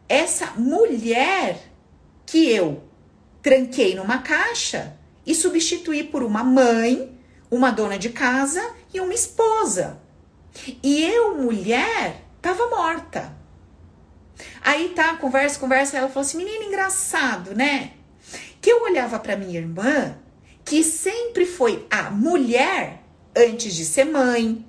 essa 0.08 0.54
mulher 0.56 1.60
que 2.26 2.50
eu 2.50 2.82
tranquei 3.42 3.94
numa 3.94 4.20
caixa 4.20 4.96
e 5.28 5.36
substituí 5.36 6.02
por 6.02 6.24
uma 6.24 6.46
mãe, 6.46 7.14
uma 7.52 7.72
dona 7.72 8.00
de 8.00 8.10
casa 8.10 8.74
e 8.96 9.00
uma 9.00 9.14
esposa. 9.14 10.00
E 10.82 11.04
eu, 11.04 11.38
mulher, 11.38 12.22
tava 12.42 12.68
morta. 12.68 13.36
Aí 14.62 14.90
tá, 14.90 15.16
conversa, 15.18 15.60
conversa, 15.60 15.98
ela 15.98 16.08
falou 16.08 16.22
assim: 16.22 16.38
menina, 16.38 16.66
engraçado, 16.66 17.54
né? 17.54 17.92
Que 18.62 18.72
eu 18.72 18.84
olhava 18.84 19.20
para 19.20 19.38
minha 19.38 19.60
irmã, 19.60 20.18
que 20.64 20.84
sempre 20.84 21.46
foi 21.46 21.86
a 21.90 22.10
mulher 22.10 23.04
antes 23.36 23.76
de 23.76 23.86
ser 23.86 24.06
mãe, 24.06 24.66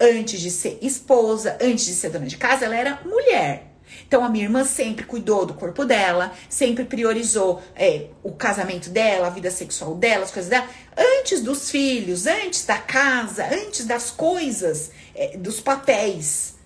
antes 0.00 0.40
de 0.40 0.50
ser 0.50 0.78
esposa, 0.82 1.56
antes 1.60 1.86
de 1.86 1.94
ser 1.94 2.10
dona 2.10 2.26
de 2.26 2.36
casa, 2.36 2.64
ela 2.64 2.76
era 2.76 3.00
mulher. 3.04 3.71
Então 4.12 4.22
a 4.22 4.28
minha 4.28 4.44
irmã 4.44 4.62
sempre 4.62 5.06
cuidou 5.06 5.46
do 5.46 5.54
corpo 5.54 5.86
dela, 5.86 6.34
sempre 6.46 6.84
priorizou 6.84 7.62
é, 7.74 8.08
o 8.22 8.30
casamento 8.30 8.90
dela, 8.90 9.28
a 9.28 9.30
vida 9.30 9.50
sexual 9.50 9.94
dela, 9.94 10.24
as 10.24 10.30
coisas 10.30 10.50
dela, 10.50 10.68
antes 10.94 11.40
dos 11.40 11.70
filhos, 11.70 12.26
antes 12.26 12.66
da 12.66 12.76
casa, 12.76 13.46
antes 13.46 13.86
das 13.86 14.10
coisas, 14.10 14.90
é, 15.14 15.38
dos 15.38 15.62
papéis. 15.62 16.56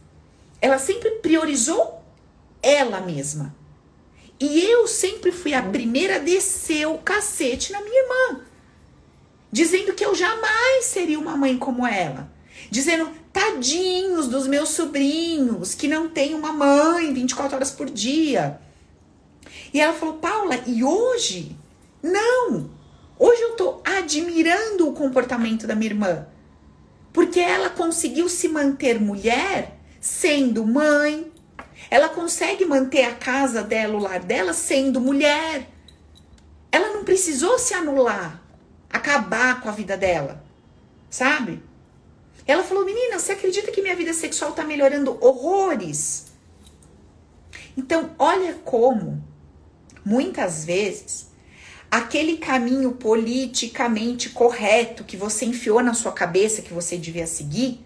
Ela 0.60 0.76
sempre 0.76 1.08
priorizou 1.22 2.02
ela 2.60 3.00
mesma. 3.00 3.54
E 4.40 4.64
eu 4.64 4.88
sempre 4.88 5.30
fui 5.30 5.54
a 5.54 5.62
primeira 5.62 6.16
a 6.16 6.18
descer 6.18 6.88
o 6.88 6.98
cacete 6.98 7.70
na 7.70 7.80
minha 7.80 8.02
irmã, 8.02 8.40
dizendo 9.52 9.92
que 9.92 10.04
eu 10.04 10.16
jamais 10.16 10.84
seria 10.84 11.16
uma 11.16 11.36
mãe 11.36 11.56
como 11.56 11.86
ela, 11.86 12.28
dizendo 12.72 13.08
tadinhos 13.36 14.28
dos 14.28 14.46
meus 14.46 14.70
sobrinhos 14.70 15.74
que 15.74 15.86
não 15.86 16.08
têm 16.08 16.34
uma 16.34 16.54
mãe 16.54 17.12
24 17.12 17.56
horas 17.56 17.70
por 17.70 17.90
dia. 17.90 18.58
E 19.74 19.78
ela 19.78 19.92
falou, 19.92 20.14
Paula, 20.14 20.58
e 20.66 20.82
hoje? 20.82 21.54
Não! 22.02 22.70
Hoje 23.18 23.42
eu 23.42 23.52
tô 23.54 23.82
admirando 23.84 24.88
o 24.88 24.94
comportamento 24.94 25.66
da 25.66 25.74
minha 25.74 25.90
irmã. 25.90 26.26
Porque 27.12 27.38
ela 27.38 27.68
conseguiu 27.68 28.26
se 28.26 28.48
manter 28.48 28.98
mulher 28.98 29.78
sendo 30.00 30.66
mãe. 30.66 31.30
Ela 31.90 32.08
consegue 32.08 32.64
manter 32.64 33.04
a 33.04 33.14
casa 33.14 33.62
dela, 33.62 33.96
o 33.96 34.00
lar 34.00 34.20
dela, 34.20 34.54
sendo 34.54 34.98
mulher. 34.98 35.68
Ela 36.72 36.94
não 36.94 37.04
precisou 37.04 37.58
se 37.58 37.74
anular, 37.74 38.42
acabar 38.90 39.60
com 39.60 39.68
a 39.68 39.72
vida 39.72 39.94
dela, 39.94 40.42
sabe? 41.10 41.65
Ela 42.46 42.62
falou: 42.62 42.84
Menina, 42.84 43.18
você 43.18 43.32
acredita 43.32 43.72
que 43.72 43.82
minha 43.82 43.96
vida 43.96 44.12
sexual 44.12 44.52
tá 44.52 44.64
melhorando 44.64 45.18
horrores? 45.20 46.26
Então, 47.76 48.14
olha 48.18 48.54
como, 48.64 49.22
muitas 50.04 50.64
vezes, 50.64 51.28
aquele 51.90 52.38
caminho 52.38 52.92
politicamente 52.92 54.30
correto 54.30 55.04
que 55.04 55.16
você 55.16 55.44
enfiou 55.44 55.82
na 55.82 55.92
sua 55.92 56.12
cabeça 56.12 56.62
que 56.62 56.72
você 56.72 56.96
devia 56.96 57.26
seguir, 57.26 57.84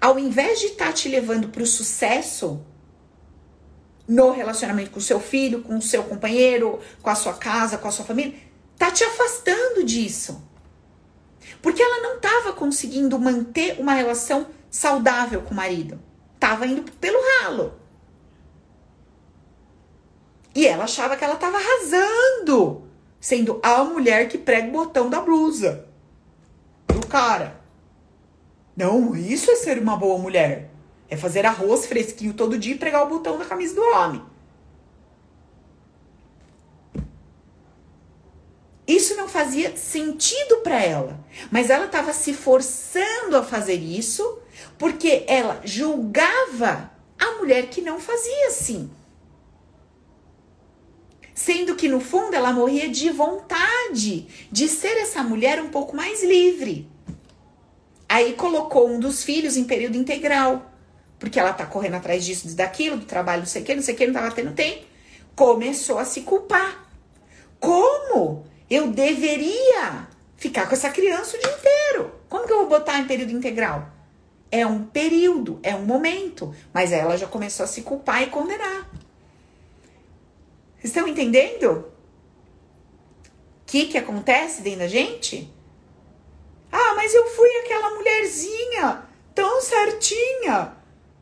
ao 0.00 0.18
invés 0.18 0.58
de 0.58 0.66
estar 0.66 0.86
tá 0.86 0.92
te 0.92 1.08
levando 1.08 1.48
para 1.48 1.62
o 1.62 1.66
sucesso 1.66 2.64
no 4.08 4.32
relacionamento 4.32 4.90
com 4.90 4.98
o 4.98 5.02
seu 5.02 5.20
filho, 5.20 5.62
com 5.62 5.78
o 5.78 5.82
seu 5.82 6.02
companheiro, 6.02 6.80
com 7.00 7.10
a 7.10 7.14
sua 7.14 7.34
casa, 7.34 7.78
com 7.78 7.86
a 7.86 7.92
sua 7.92 8.04
família, 8.04 8.34
tá 8.76 8.90
te 8.90 9.04
afastando 9.04 9.84
disso. 9.84 10.49
Porque 11.62 11.82
ela 11.82 12.02
não 12.02 12.16
estava 12.16 12.52
conseguindo 12.52 13.18
manter 13.18 13.78
uma 13.78 13.94
relação 13.94 14.46
saudável 14.70 15.42
com 15.42 15.52
o 15.52 15.56
marido. 15.56 16.00
Tava 16.38 16.66
indo 16.66 16.90
pelo 16.92 17.18
ralo. 17.40 17.74
E 20.54 20.66
ela 20.66 20.84
achava 20.84 21.16
que 21.16 21.24
ela 21.24 21.34
estava 21.34 21.56
arrasando, 21.58 22.82
sendo 23.20 23.60
a 23.62 23.84
mulher 23.84 24.28
que 24.28 24.38
prega 24.38 24.68
o 24.68 24.72
botão 24.72 25.08
da 25.08 25.20
blusa 25.20 25.88
do 26.88 27.06
cara. 27.06 27.60
Não, 28.76 29.14
isso 29.14 29.50
é 29.50 29.56
ser 29.56 29.78
uma 29.78 29.96
boa 29.96 30.18
mulher. 30.18 30.70
É 31.08 31.16
fazer 31.16 31.44
arroz 31.44 31.86
fresquinho 31.86 32.34
todo 32.34 32.58
dia 32.58 32.74
e 32.74 32.78
pregar 32.78 33.04
o 33.04 33.08
botão 33.08 33.38
da 33.38 33.44
camisa 33.44 33.74
do 33.74 33.82
homem. 33.82 34.22
Isso 38.90 39.14
não 39.14 39.28
fazia 39.28 39.76
sentido 39.76 40.56
para 40.64 40.82
ela, 40.82 41.24
mas 41.48 41.70
ela 41.70 41.84
estava 41.84 42.12
se 42.12 42.34
forçando 42.34 43.36
a 43.36 43.44
fazer 43.44 43.76
isso 43.76 44.40
porque 44.76 45.24
ela 45.28 45.60
julgava 45.64 46.90
a 47.16 47.30
mulher 47.38 47.68
que 47.68 47.80
não 47.80 48.00
fazia 48.00 48.48
assim. 48.48 48.90
Sendo 51.32 51.76
que 51.76 51.86
no 51.86 52.00
fundo 52.00 52.34
ela 52.34 52.52
morria 52.52 52.88
de 52.88 53.10
vontade 53.10 54.26
de 54.50 54.66
ser 54.66 54.96
essa 54.96 55.22
mulher 55.22 55.62
um 55.62 55.68
pouco 55.68 55.94
mais 55.94 56.24
livre. 56.24 56.90
Aí 58.08 58.32
colocou 58.32 58.90
um 58.90 58.98
dos 58.98 59.22
filhos 59.22 59.56
em 59.56 59.62
período 59.62 59.96
integral, 59.96 60.68
porque 61.16 61.38
ela 61.38 61.52
tá 61.52 61.64
correndo 61.64 61.94
atrás 61.94 62.24
disso, 62.24 62.56
daquilo, 62.56 62.96
do 62.96 63.06
trabalho, 63.06 63.42
não 63.42 63.46
sei 63.46 63.62
o 63.62 63.64
que, 63.64 63.74
não 63.76 63.82
sei 63.84 63.94
o 63.94 63.96
que, 63.96 64.06
não 64.08 64.14
tava 64.14 64.34
tendo 64.34 64.52
tempo. 64.52 64.84
Começou 65.36 65.96
a 65.96 66.04
se 66.04 66.22
culpar. 66.22 66.90
Como? 67.60 68.49
Eu 68.70 68.92
deveria 68.92 70.08
ficar 70.36 70.68
com 70.68 70.74
essa 70.74 70.90
criança 70.90 71.36
o 71.36 71.40
dia 71.40 71.50
inteiro. 71.50 72.14
Como 72.28 72.46
que 72.46 72.52
eu 72.52 72.58
vou 72.58 72.68
botar 72.68 73.00
em 73.00 73.06
período 73.06 73.32
integral? 73.32 73.90
É 74.50 74.64
um 74.64 74.84
período, 74.84 75.58
é 75.62 75.74
um 75.74 75.84
momento. 75.84 76.54
Mas 76.72 76.92
ela 76.92 77.16
já 77.16 77.26
começou 77.26 77.64
a 77.64 77.66
se 77.66 77.82
culpar 77.82 78.22
e 78.22 78.28
condenar. 78.28 78.88
Vocês 80.76 80.84
estão 80.84 81.08
entendendo? 81.08 81.84
O 83.26 83.66
que, 83.66 83.86
que 83.86 83.98
acontece 83.98 84.62
dentro 84.62 84.80
da 84.80 84.88
gente? 84.88 85.52
Ah, 86.72 86.94
mas 86.94 87.12
eu 87.12 87.26
fui 87.26 87.50
aquela 87.58 87.94
mulherzinha 87.96 89.02
tão 89.34 89.60
certinha. 89.60 90.74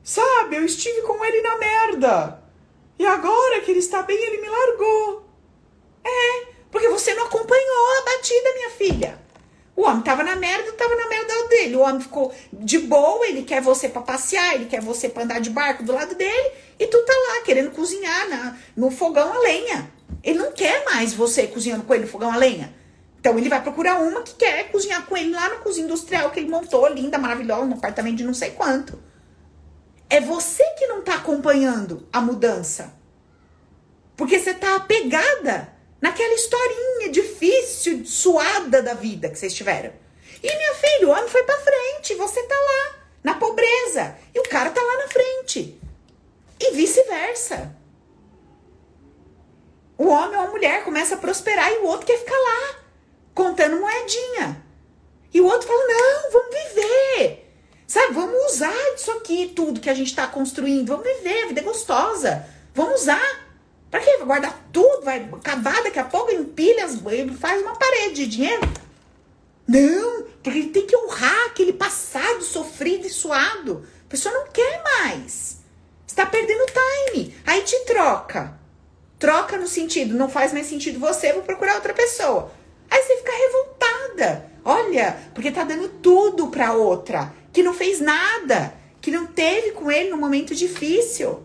Sabe, 0.04 0.56
eu 0.56 0.64
estive 0.64 1.02
com 1.02 1.22
ele 1.24 1.42
na 1.42 1.58
merda. 1.58 2.42
E 2.98 3.06
agora 3.06 3.60
que 3.60 3.70
ele 3.70 3.80
está 3.80 4.02
bem, 4.02 4.16
ele 4.16 4.40
me 4.40 4.48
largou. 4.48 5.28
É, 6.04 6.46
porque 6.70 6.88
você 6.88 7.14
não 7.14 7.26
acompanhou 7.26 7.98
a 7.98 8.04
batida, 8.04 8.54
minha 8.54 8.70
filha. 8.70 9.28
O 9.78 9.82
homem 9.82 10.02
tava 10.02 10.24
na 10.24 10.34
merda, 10.34 10.72
tava 10.72 10.96
na 10.96 11.08
merda 11.08 11.48
dele. 11.48 11.76
O 11.76 11.80
homem 11.82 12.00
ficou 12.00 12.34
de 12.52 12.78
boa, 12.80 13.24
ele 13.26 13.44
quer 13.44 13.62
você 13.62 13.88
para 13.88 14.02
passear, 14.02 14.56
ele 14.56 14.66
quer 14.66 14.80
você 14.80 15.08
pra 15.08 15.22
andar 15.22 15.40
de 15.40 15.50
barco 15.50 15.84
do 15.84 15.92
lado 15.92 16.16
dele, 16.16 16.50
e 16.78 16.86
tu 16.88 16.98
tá 17.04 17.12
lá 17.12 17.42
querendo 17.42 17.70
cozinhar 17.70 18.28
na, 18.28 18.56
no 18.76 18.90
fogão 18.90 19.32
a 19.32 19.38
lenha. 19.38 19.88
Ele 20.22 20.38
não 20.38 20.50
quer 20.50 20.84
mais 20.84 21.14
você 21.14 21.46
cozinhando 21.46 21.84
com 21.84 21.94
ele 21.94 22.04
no 22.04 22.10
fogão 22.10 22.32
a 22.32 22.36
lenha. 22.36 22.74
Então 23.20 23.38
ele 23.38 23.48
vai 23.48 23.62
procurar 23.62 24.00
uma 24.00 24.22
que 24.22 24.34
quer 24.34 24.70
cozinhar 24.70 25.06
com 25.06 25.16
ele 25.16 25.30
lá 25.30 25.48
na 25.48 25.56
cozinha 25.56 25.86
industrial 25.86 26.30
que 26.30 26.40
ele 26.40 26.48
montou, 26.48 26.88
linda, 26.88 27.16
maravilhosa, 27.16 27.66
no 27.66 27.74
apartamento 27.74 28.16
de 28.16 28.24
não 28.24 28.34
sei 28.34 28.50
quanto. 28.50 29.00
É 30.10 30.20
você 30.20 30.64
que 30.76 30.88
não 30.88 31.02
tá 31.02 31.14
acompanhando 31.14 32.08
a 32.12 32.20
mudança. 32.20 32.94
Porque 34.16 34.40
você 34.40 34.54
tá 34.54 34.74
apegada 34.74 35.77
naquela 36.00 36.34
historinha 36.34 37.10
difícil, 37.10 38.04
suada 38.04 38.82
da 38.82 38.94
vida 38.94 39.28
que 39.28 39.38
vocês 39.38 39.54
tiveram. 39.54 39.92
E 40.42 40.46
minha 40.46 40.74
filha, 40.74 41.08
o 41.08 41.10
homem 41.10 41.28
foi 41.28 41.42
para 41.42 41.60
frente, 41.60 42.14
você 42.14 42.42
tá 42.44 42.54
lá, 42.54 42.94
na 43.24 43.34
pobreza, 43.34 44.16
e 44.34 44.38
o 44.38 44.44
cara 44.44 44.70
tá 44.70 44.80
lá 44.80 44.96
na 44.98 45.08
frente. 45.08 45.80
E 46.60 46.72
vice-versa. 46.72 47.74
O 49.96 50.08
homem 50.08 50.38
ou 50.38 50.44
a 50.44 50.50
mulher 50.50 50.84
começa 50.84 51.16
a 51.16 51.18
prosperar 51.18 51.72
e 51.72 51.78
o 51.78 51.86
outro 51.86 52.06
quer 52.06 52.18
ficar 52.18 52.36
lá, 52.36 52.76
contando 53.34 53.80
moedinha. 53.80 54.64
E 55.34 55.40
o 55.40 55.46
outro 55.46 55.66
fala: 55.66 55.84
não, 55.86 56.30
vamos 56.30 56.54
viver. 56.54 57.52
Sabe, 57.86 58.12
vamos 58.12 58.52
usar 58.52 58.94
isso 58.94 59.10
aqui, 59.12 59.52
tudo 59.56 59.80
que 59.80 59.90
a 59.90 59.94
gente 59.94 60.08
está 60.08 60.26
construindo. 60.26 60.88
Vamos 60.88 61.04
viver, 61.04 61.44
a 61.44 61.46
vida 61.48 61.60
é 61.60 61.64
gostosa. 61.64 62.46
Vamos 62.74 63.02
usar. 63.02 63.47
Pra? 63.90 64.00
Vai 64.00 64.18
guardar 64.24 64.68
tudo, 64.72 65.02
vai 65.02 65.28
acabar 65.32 65.82
daqui 65.82 65.98
a 65.98 66.04
pouco, 66.04 66.32
empilha, 66.32 66.84
as, 66.84 66.98
faz 67.38 67.62
uma 67.62 67.76
parede 67.76 68.14
de 68.14 68.26
dinheiro. 68.26 68.62
Não, 69.66 70.22
porque 70.22 70.48
ele 70.48 70.70
tem 70.70 70.86
que 70.86 70.96
honrar 70.96 71.46
aquele 71.46 71.72
passado 71.72 72.42
sofrido 72.42 73.06
e 73.06 73.10
suado. 73.10 73.86
A 74.06 74.08
pessoa 74.08 74.34
não 74.34 74.48
quer 74.50 74.82
mais. 74.82 75.58
Está 76.06 76.24
perdendo 76.24 76.66
time. 76.66 77.34
Aí 77.46 77.62
te 77.62 77.78
troca. 77.84 78.58
Troca 79.18 79.56
no 79.56 79.66
sentido, 79.66 80.14
não 80.14 80.28
faz 80.28 80.52
mais 80.52 80.66
sentido 80.66 80.98
você, 80.98 81.32
vou 81.32 81.42
procurar 81.42 81.74
outra 81.74 81.92
pessoa. 81.92 82.50
Aí 82.90 83.02
você 83.02 83.16
fica 83.16 83.32
revoltada. 83.32 84.50
Olha, 84.64 85.16
porque 85.34 85.50
tá 85.50 85.64
dando 85.64 85.88
tudo 86.00 86.48
pra 86.48 86.72
outra, 86.72 87.32
que 87.52 87.62
não 87.62 87.74
fez 87.74 88.00
nada, 88.00 88.74
que 89.00 89.10
não 89.10 89.26
teve 89.26 89.72
com 89.72 89.90
ele 89.90 90.10
no 90.10 90.16
momento 90.16 90.54
difícil. 90.54 91.42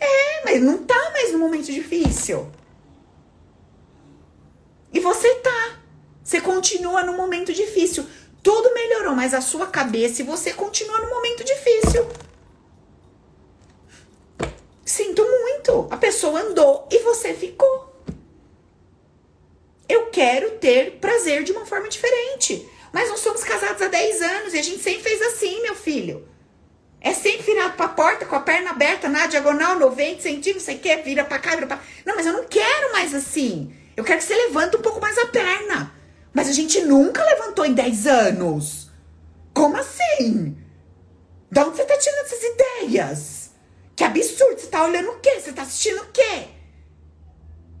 É, 0.00 0.44
mas 0.44 0.62
não 0.62 0.84
tá 0.84 1.10
mais 1.12 1.32
no 1.32 1.38
momento 1.38 1.72
difícil. 1.72 2.50
E 4.92 5.00
você 5.00 5.34
tá. 5.36 5.80
Você 6.22 6.40
continua 6.40 7.02
no 7.02 7.12
momento 7.12 7.52
difícil. 7.52 8.06
Tudo 8.42 8.72
melhorou, 8.74 9.14
mas 9.14 9.34
a 9.34 9.40
sua 9.40 9.66
cabeça 9.66 10.22
e 10.22 10.24
você 10.24 10.52
continua 10.52 11.00
no 11.00 11.10
momento 11.10 11.44
difícil. 11.44 12.06
Sinto 14.84 15.22
muito. 15.22 15.88
A 15.90 15.96
pessoa 15.96 16.40
andou 16.40 16.88
e 16.90 16.98
você 17.00 17.34
ficou. 17.34 17.92
Eu 19.88 20.06
quero 20.06 20.52
ter 20.52 20.92
prazer 21.00 21.44
de 21.44 21.52
uma 21.52 21.66
forma 21.66 21.88
diferente. 21.88 22.68
Mas 22.92 23.08
nós 23.08 23.20
somos 23.20 23.44
casados 23.44 23.82
há 23.82 23.88
10 23.88 24.22
anos 24.22 24.54
e 24.54 24.58
a 24.58 24.62
gente 24.62 24.82
sempre 24.82 25.02
fez 25.02 25.20
assim, 25.22 25.60
meu 25.62 25.74
filho. 25.74 26.26
É 27.00 27.12
sempre 27.12 27.42
virado 27.42 27.76
pra 27.76 27.88
porta, 27.88 28.26
com 28.26 28.34
a 28.34 28.40
perna 28.40 28.70
aberta, 28.70 29.08
na 29.08 29.26
diagonal, 29.26 29.78
90 29.78 30.22
centímetros, 30.22 30.64
sei 30.64 30.78
que, 30.78 30.96
vira 30.98 31.24
pra 31.24 31.38
cá, 31.38 31.54
vira 31.54 31.66
pra 31.66 31.80
Não, 32.04 32.16
mas 32.16 32.26
eu 32.26 32.32
não 32.32 32.44
quero 32.44 32.92
mais 32.92 33.14
assim. 33.14 33.72
Eu 33.96 34.04
quero 34.04 34.18
que 34.18 34.24
você 34.24 34.34
levante 34.34 34.76
um 34.76 34.82
pouco 34.82 35.00
mais 35.00 35.16
a 35.18 35.26
perna. 35.26 35.92
Mas 36.32 36.48
a 36.48 36.52
gente 36.52 36.80
nunca 36.82 37.24
levantou 37.24 37.64
em 37.64 37.72
10 37.72 38.06
anos. 38.06 38.90
Como 39.54 39.76
assim? 39.76 40.56
De 41.50 41.60
onde 41.60 41.76
você 41.76 41.84
tá 41.84 41.96
tirando 41.96 42.24
essas 42.26 42.42
ideias? 42.42 43.50
Que 43.94 44.04
absurdo. 44.04 44.60
Você 44.60 44.66
tá 44.66 44.84
olhando 44.84 45.10
o 45.10 45.18
quê? 45.20 45.40
Você 45.40 45.52
tá 45.52 45.62
assistindo 45.62 46.02
o 46.02 46.06
quê? 46.12 46.48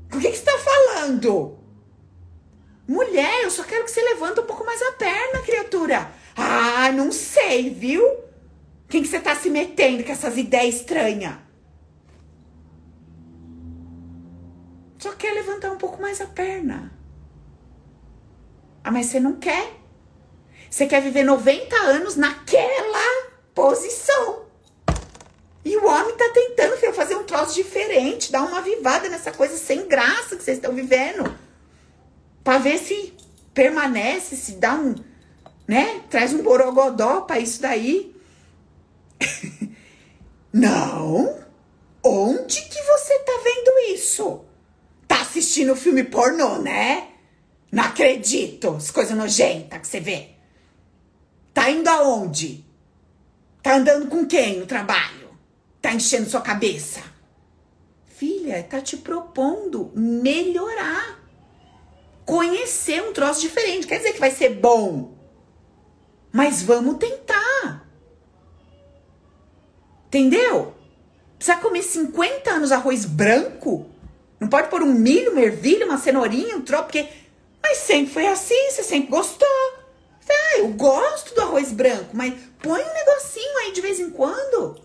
Por 0.08 0.20
que, 0.20 0.30
que 0.30 0.38
você 0.38 0.44
tá 0.44 0.58
falando? 0.58 1.58
Mulher, 2.88 3.42
eu 3.42 3.50
só 3.50 3.64
quero 3.64 3.84
que 3.84 3.90
você 3.90 4.00
levante 4.00 4.40
um 4.40 4.46
pouco 4.46 4.64
mais 4.64 4.80
a 4.80 4.92
perna, 4.92 5.42
criatura. 5.44 6.10
Ah, 6.36 6.90
não 6.92 7.10
sei, 7.12 7.68
viu? 7.68 8.25
Quem 8.88 9.02
que 9.02 9.08
você 9.08 9.18
tá 9.18 9.34
se 9.34 9.50
metendo 9.50 10.04
com 10.04 10.12
essas 10.12 10.36
ideias 10.36 10.76
estranhas? 10.76 11.36
Só 14.98 15.12
quer 15.12 15.32
levantar 15.34 15.70
um 15.70 15.78
pouco 15.78 16.00
mais 16.00 16.20
a 16.20 16.26
perna. 16.26 16.92
Ah, 18.82 18.90
mas 18.90 19.06
você 19.06 19.20
não 19.20 19.34
quer. 19.34 19.72
Você 20.70 20.86
quer 20.86 21.02
viver 21.02 21.24
90 21.24 21.76
anos 21.76 22.16
naquela 22.16 23.30
posição. 23.54 24.46
E 25.64 25.76
o 25.76 25.86
homem 25.86 26.16
tá 26.16 26.30
tentando 26.32 26.76
filho, 26.76 26.94
fazer 26.94 27.16
um 27.16 27.24
troço 27.24 27.54
diferente, 27.54 28.30
dar 28.30 28.42
uma 28.42 28.62
vivada 28.62 29.08
nessa 29.08 29.32
coisa 29.32 29.56
sem 29.56 29.88
graça 29.88 30.36
que 30.36 30.42
vocês 30.42 30.58
estão 30.58 30.72
vivendo. 30.72 31.36
Pra 32.44 32.58
ver 32.58 32.78
se 32.78 33.12
permanece, 33.52 34.36
se 34.36 34.52
dá 34.52 34.74
um, 34.74 34.94
né? 35.66 36.02
Traz 36.08 36.32
um 36.32 36.42
borogodó 36.42 37.22
pra 37.22 37.40
isso 37.40 37.60
daí. 37.60 38.15
Não. 40.52 41.44
Onde 42.02 42.62
que 42.62 42.82
você 42.82 43.18
tá 43.20 43.32
vendo 43.42 43.94
isso? 43.94 44.44
Tá 45.08 45.20
assistindo 45.22 45.74
filme 45.76 46.04
pornô, 46.04 46.58
né? 46.58 47.08
Não 47.70 47.84
acredito. 47.84 48.70
As 48.76 48.90
coisas 48.90 49.16
nojentas 49.16 49.80
que 49.80 49.86
você 49.86 50.00
vê. 50.00 50.30
Tá 51.52 51.70
indo 51.70 51.88
aonde? 51.88 52.64
Tá 53.62 53.76
andando 53.76 54.08
com 54.08 54.26
quem 54.26 54.60
no 54.60 54.66
trabalho? 54.66 55.36
Tá 55.80 55.92
enchendo 55.92 56.28
sua 56.28 56.40
cabeça? 56.40 57.02
Filha, 58.04 58.62
tá 58.62 58.80
te 58.80 58.96
propondo 58.96 59.90
melhorar. 59.94 61.20
Conhecer 62.24 63.02
um 63.02 63.12
troço 63.12 63.40
diferente. 63.40 63.86
Quer 63.86 63.98
dizer 63.98 64.12
que 64.12 64.20
vai 64.20 64.30
ser 64.30 64.50
bom. 64.50 65.14
Mas 66.32 66.62
vamos 66.62 66.96
tentar. 66.98 67.85
Entendeu? 70.16 70.74
Precisa 71.36 71.58
comer 71.58 71.82
50 71.82 72.50
anos 72.50 72.72
arroz 72.72 73.04
branco? 73.04 73.84
Não 74.40 74.48
pode 74.48 74.68
pôr 74.68 74.82
um 74.82 74.94
milho, 74.94 75.32
uma 75.32 75.42
ervilha, 75.42 75.84
uma 75.84 75.98
cenourinha, 75.98 76.56
um 76.56 76.62
troço, 76.62 76.84
porque. 76.84 77.06
Mas 77.62 77.78
sempre 77.78 78.14
foi 78.14 78.26
assim, 78.26 78.70
você 78.70 78.82
sempre 78.82 79.10
gostou. 79.10 79.46
Ah, 80.28 80.58
eu 80.58 80.68
gosto 80.68 81.34
do 81.34 81.42
arroz 81.42 81.70
branco, 81.70 82.10
mas 82.14 82.32
põe 82.62 82.82
um 82.82 82.94
negocinho 82.94 83.58
aí 83.58 83.72
de 83.72 83.80
vez 83.82 84.00
em 84.00 84.08
quando. 84.08 84.80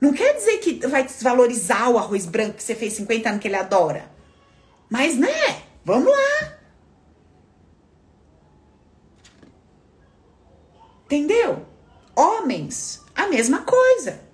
Não 0.00 0.12
quer 0.12 0.34
dizer 0.34 0.58
que 0.58 0.86
vai 0.88 1.04
desvalorizar 1.04 1.88
o 1.90 1.96
arroz 1.96 2.26
branco 2.26 2.56
que 2.56 2.62
você 2.64 2.74
fez 2.74 2.94
50 2.94 3.28
anos 3.28 3.40
que 3.40 3.46
ele 3.46 3.56
adora. 3.56 4.10
Mas, 4.90 5.16
né? 5.16 5.62
Vamos 5.84 6.12
lá. 6.12 6.58
Entendeu? 11.04 11.64
Homens, 12.16 13.02
a 13.14 13.26
mesma 13.26 13.62
coisa. 13.62 14.31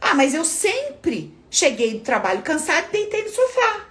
Ah, 0.00 0.14
mas 0.14 0.34
eu 0.34 0.44
sempre 0.44 1.36
cheguei 1.50 1.94
do 1.94 2.00
trabalho 2.00 2.42
cansado 2.42 2.86
e 2.88 2.92
deitei 2.92 3.24
no 3.24 3.30
sofá. 3.30 3.86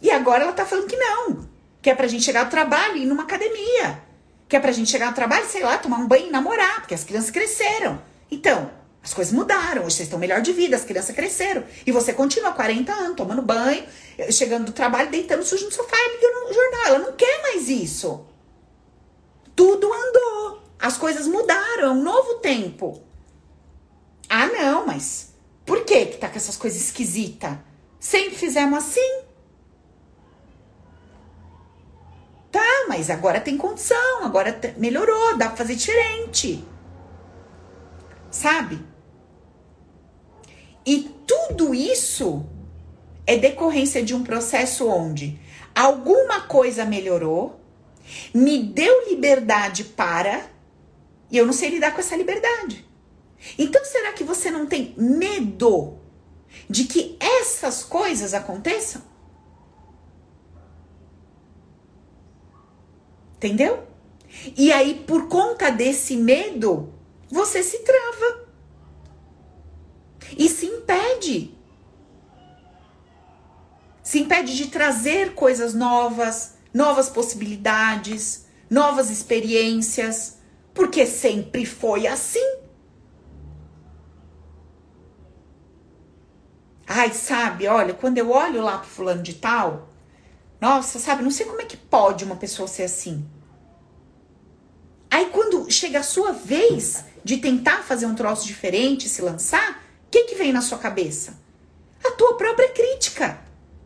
E 0.00 0.10
agora 0.10 0.42
ela 0.42 0.52
tá 0.52 0.66
falando 0.66 0.88
que 0.88 0.96
não. 0.96 1.48
Que 1.80 1.90
é 1.90 1.94
pra 1.94 2.08
gente 2.08 2.24
chegar 2.24 2.44
ao 2.44 2.50
trabalho 2.50 2.96
e 2.96 3.02
ir 3.02 3.06
numa 3.06 3.22
academia. 3.22 4.02
Que 4.48 4.56
é 4.56 4.60
pra 4.60 4.72
gente 4.72 4.90
chegar 4.90 5.08
ao 5.08 5.14
trabalho, 5.14 5.46
sei 5.46 5.62
lá, 5.62 5.78
tomar 5.78 5.98
um 5.98 6.06
banho 6.06 6.26
e 6.26 6.30
namorar, 6.30 6.80
porque 6.80 6.94
as 6.94 7.04
crianças 7.04 7.30
cresceram. 7.30 8.02
Então, 8.30 8.70
as 9.02 9.14
coisas 9.14 9.32
mudaram, 9.32 9.84
hoje 9.84 9.96
vocês 9.96 10.06
estão 10.06 10.18
melhor 10.18 10.40
de 10.40 10.52
vida, 10.52 10.76
as 10.76 10.84
crianças 10.84 11.14
cresceram. 11.14 11.64
E 11.86 11.90
você 11.90 12.12
continua 12.12 12.52
40 12.52 12.92
anos, 12.92 13.16
tomando 13.16 13.42
banho, 13.42 13.84
chegando 14.30 14.66
do 14.66 14.72
trabalho, 14.72 15.10
deitando 15.10 15.44
sujo 15.44 15.64
no 15.64 15.72
sofá 15.72 15.96
e 15.96 16.16
ligando 16.16 16.48
no 16.48 16.54
jornal. 16.54 16.86
Ela 16.86 16.98
não 16.98 17.12
quer 17.12 17.42
mais 17.42 17.68
isso. 17.68 18.26
Tudo 19.56 19.92
andou. 19.92 20.62
As 20.78 20.96
coisas 20.96 21.26
mudaram, 21.26 21.84
é 21.84 21.90
um 21.90 22.02
novo 22.02 22.34
tempo. 22.34 23.02
Ah, 24.34 24.46
não, 24.46 24.86
mas 24.86 25.34
por 25.66 25.84
que 25.84 26.06
que 26.06 26.16
tá 26.16 26.26
com 26.26 26.38
essas 26.38 26.56
coisas 26.56 26.80
esquisitas? 26.80 27.54
Sempre 28.00 28.34
fizemos 28.34 28.78
assim. 28.78 29.20
Tá, 32.50 32.86
mas 32.88 33.10
agora 33.10 33.42
tem 33.42 33.58
condição, 33.58 34.24
agora 34.24 34.58
melhorou, 34.78 35.36
dá 35.36 35.48
pra 35.48 35.56
fazer 35.58 35.74
diferente. 35.74 36.64
Sabe? 38.30 38.80
E 40.86 41.14
tudo 41.26 41.74
isso 41.74 42.46
é 43.26 43.36
decorrência 43.36 44.02
de 44.02 44.14
um 44.14 44.24
processo 44.24 44.88
onde 44.88 45.38
alguma 45.74 46.40
coisa 46.40 46.86
melhorou, 46.86 47.60
me 48.32 48.62
deu 48.62 49.10
liberdade 49.10 49.84
para, 49.84 50.46
e 51.30 51.36
eu 51.36 51.44
não 51.44 51.52
sei 51.52 51.68
lidar 51.68 51.92
com 51.92 52.00
essa 52.00 52.16
liberdade. 52.16 52.91
Então, 53.58 53.84
será 53.84 54.12
que 54.12 54.24
você 54.24 54.50
não 54.50 54.66
tem 54.66 54.94
medo 54.96 55.98
de 56.68 56.84
que 56.84 57.16
essas 57.20 57.82
coisas 57.82 58.34
aconteçam? 58.34 59.02
Entendeu? 63.36 63.86
E 64.56 64.72
aí, 64.72 65.02
por 65.06 65.28
conta 65.28 65.70
desse 65.70 66.16
medo, 66.16 66.92
você 67.28 67.62
se 67.62 67.80
trava 67.80 68.48
e 70.38 70.48
se 70.48 70.66
impede. 70.66 71.54
Se 74.02 74.20
impede 74.20 74.56
de 74.56 74.68
trazer 74.68 75.34
coisas 75.34 75.74
novas, 75.74 76.54
novas 76.72 77.08
possibilidades, 77.08 78.46
novas 78.70 79.10
experiências, 79.10 80.38
porque 80.72 81.06
sempre 81.06 81.66
foi 81.66 82.06
assim. 82.06 82.61
Ai, 86.94 87.10
sabe, 87.14 87.66
olha, 87.66 87.94
quando 87.94 88.18
eu 88.18 88.30
olho 88.30 88.60
lá 88.60 88.76
pro 88.76 88.86
fulano 88.86 89.22
de 89.22 89.32
tal, 89.32 89.88
nossa, 90.60 90.98
sabe, 90.98 91.22
não 91.22 91.30
sei 91.30 91.46
como 91.46 91.62
é 91.62 91.64
que 91.64 91.74
pode 91.74 92.22
uma 92.22 92.36
pessoa 92.36 92.68
ser 92.68 92.82
assim. 92.82 93.26
Aí 95.10 95.30
quando 95.30 95.70
chega 95.70 96.00
a 96.00 96.02
sua 96.02 96.32
vez 96.32 97.02
de 97.24 97.38
tentar 97.38 97.82
fazer 97.82 98.04
um 98.04 98.14
troço 98.14 98.46
diferente, 98.46 99.08
se 99.08 99.22
lançar, 99.22 99.82
o 100.06 100.10
que 100.10 100.24
que 100.24 100.34
vem 100.34 100.52
na 100.52 100.60
sua 100.60 100.76
cabeça? 100.76 101.40
A 102.04 102.10
tua 102.10 102.36
própria 102.36 102.68
crítica. 102.68 103.40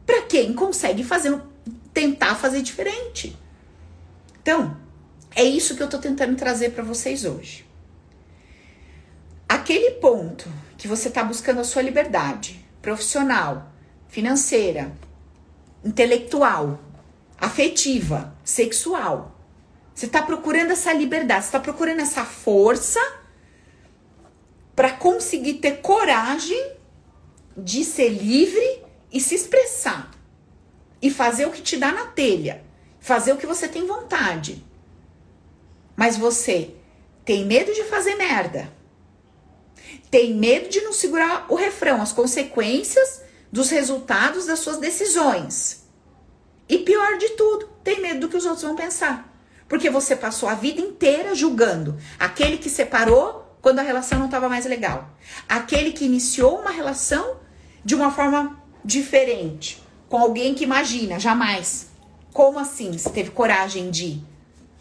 Para 0.05 0.23
quem 0.23 0.53
consegue 0.53 1.05
fazer 1.05 1.41
tentar 1.95 2.35
fazer 2.35 2.61
diferente. 2.61 3.39
Então, 4.43 4.77
é 5.33 5.45
isso 5.45 5.77
que 5.77 5.83
eu 5.85 5.89
tô 5.89 5.99
tentando 5.99 6.35
trazer 6.35 6.71
para 6.71 6.83
vocês 6.83 7.25
hoje. 7.25 7.65
Aquele 9.49 9.93
ponto 9.93 10.51
que 10.77 10.89
você 10.89 11.09
tá 11.09 11.23
buscando 11.23 11.61
a 11.61 11.65
sua 11.65 11.83
liberdade 11.83 12.66
profissional, 12.87 13.73
financeira, 14.07 14.93
intelectual, 15.85 16.79
afetiva, 17.37 18.33
sexual. 18.45 19.37
Você 19.93 20.07
está 20.07 20.23
procurando 20.23 20.71
essa 20.71 20.93
liberdade, 20.93 21.43
você 21.43 21.49
está 21.49 21.59
procurando 21.59 21.99
essa 21.99 22.25
força 22.25 23.01
para 24.77 24.93
conseguir 24.93 25.55
ter 25.55 25.81
coragem 25.81 26.77
de 27.57 27.85
ser 27.85 28.11
livre 28.11 28.85
e 29.13 29.21
se 29.21 29.35
expressar 29.35 30.13
e 31.03 31.11
fazer 31.11 31.47
o 31.47 31.51
que 31.51 31.63
te 31.63 31.77
dá 31.77 31.91
na 31.91 32.07
telha, 32.07 32.65
fazer 33.01 33.33
o 33.33 33.37
que 33.37 33.49
você 33.49 33.67
tem 33.67 33.85
vontade. 33.85 34.65
Mas 35.97 36.17
você 36.17 36.73
tem 37.25 37.45
medo 37.45 37.75
de 37.75 37.83
fazer 37.83 38.15
merda. 38.15 38.73
Tem 40.11 40.35
medo 40.35 40.69
de 40.69 40.81
não 40.81 40.93
segurar 40.93 41.47
o 41.49 41.55
refrão, 41.55 42.01
as 42.01 42.13
consequências 42.13 43.23
dos 43.51 43.71
resultados 43.71 44.47
das 44.47 44.61
suas 44.61 44.79
decisões. 44.79 45.85
E 46.69 46.79
pior 46.79 47.17
de 47.19 47.31
tudo, 47.31 47.69
tem 47.83 48.01
medo 48.01 48.21
do 48.21 48.29
que 48.29 48.37
os 48.37 48.45
outros 48.45 48.63
vão 48.63 48.75
pensar. 48.75 49.33
Porque 49.69 49.91
você 49.91 50.15
passou 50.15 50.49
a 50.49 50.55
vida 50.55 50.81
inteira 50.81 51.35
julgando 51.35 51.97
aquele 52.19 52.59
que 52.59 52.71
separou 52.71 53.59
quando 53.61 53.81
a 53.81 53.83
relação 53.83 54.19
não 54.19 54.27
estava 54.27 54.49
mais 54.49 54.65
legal. 54.65 55.11
Aquele 55.49 55.93
que 55.93 56.05
iniciou 56.05 56.61
uma 56.61 56.71
relação 56.71 57.39
de 57.85 57.95
uma 57.95 58.11
forma 58.11 58.63
diferente, 58.85 59.83
com 60.09 60.19
alguém 60.19 60.55
que 60.55 60.65
imagina, 60.65 61.19
jamais. 61.19 61.89
Como 62.33 62.59
assim? 62.59 62.97
Você 62.97 63.11
teve 63.11 63.31
coragem 63.31 63.91
de. 63.91 64.23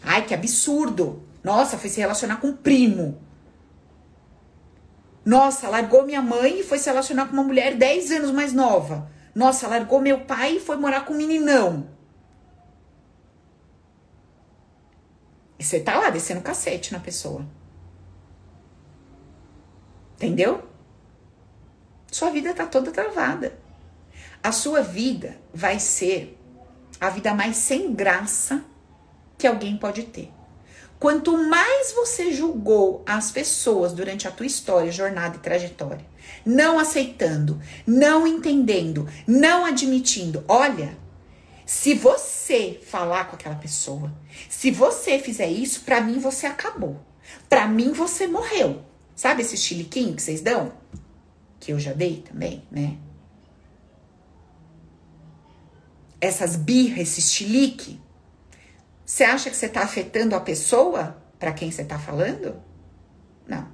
Ai, 0.03 0.23
que 0.23 0.34
absurdo! 0.34 1.23
Nossa, 1.43 1.78
foi 1.78 1.89
se 1.89 1.99
relacionar 1.99 2.38
com 2.38 2.47
um 2.47 2.55
primo. 2.55 3.19
Nossa, 5.26 5.67
largou 5.67 6.05
minha 6.05 6.21
mãe 6.21 6.59
e 6.59 6.63
foi 6.63 6.78
se 6.78 6.88
relacionar 6.88 7.26
com 7.26 7.34
uma 7.34 7.43
mulher 7.43 7.76
10 7.76 8.11
anos 8.11 8.32
mais 8.32 8.53
nova. 8.53 9.09
Nossa, 9.34 9.67
largou 9.67 9.99
meu 9.99 10.21
pai 10.21 10.57
e 10.57 10.59
foi 10.59 10.78
morar 10.78 11.03
com 11.03 11.13
um 11.13 11.17
meninão. 11.17 11.89
E 15.57 15.63
você 15.63 15.80
tá 15.80 15.97
lá 15.97 16.11
descendo 16.11 16.41
cacete 16.41 16.93
na 16.93 16.99
pessoa. 16.99 17.43
Entendeu? 20.15 20.63
Sua 22.11 22.30
vida 22.30 22.53
tá 22.53 22.67
toda 22.67 22.91
travada. 22.91 23.57
A 24.43 24.51
sua 24.51 24.82
vida 24.82 25.38
vai 25.51 25.80
ser 25.80 26.39
a 27.01 27.09
vida 27.09 27.34
mais 27.34 27.57
sem 27.57 27.93
graça 27.93 28.63
que 29.38 29.47
alguém 29.47 29.76
pode 29.76 30.03
ter. 30.03 30.32
Quanto 30.99 31.37
mais 31.37 31.91
você 31.93 32.31
julgou 32.31 33.03
as 33.05 33.31
pessoas 33.31 33.93
durante 33.93 34.27
a 34.27 34.31
tua 34.31 34.45
história, 34.45 34.91
jornada 34.91 35.35
e 35.35 35.39
trajetória, 35.39 36.05
não 36.45 36.79
aceitando, 36.79 37.61
não 37.85 38.25
entendendo, 38.25 39.07
não 39.27 39.65
admitindo, 39.65 40.43
olha, 40.47 40.97
se 41.65 41.93
você 41.93 42.79
falar 42.83 43.25
com 43.25 43.35
aquela 43.35 43.55
pessoa, 43.55 44.13
se 44.49 44.71
você 44.71 45.19
fizer 45.19 45.49
isso, 45.49 45.81
para 45.81 45.99
mim 46.01 46.19
você 46.19 46.45
acabou. 46.45 46.99
Pra 47.49 47.67
mim, 47.67 47.91
você 47.91 48.27
morreu. 48.27 48.83
Sabe 49.15 49.41
esse 49.41 49.57
chiliquinho 49.57 50.15
que 50.15 50.21
vocês 50.21 50.41
dão? 50.41 50.73
Que 51.59 51.71
eu 51.71 51.79
já 51.79 51.93
dei 51.93 52.17
também, 52.21 52.63
né? 52.69 52.97
Essas 56.19 56.55
birras, 56.55 56.99
esse 56.99 57.21
chilique. 57.21 57.99
Você 59.05 59.23
acha 59.23 59.49
que 59.49 59.55
você 59.55 59.69
tá 59.69 59.81
afetando 59.81 60.35
a 60.35 60.39
pessoa 60.39 61.21
para 61.37 61.53
quem 61.53 61.69
você 61.69 61.85
tá 61.85 61.99
falando? 61.99 62.61
Não. 63.47 63.67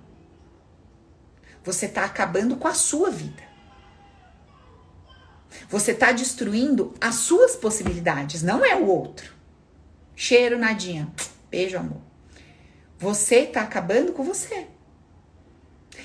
Você 1.63 1.87
tá 1.87 2.03
acabando 2.03 2.57
com 2.57 2.67
a 2.67 2.73
sua 2.73 3.09
vida. 3.09 3.41
Você 5.69 5.93
tá 5.93 6.11
destruindo 6.11 6.93
as 6.99 7.15
suas 7.15 7.55
possibilidades, 7.55 8.41
não 8.41 8.65
é 8.65 8.75
o 8.75 8.87
outro. 8.87 9.33
Cheiro, 10.15 10.57
nadinha. 10.57 11.09
Beijo, 11.49 11.77
amor. 11.77 12.01
Você 12.97 13.45
tá 13.45 13.61
acabando 13.61 14.11
com 14.13 14.23
você. 14.23 14.67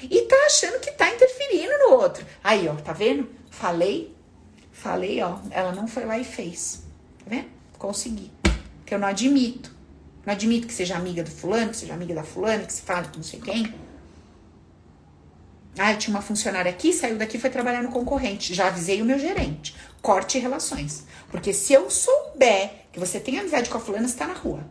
E 0.03 0.23
tá 0.23 0.37
achando 0.47 0.81
que 0.81 0.93
tá 0.93 1.13
interferindo 1.13 1.73
no 1.79 1.95
outro. 1.95 2.25
Aí, 2.43 2.69
ó, 2.69 2.75
tá 2.75 2.93
vendo? 2.93 3.29
Falei, 3.51 4.15
falei, 4.73 5.23
ó. 5.23 5.39
Ela 5.51 5.73
não 5.73 5.87
foi 5.89 6.05
lá 6.05 6.19
e 6.19 6.25
fez. 6.25 6.83
Tá 7.19 7.25
vendo? 7.29 7.49
Consegui. 7.79 8.31
Que 8.87 8.95
eu 8.95 8.99
não 8.99 9.09
admito. 9.09 9.71
Não 10.25 10.33
admito 10.33 10.67
que 10.67 10.73
seja 10.73 10.97
amiga 10.97 11.23
do 11.23 11.31
fulano, 11.31 11.71
que 11.71 11.77
seja 11.77 11.93
amiga 11.93 12.15
da 12.15 12.23
fulana, 12.23 12.65
que 12.65 12.73
se 12.73 12.81
fale 12.81 13.09
com 13.09 13.17
não 13.17 13.23
sei 13.23 13.41
quem. 13.41 13.75
Ah, 15.79 15.93
eu 15.93 15.99
tinha 15.99 16.15
uma 16.17 16.23
funcionária 16.23 16.71
aqui, 16.71 16.93
saiu 16.93 17.19
daqui 17.19 17.39
foi 17.39 17.51
trabalhar 17.51 17.83
no 17.83 17.91
concorrente. 17.91 18.55
Já 18.55 18.69
avisei 18.69 19.03
o 19.03 19.05
meu 19.05 19.19
gerente. 19.19 19.77
Corte 20.01 20.39
relações. 20.39 21.05
Porque 21.31 21.53
se 21.53 21.75
eu 21.75 21.91
souber 21.91 22.87
que 22.93 22.99
você 22.99 23.21
tem 23.21 23.39
amizade 23.39 23.69
com 23.69 23.77
a 23.77 23.81
fulana, 23.81 24.09
você 24.09 24.17
tá 24.17 24.27
na 24.27 24.33
rua. 24.33 24.65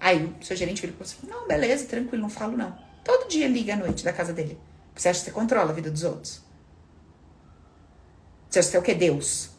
Aí 0.00 0.24
o 0.24 0.44
seu 0.44 0.56
gerente 0.56 0.80
vira 0.80 0.92
pra 0.92 1.06
você 1.06 1.16
não, 1.26 1.46
beleza, 1.46 1.86
tranquilo, 1.86 2.22
não 2.22 2.30
falo 2.30 2.56
não. 2.56 2.76
Todo 3.04 3.28
dia 3.28 3.46
liga 3.46 3.74
à 3.74 3.76
noite 3.76 4.04
da 4.04 4.12
casa 4.12 4.32
dele. 4.32 4.58
Você 4.94 5.08
acha 5.08 5.20
que 5.20 5.26
você 5.26 5.30
controla 5.30 5.70
a 5.70 5.74
vida 5.74 5.90
dos 5.90 6.02
outros? 6.02 6.42
Você 8.50 8.58
acha 8.58 8.68
que 8.68 8.72
você 8.72 8.76
é 8.76 8.80
o 8.80 8.82
que? 8.82 8.94
Deus? 8.94 9.50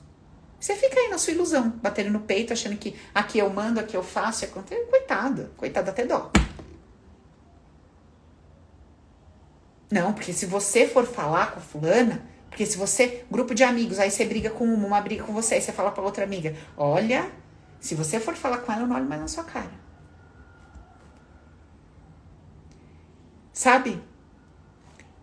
Você 0.60 0.76
fica 0.76 1.00
aí 1.00 1.10
na 1.10 1.18
sua 1.18 1.34
ilusão, 1.34 1.70
batendo 1.82 2.10
no 2.10 2.22
peito, 2.22 2.52
achando 2.52 2.78
que 2.78 2.96
aqui 3.14 3.38
eu 3.38 3.50
mando, 3.50 3.80
aqui 3.80 3.96
eu 3.96 4.04
faço, 4.04 4.46
acontece. 4.46 4.86
Coitado, 4.86 5.52
coitado 5.56 5.90
até 5.90 6.06
dó. 6.06 6.32
Não, 9.92 10.14
porque 10.14 10.34
se 10.34 10.46
você 10.46 10.88
for 10.88 11.06
falar 11.06 11.52
com 11.52 11.60
a 11.60 11.62
fulana, 11.62 12.28
porque 12.50 12.66
se 12.66 12.78
você, 12.78 13.24
grupo 13.30 13.54
de 13.54 13.64
amigos, 13.64 14.00
aí 14.00 14.10
você 14.10 14.26
briga 14.26 14.50
com 14.50 14.66
uma, 14.66 14.88
uma 14.88 15.02
briga 15.02 15.24
com 15.24 15.32
você, 15.32 15.56
aí 15.56 15.62
você 15.62 15.72
fala 15.72 15.92
pra 15.92 16.04
outra 16.04 16.24
amiga, 16.24 16.56
olha, 16.76 17.32
se 17.80 17.96
você 17.96 18.20
for 18.20 18.36
falar 18.36 18.58
com 18.58 18.72
ela, 18.72 18.82
eu 18.82 18.88
não 18.88 18.96
olho 18.96 19.06
mais 19.06 19.22
na 19.22 19.28
sua 19.28 19.44
cara. 19.44 19.72
Sabe? 23.54 24.02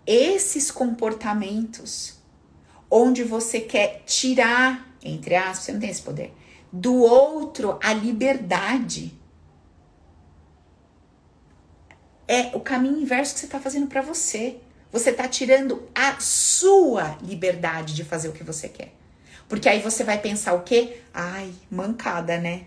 Esses 0.07 0.71
comportamentos 0.71 2.21
onde 2.91 3.25
você 3.25 3.61
quer 3.61 4.03
tirar, 4.07 4.94
entre 5.05 5.35
aspas, 5.35 5.59
você 5.59 5.73
não 5.73 5.81
tem 5.81 5.91
esse 5.91 6.03
poder, 6.03 6.35
do 6.73 6.95
outro 6.95 7.79
a 7.83 7.93
liberdade. 7.93 9.19
É 12.27 12.57
o 12.57 12.61
caminho 12.61 12.99
inverso 12.99 13.35
que 13.35 13.41
você 13.41 13.47
está 13.47 13.61
fazendo 13.61 13.87
para 13.87 14.01
você. 14.01 14.59
Você 14.91 15.11
está 15.11 15.29
tirando 15.29 15.89
a 15.95 16.19
sua 16.21 17.19
liberdade 17.21 17.95
de 17.95 18.05
fazer 18.05 18.29
o 18.29 18.33
que 18.33 18.43
você 18.43 18.69
quer. 18.69 18.95
Porque 19.49 19.69
aí 19.69 19.81
você 19.83 20.05
vai 20.05 20.19
pensar 20.19 20.55
o 20.55 20.63
quê? 20.63 21.03
Ai, 21.13 21.53
mancada, 21.71 22.39
né? 22.39 22.67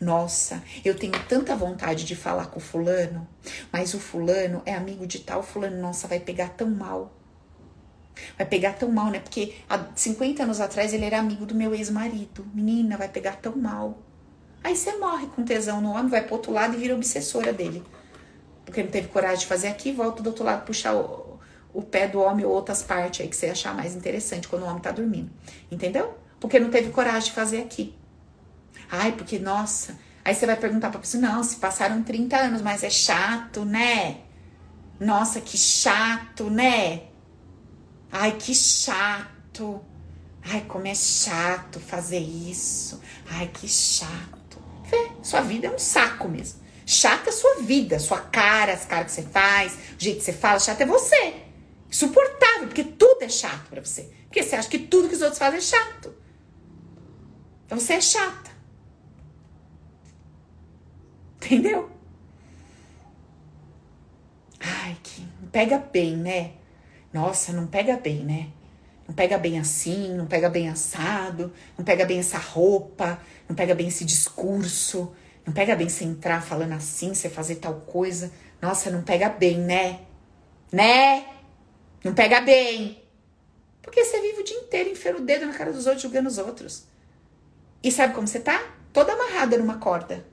Nossa, 0.00 0.62
eu 0.84 0.94
tenho 0.94 1.14
tanta 1.28 1.56
vontade 1.56 2.04
de 2.04 2.14
falar 2.14 2.46
com 2.46 2.58
o 2.58 2.62
fulano, 2.62 3.26
mas 3.72 3.94
o 3.94 4.00
fulano 4.00 4.62
é 4.66 4.74
amigo 4.74 5.06
de 5.06 5.20
tal 5.20 5.42
fulano, 5.42 5.80
nossa, 5.80 6.06
vai 6.06 6.20
pegar 6.20 6.50
tão 6.50 6.68
mal. 6.68 7.12
Vai 8.36 8.46
pegar 8.46 8.74
tão 8.74 8.90
mal, 8.90 9.10
né? 9.10 9.18
Porque 9.18 9.54
há 9.68 9.80
50 9.94 10.42
anos 10.42 10.60
atrás 10.60 10.92
ele 10.92 11.04
era 11.04 11.18
amigo 11.18 11.46
do 11.46 11.54
meu 11.54 11.74
ex-marido. 11.74 12.46
Menina, 12.54 12.96
vai 12.96 13.08
pegar 13.08 13.36
tão 13.36 13.56
mal. 13.56 13.98
Aí 14.62 14.76
você 14.76 14.96
morre 14.96 15.26
com 15.26 15.44
tesão 15.44 15.80
no 15.80 15.90
homem, 15.90 16.08
vai 16.08 16.22
pro 16.22 16.34
outro 16.34 16.52
lado 16.52 16.74
e 16.74 16.78
vira 16.78 16.94
obsessora 16.94 17.52
dele. 17.52 17.82
Porque 18.64 18.82
não 18.82 18.90
teve 18.90 19.08
coragem 19.08 19.40
de 19.40 19.46
fazer 19.46 19.68
aqui, 19.68 19.92
volta 19.92 20.22
do 20.22 20.28
outro 20.28 20.44
lado, 20.44 20.64
puxar 20.64 20.94
o, 20.94 21.38
o 21.74 21.82
pé 21.82 22.06
do 22.06 22.20
homem 22.20 22.44
ou 22.44 22.52
outras 22.52 22.82
partes 22.82 23.20
aí 23.20 23.28
que 23.28 23.36
você 23.36 23.46
achar 23.46 23.74
mais 23.74 23.96
interessante 23.96 24.46
quando 24.46 24.62
o 24.62 24.66
homem 24.66 24.80
tá 24.80 24.92
dormindo. 24.92 25.30
Entendeu? 25.70 26.16
Porque 26.38 26.60
não 26.60 26.70
teve 26.70 26.90
coragem 26.90 27.28
de 27.28 27.32
fazer 27.32 27.60
aqui. 27.60 27.94
Ai, 28.90 29.12
porque, 29.12 29.38
nossa. 29.38 29.98
Aí 30.24 30.34
você 30.34 30.46
vai 30.46 30.56
perguntar 30.56 30.90
pra 30.90 31.00
pessoa: 31.00 31.20
não, 31.20 31.42
se 31.42 31.56
passaram 31.56 32.02
30 32.02 32.36
anos, 32.36 32.62
mas 32.62 32.84
é 32.84 32.90
chato, 32.90 33.64
né? 33.64 34.18
Nossa, 35.00 35.40
que 35.40 35.58
chato, 35.58 36.48
né? 36.48 37.02
Ai, 38.12 38.36
que 38.36 38.54
chato. 38.54 39.82
Ai, 40.42 40.60
como 40.68 40.86
é 40.86 40.94
chato 40.94 41.80
fazer 41.80 42.18
isso. 42.18 43.00
Ai, 43.30 43.48
que 43.48 43.66
chato. 43.66 44.62
Vê, 44.84 45.10
sua 45.22 45.40
vida 45.40 45.68
é 45.68 45.70
um 45.70 45.78
saco 45.78 46.28
mesmo. 46.28 46.60
Chata 46.84 47.30
é 47.30 47.32
sua 47.32 47.62
vida, 47.62 47.98
sua 47.98 48.20
cara, 48.20 48.74
as 48.74 48.84
caras 48.84 49.06
que 49.06 49.12
você 49.12 49.22
faz, 49.22 49.72
o 49.72 49.76
jeito 49.96 50.18
que 50.18 50.24
você 50.24 50.32
fala, 50.32 50.58
chato 50.58 50.82
é 50.82 50.86
você. 50.86 51.36
Insuportável, 51.88 52.66
porque 52.66 52.84
tudo 52.84 53.22
é 53.22 53.28
chato 53.30 53.68
para 53.70 53.82
você. 53.82 54.02
Porque 54.24 54.42
você 54.42 54.56
acha 54.56 54.68
que 54.68 54.78
tudo 54.78 55.08
que 55.08 55.14
os 55.14 55.22
outros 55.22 55.38
fazem 55.38 55.58
é 55.58 55.62
chato. 55.62 56.14
Então 57.64 57.80
você 57.80 57.94
é 57.94 58.00
chata. 58.00 58.50
Entendeu? 61.36 61.90
Ai, 64.60 64.96
que 65.02 65.26
pega 65.50 65.78
bem, 65.78 66.16
né? 66.16 66.52
Nossa, 67.12 67.52
não 67.52 67.66
pega 67.66 67.96
bem, 67.96 68.24
né? 68.24 68.48
Não 69.06 69.14
pega 69.14 69.36
bem 69.36 69.58
assim, 69.58 70.14
não 70.14 70.26
pega 70.26 70.48
bem 70.48 70.68
assado, 70.68 71.52
não 71.76 71.84
pega 71.84 72.04
bem 72.04 72.18
essa 72.18 72.38
roupa, 72.38 73.20
não 73.48 73.54
pega 73.54 73.74
bem 73.74 73.88
esse 73.88 74.04
discurso, 74.04 75.12
não 75.44 75.52
pega 75.52 75.74
bem 75.74 75.88
você 75.88 76.04
entrar 76.04 76.40
falando 76.40 76.72
assim, 76.72 77.14
você 77.14 77.28
fazer 77.28 77.56
tal 77.56 77.74
coisa. 77.80 78.32
Nossa, 78.60 78.90
não 78.90 79.02
pega 79.02 79.28
bem, 79.28 79.58
né? 79.58 80.00
Né? 80.70 81.26
Não 82.02 82.14
pega 82.14 82.40
bem. 82.40 83.02
Porque 83.82 84.04
você 84.04 84.20
vive 84.20 84.40
o 84.40 84.44
dia 84.44 84.56
inteiro 84.56 84.90
enfiando 84.90 85.18
o 85.18 85.24
dedo 85.24 85.44
na 85.44 85.52
cara 85.52 85.72
dos 85.72 85.86
outros, 85.86 86.02
julgando 86.02 86.28
os 86.28 86.38
outros. 86.38 86.84
E 87.82 87.90
sabe 87.90 88.14
como 88.14 88.26
você 88.26 88.38
tá? 88.38 88.62
Toda 88.92 89.12
amarrada 89.12 89.58
numa 89.58 89.78
corda. 89.78 90.24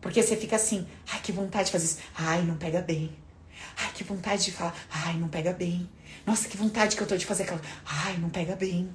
Porque 0.00 0.22
você 0.22 0.36
fica 0.36 0.56
assim, 0.56 0.86
ai, 1.12 1.20
que 1.20 1.30
vontade 1.30 1.66
de 1.66 1.72
fazer 1.72 1.84
isso. 1.84 1.98
Ai, 2.14 2.42
não 2.42 2.56
pega 2.56 2.80
bem. 2.80 3.14
Ai, 3.76 3.90
que 3.94 4.04
vontade 4.04 4.44
de 4.44 4.52
falar. 4.52 4.74
Ai, 4.90 5.14
não 5.14 5.28
pega 5.28 5.52
bem. 5.52 5.88
Nossa, 6.26 6.48
que 6.48 6.56
vontade 6.56 6.96
que 6.96 7.02
eu 7.02 7.06
tô 7.06 7.16
de 7.16 7.26
fazer 7.26 7.44
aquela. 7.44 7.60
Ai, 7.86 8.16
não 8.18 8.28
pega 8.28 8.56
bem. 8.56 8.90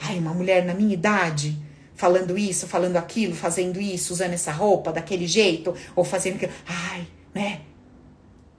Ai, 0.00 0.18
uma 0.18 0.32
mulher 0.32 0.64
na 0.64 0.74
minha 0.74 0.94
idade 0.94 1.58
falando 1.94 2.38
isso, 2.38 2.68
falando 2.68 2.96
aquilo, 2.96 3.34
fazendo 3.34 3.80
isso, 3.80 4.12
usando 4.12 4.32
essa 4.32 4.52
roupa 4.52 4.92
daquele 4.92 5.26
jeito, 5.26 5.74
ou 5.96 6.04
fazendo 6.04 6.36
aquilo. 6.36 6.52
Ai, 6.64 7.06
né? 7.34 7.62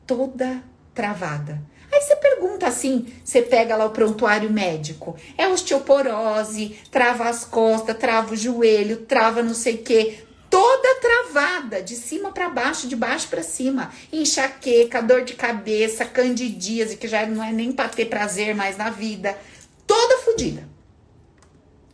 Toda 0.05 0.61
travada. 0.93 1.61
Aí 1.91 2.01
você 2.01 2.15
pergunta 2.17 2.67
assim, 2.67 3.07
você 3.23 3.41
pega 3.41 3.75
lá 3.75 3.85
o 3.85 3.91
prontuário 3.91 4.51
médico. 4.51 5.15
É 5.37 5.47
osteoporose, 5.47 6.77
trava 6.91 7.29
as 7.29 7.45
costas, 7.45 7.97
trava 7.97 8.33
o 8.33 8.37
joelho, 8.37 8.97
trava 9.05 9.41
não 9.41 9.53
sei 9.53 9.75
o 9.75 9.83
quê 9.83 10.25
toda 10.49 10.99
travada, 10.99 11.81
de 11.81 11.95
cima 11.95 12.31
para 12.31 12.49
baixo, 12.49 12.87
de 12.87 12.95
baixo 12.95 13.27
para 13.27 13.43
cima. 13.43 13.91
Enxaqueca, 14.11 15.01
dor 15.01 15.23
de 15.23 15.33
cabeça, 15.33 16.05
candidíase, 16.05 16.97
que 16.97 17.07
já 17.07 17.25
não 17.25 17.43
é 17.43 17.51
nem 17.51 17.71
para 17.71 17.89
ter 17.89 18.05
prazer 18.05 18.55
mais 18.55 18.77
na 18.77 18.89
vida. 18.89 19.37
Toda 19.85 20.19
fodida. 20.19 20.67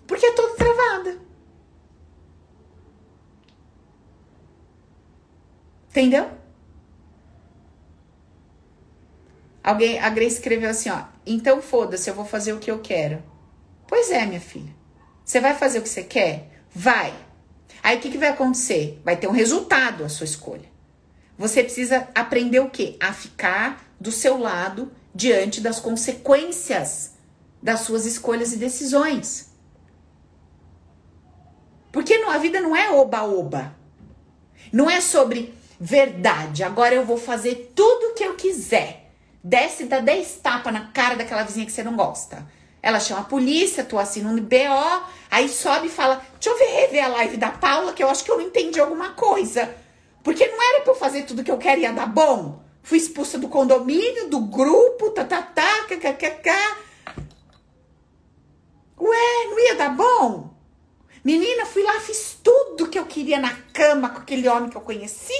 Porque 0.07 0.25
é 0.25 0.31
toda 0.33 0.55
travada. 0.55 1.17
Entendeu? 5.89 6.29
Alguém, 9.63 9.97
a 9.99 10.09
Grace 10.09 10.35
escreveu 10.35 10.69
assim, 10.69 10.89
ó. 10.89 11.05
Então 11.25 11.61
foda-se, 11.61 12.09
eu 12.09 12.13
vou 12.13 12.25
fazer 12.25 12.53
o 12.53 12.59
que 12.59 12.69
eu 12.69 12.79
quero. 12.79 13.23
Pois 13.87 14.11
é, 14.11 14.25
minha 14.25 14.41
filha. 14.41 14.75
Você 15.23 15.39
vai 15.39 15.55
fazer 15.55 15.79
o 15.79 15.81
que 15.81 15.89
você 15.89 16.03
quer? 16.03 16.49
Vai. 16.69 17.24
Aí 17.85 17.97
o 17.97 17.99
que, 17.99 18.09
que 18.09 18.17
vai 18.17 18.29
acontecer? 18.29 18.99
Vai 19.05 19.15
ter 19.15 19.27
um 19.27 19.31
resultado 19.31 20.03
a 20.03 20.09
sua 20.09 20.23
escolha. 20.23 20.65
Você 21.37 21.61
precisa 21.61 22.07
aprender 22.15 22.59
o 22.59 22.67
quê? 22.67 22.97
A 22.99 23.13
ficar 23.13 23.85
do 23.99 24.11
seu 24.11 24.39
lado 24.39 24.91
diante 25.13 25.61
das 25.61 25.79
consequências 25.79 27.13
das 27.61 27.81
suas 27.81 28.07
escolhas 28.07 28.53
e 28.53 28.57
decisões. 28.57 29.51
Porque 31.91 32.15
a 32.15 32.39
vida 32.39 32.59
não 32.59 32.75
é 32.75 32.89
oba-oba. 32.89 33.75
Não 34.73 34.89
é 34.89 34.99
sobre 34.99 35.53
verdade. 35.79 36.63
Agora 36.63 36.95
eu 36.95 37.05
vou 37.05 37.17
fazer 37.17 37.71
tudo 37.75 38.07
o 38.07 38.13
que 38.15 38.23
eu 38.23 38.33
quiser. 38.33 39.11
Desce 39.43 39.85
dá 39.85 39.99
10 39.99 40.37
tapas 40.37 40.73
na 40.73 40.87
cara 40.87 41.15
daquela 41.15 41.43
vizinha 41.43 41.67
que 41.67 41.71
você 41.71 41.83
não 41.83 41.95
gosta. 41.95 42.47
Ela 42.85 42.99
chama 42.99 43.21
a 43.21 43.23
polícia, 43.23 43.83
tu 43.83 43.97
assina 43.97 44.29
um 44.29 44.39
BO, 44.39 45.03
aí 45.31 45.49
sobe 45.49 45.87
e 45.87 45.89
fala: 45.89 46.23
Deixa 46.39 46.51
eu 46.51 46.55
ver 46.59 46.81
rever 46.81 47.03
a 47.03 47.07
live 47.07 47.35
da 47.35 47.49
Paula, 47.49 47.93
que 47.93 48.03
eu 48.03 48.07
acho 48.07 48.23
que 48.23 48.29
eu 48.29 48.37
não 48.37 48.45
entendi 48.45 48.79
alguma 48.79 49.09
coisa. 49.13 49.75
Porque 50.23 50.45
não 50.45 50.61
era 50.61 50.81
pra 50.83 50.93
eu 50.93 50.95
fazer 50.95 51.23
tudo 51.23 51.43
que 51.43 51.49
eu 51.49 51.57
queria 51.57 51.91
dar 51.91 52.05
bom. 52.05 52.61
Fui 52.83 52.99
expulsa 52.99 53.39
do 53.39 53.47
condomínio, 53.47 54.29
do 54.29 54.39
grupo, 54.41 55.09
tá, 55.09 55.25
tá, 55.25 55.41
tá, 55.41 55.85
kkkk. 55.87 56.49
Ué, 59.01 59.45
não 59.49 59.59
ia 59.59 59.73
dar 59.73 59.89
bom? 59.89 60.53
Menina, 61.23 61.65
fui 61.65 61.81
lá, 61.81 61.99
fiz 62.01 62.37
tudo 62.43 62.87
que 62.87 62.99
eu 62.99 63.07
queria 63.07 63.39
na 63.39 63.55
cama 63.73 64.09
com 64.09 64.19
aquele 64.19 64.47
homem 64.47 64.69
que 64.69 64.77
eu 64.77 64.81
conheci. 64.81 65.33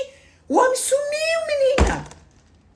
O 0.50 0.58
homem 0.58 0.76
sumiu, 0.76 1.46
menina. 1.48 2.08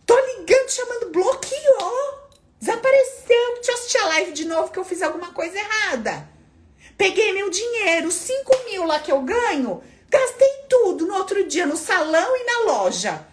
Tô 0.06 0.16
ligando, 0.16 0.70
chamando, 0.70 1.12
bloqueou. 1.12 2.30
Desapareceu. 2.60 3.56
Deixa 3.56 3.72
eu 3.72 3.76
assistir 3.76 3.98
novo 4.60 4.72
que 4.72 4.80
eu 4.80 4.84
fiz 4.84 5.01
alguma 5.01 5.32
coisa 5.32 5.57
errada. 5.57 6.30
Peguei 6.97 7.32
meu 7.32 7.49
dinheiro, 7.49 8.12
5 8.12 8.66
mil 8.66 8.86
lá 8.86 8.99
que 8.99 9.12
eu 9.12 9.22
ganho, 9.22 9.82
gastei 10.10 10.66
tudo 10.70 11.07
no 11.07 11.16
outro 11.16 11.45
dia 11.47 11.66
no 11.66 11.78
salão 11.78 12.36
e 12.36 12.43
na 12.43 12.74
loja. 12.74 13.26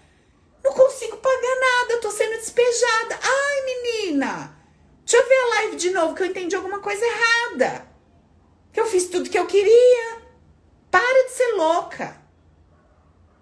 Não 0.62 0.72
consigo 0.72 1.16
pagar 1.16 1.60
nada, 1.60 2.00
tô 2.00 2.10
sendo 2.10 2.36
despejada. 2.36 3.18
Ai, 3.22 3.64
menina, 3.64 4.56
deixa 5.04 5.16
eu 5.16 5.28
ver 5.28 5.34
a 5.34 5.48
live 5.56 5.76
de 5.76 5.90
novo 5.90 6.14
que 6.14 6.22
eu 6.22 6.26
entendi 6.26 6.54
alguma 6.54 6.78
coisa 6.78 7.04
errada. 7.04 7.86
Que 8.72 8.80
eu 8.80 8.86
fiz 8.86 9.06
tudo 9.06 9.30
que 9.30 9.38
eu 9.38 9.46
queria. 9.46 10.22
Para 10.90 11.24
de 11.24 11.32
ser 11.32 11.52
louca. 11.54 12.20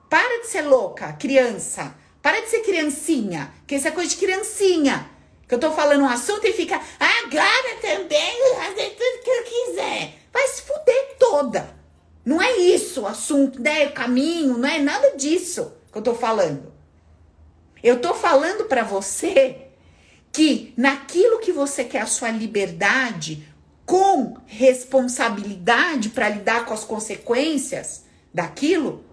Para 0.08 0.40
de 0.40 0.46
ser 0.46 0.62
louca, 0.62 1.12
criança. 1.14 1.94
Para 2.22 2.40
de 2.40 2.48
ser 2.48 2.60
criancinha, 2.60 3.52
que 3.66 3.74
isso 3.74 3.88
é 3.88 3.90
coisa 3.90 4.08
de 4.08 4.16
criancinha. 4.16 5.13
Que 5.46 5.54
eu 5.54 5.58
tô 5.58 5.70
falando 5.72 6.02
um 6.02 6.08
assunto 6.08 6.46
e 6.46 6.52
fica, 6.52 6.80
agora 6.98 7.76
também 7.80 8.54
fazer 8.56 8.90
tudo 8.90 9.22
que 9.22 9.30
eu 9.30 9.44
quiser. 9.44 10.14
Vai 10.32 10.48
se 10.48 10.62
fuder 10.62 11.16
toda. 11.18 11.76
Não 12.24 12.40
é 12.40 12.56
isso 12.56 13.02
o 13.02 13.06
assunto, 13.06 13.60
né? 13.60 13.86
O 13.86 13.92
caminho, 13.92 14.56
não 14.56 14.68
é 14.68 14.78
nada 14.78 15.16
disso 15.16 15.72
que 15.92 15.98
eu 15.98 16.02
tô 16.02 16.14
falando. 16.14 16.72
Eu 17.82 18.00
tô 18.00 18.14
falando 18.14 18.64
para 18.64 18.82
você 18.82 19.68
que 20.32 20.72
naquilo 20.76 21.38
que 21.38 21.52
você 21.52 21.84
quer 21.84 22.00
a 22.00 22.06
sua 22.06 22.30
liberdade, 22.30 23.46
com 23.84 24.38
responsabilidade 24.46 26.08
para 26.08 26.30
lidar 26.30 26.64
com 26.64 26.72
as 26.72 26.84
consequências 26.84 28.04
daquilo, 28.32 29.04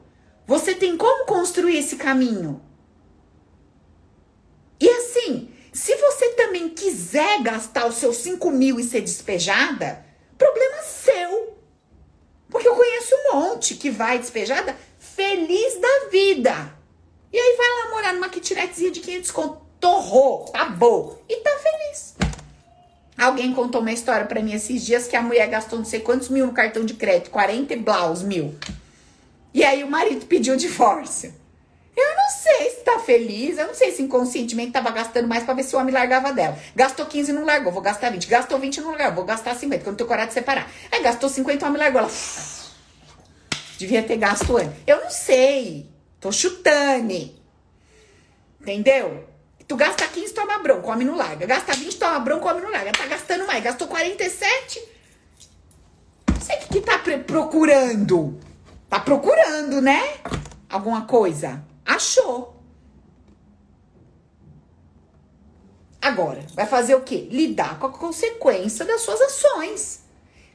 você 0.48 0.74
tem 0.74 0.98
como 0.98 1.26
construir 1.26 1.78
esse 1.78 1.98
caminho. 1.98 2.62
E 4.80 4.90
assim, 4.90 5.52
se 5.72 5.96
você 5.96 6.21
também 6.52 6.68
quiser 6.68 7.42
gastar 7.42 7.88
os 7.88 7.96
seus 7.96 8.18
5 8.18 8.52
mil 8.52 8.78
e 8.78 8.84
ser 8.84 9.00
despejada, 9.00 10.06
problema 10.38 10.84
seu. 10.84 11.56
Porque 12.50 12.68
eu 12.68 12.76
conheço 12.76 13.16
um 13.16 13.34
monte 13.34 13.76
que 13.76 13.90
vai 13.90 14.20
despejada 14.20 14.76
feliz 15.00 15.80
da 15.80 16.10
vida. 16.12 16.76
E 17.32 17.40
aí 17.40 17.56
vai 17.56 17.70
lá 17.70 17.92
morar 17.92 18.14
numa 18.14 18.28
kitnetzinha 18.28 18.92
de 18.92 19.00
500 19.00 19.32
conto. 19.32 19.62
Torrou, 19.80 20.52
acabou. 20.54 21.24
E 21.28 21.38
tá 21.38 21.58
feliz. 21.58 22.16
Alguém 23.18 23.54
contou 23.54 23.80
uma 23.80 23.94
história 23.94 24.26
para 24.26 24.42
mim 24.42 24.54
esses 24.54 24.86
dias 24.86 25.08
que 25.08 25.16
a 25.16 25.22
mulher 25.22 25.48
gastou 25.48 25.80
não 25.80 25.86
sei 25.86 26.02
quantos 26.02 26.28
mil 26.28 26.46
no 26.46 26.54
cartão 26.54 26.86
de 26.86 26.94
crédito, 26.96 27.32
40 27.32 27.74
e 27.74 27.78
blaus 27.78 28.22
mil. 28.22 28.54
E 29.54 29.64
aí 29.64 29.84
o 29.84 29.90
marido 29.90 30.26
pediu 30.26 30.56
o 30.56 30.58
divórcio. 30.58 31.34
Eu 31.96 32.16
não 32.16 32.30
sei 32.30 32.70
se 32.70 32.84
tá 32.84 33.00
feliz, 33.00 33.58
eu 33.58 33.68
não 33.68 33.74
sei 33.74 33.92
se 33.92 34.02
inconscientemente 34.02 34.72
tava 34.72 34.92
gastando 34.92 35.28
mais 35.28 35.44
pra 35.44 35.54
ver 35.54 35.64
se 35.64 35.76
o 35.76 35.80
homem 35.80 35.94
largava 35.94 36.32
dela. 36.32 36.58
Gastou 36.76 37.06
15 37.06 37.32
e 37.32 37.34
não 37.34 37.46
largou, 37.46 37.72
vou 37.72 37.82
gastar 37.82 38.10
20. 38.10 38.28
Gastou 38.28 38.58
20 38.60 38.78
e 38.78 38.82
não 38.82 38.92
largou, 38.92 39.16
vou 39.16 39.26
gastar 39.26 39.56
50, 39.56 39.78
porque 39.78 39.90
eu 39.90 39.92
não 39.92 39.98
tenho 39.98 40.08
coragem 40.08 40.30
de 40.30 40.34
separar. 40.36 40.72
Aí 40.92 41.04
gastou 41.04 41.30
50 41.30 41.60
e 41.60 41.64
o 41.64 41.68
homem 41.68 41.82
largou. 41.82 42.02
Ela 42.02 42.12
devia 43.78 44.04
ter 44.04 44.18
gasto 44.18 44.58
antes. 44.58 44.74
Eu 44.88 45.02
não 45.02 45.10
sei, 45.10 45.90
tô 46.20 46.32
chutando. 46.32 47.42
Entendeu? 48.62 49.28
Tu 49.68 49.76
gasta 49.76 50.08
15, 50.08 50.34
toma 50.34 50.60
bronca, 50.60 50.88
o 50.88 50.92
homem 50.92 51.08
não 51.08 51.16
larga. 51.16 51.46
Gasta 51.46 51.74
20, 51.74 51.98
toma 51.98 52.20
bronca, 52.20 52.46
o 52.46 52.50
homem 52.50 52.64
não 52.64 52.72
larga. 52.72 52.92
Tá 52.92 53.06
gastando 53.06 53.46
mais, 53.48 53.64
gastou 53.64 53.88
47. 53.88 54.82
Não 56.34 56.42
sei 56.42 56.56
o 56.56 56.60
que, 56.60 56.68
que 56.68 56.82
tá 56.82 57.00
procurando. 57.26 58.40
Tá 58.90 59.00
procurando, 59.00 59.82
né? 59.82 60.16
Alguma 60.70 61.06
coisa. 61.06 61.64
Achou. 62.02 62.60
Agora, 66.02 66.44
vai 66.56 66.66
fazer 66.66 66.96
o 66.96 67.02
quê? 67.02 67.28
Lidar 67.30 67.78
com 67.78 67.86
a 67.86 67.92
consequência 67.92 68.84
das 68.84 69.02
suas 69.02 69.22
ações. 69.22 70.02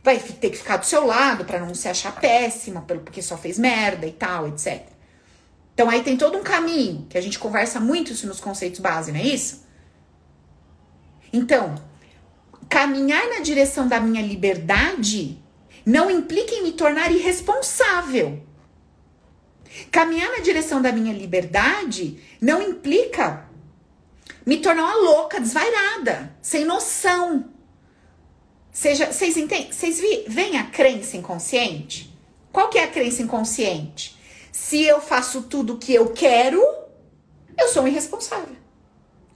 Vai 0.03 0.19
ter 0.19 0.51
que 0.51 0.57
ficar 0.57 0.79
do 0.79 0.87
seu 0.87 1.07
lado 1.07 1.45
para 1.45 1.61
não 1.61 1.73
se 1.73 1.89
achar 1.89 2.17
péssima, 2.21 2.83
porque 2.83 3.23
só 3.23 3.39
fez 3.39 3.59
merda 3.59 4.07
e 4.07 4.13
tal, 4.13 4.49
etc. 4.49 4.83
Então 5.73 5.89
aí 5.89 6.03
tem 6.03 6.17
todo 6.17 6.37
um 6.37 6.43
caminho 6.43 7.07
que 7.09 7.17
a 7.17 7.21
gente 7.21 7.39
conversa 7.39 7.79
muito 7.79 8.13
isso 8.13 8.27
nos 8.27 8.41
conceitos 8.41 8.81
base, 8.81 9.13
não 9.13 9.21
é 9.21 9.25
isso? 9.25 9.65
Então, 11.33 11.77
caminhar 12.69 13.29
na 13.29 13.41
direção 13.41 13.87
da 13.87 14.01
minha 14.01 14.23
liberdade 14.23 15.41
não 15.85 16.11
implica 16.11 16.55
em 16.55 16.65
me 16.65 16.73
tornar 16.73 17.13
irresponsável. 17.13 18.46
Caminhar 19.91 20.31
na 20.31 20.39
direção 20.39 20.81
da 20.81 20.93
minha 20.93 21.13
liberdade 21.13 22.21
não 22.41 22.63
implica 22.63 23.49
me 24.45 24.59
tornar 24.59 24.85
uma 24.85 24.95
louca, 24.95 25.41
desvairada, 25.41 26.37
sem 26.41 26.65
noção. 26.65 27.51
Seja, 28.73 29.13
vocês 29.13 29.37
entendem? 29.37 29.73
Vocês 29.73 30.01
veem 30.29 30.59
a 30.59 30.65
crença 30.65 31.17
inconsciente? 31.17 32.15
Qual 32.53 32.69
que 32.69 32.79
é 32.79 32.85
a 32.85 32.91
crença 32.91 33.23
inconsciente? 33.23 34.17
Se 34.53 34.83
eu 34.83 35.01
faço 35.01 35.43
tudo 35.43 35.75
o 35.75 35.79
que 35.79 35.95
eu 35.95 36.11
quero, 36.11 36.63
eu 37.59 37.69
sou 37.69 37.83
um 37.83 37.89
irresponsável. 37.89 38.57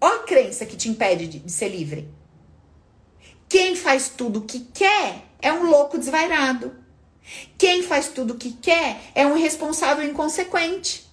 Ó 0.01 0.07
a 0.07 0.19
crença 0.21 0.65
que 0.65 0.77
te 0.77 0.89
impede 0.89 1.27
de, 1.27 1.39
de 1.41 1.53
ser 1.53 1.69
livre. 1.69 2.09
Quem 3.49 3.75
faz 3.75 4.09
tudo 4.09 4.39
o 4.39 4.45
que 4.45 4.61
quer 4.61 5.25
é 5.43 5.53
um 5.53 5.65
louco 5.65 5.99
desvairado. 5.99 6.75
Quem 7.57 7.83
faz 7.83 8.09
tudo 8.09 8.35
o 8.35 8.37
que 8.37 8.53
quer 8.53 9.01
é 9.15 9.27
um 9.27 9.37
irresponsável 9.37 10.05
inconsequente. 10.09 11.09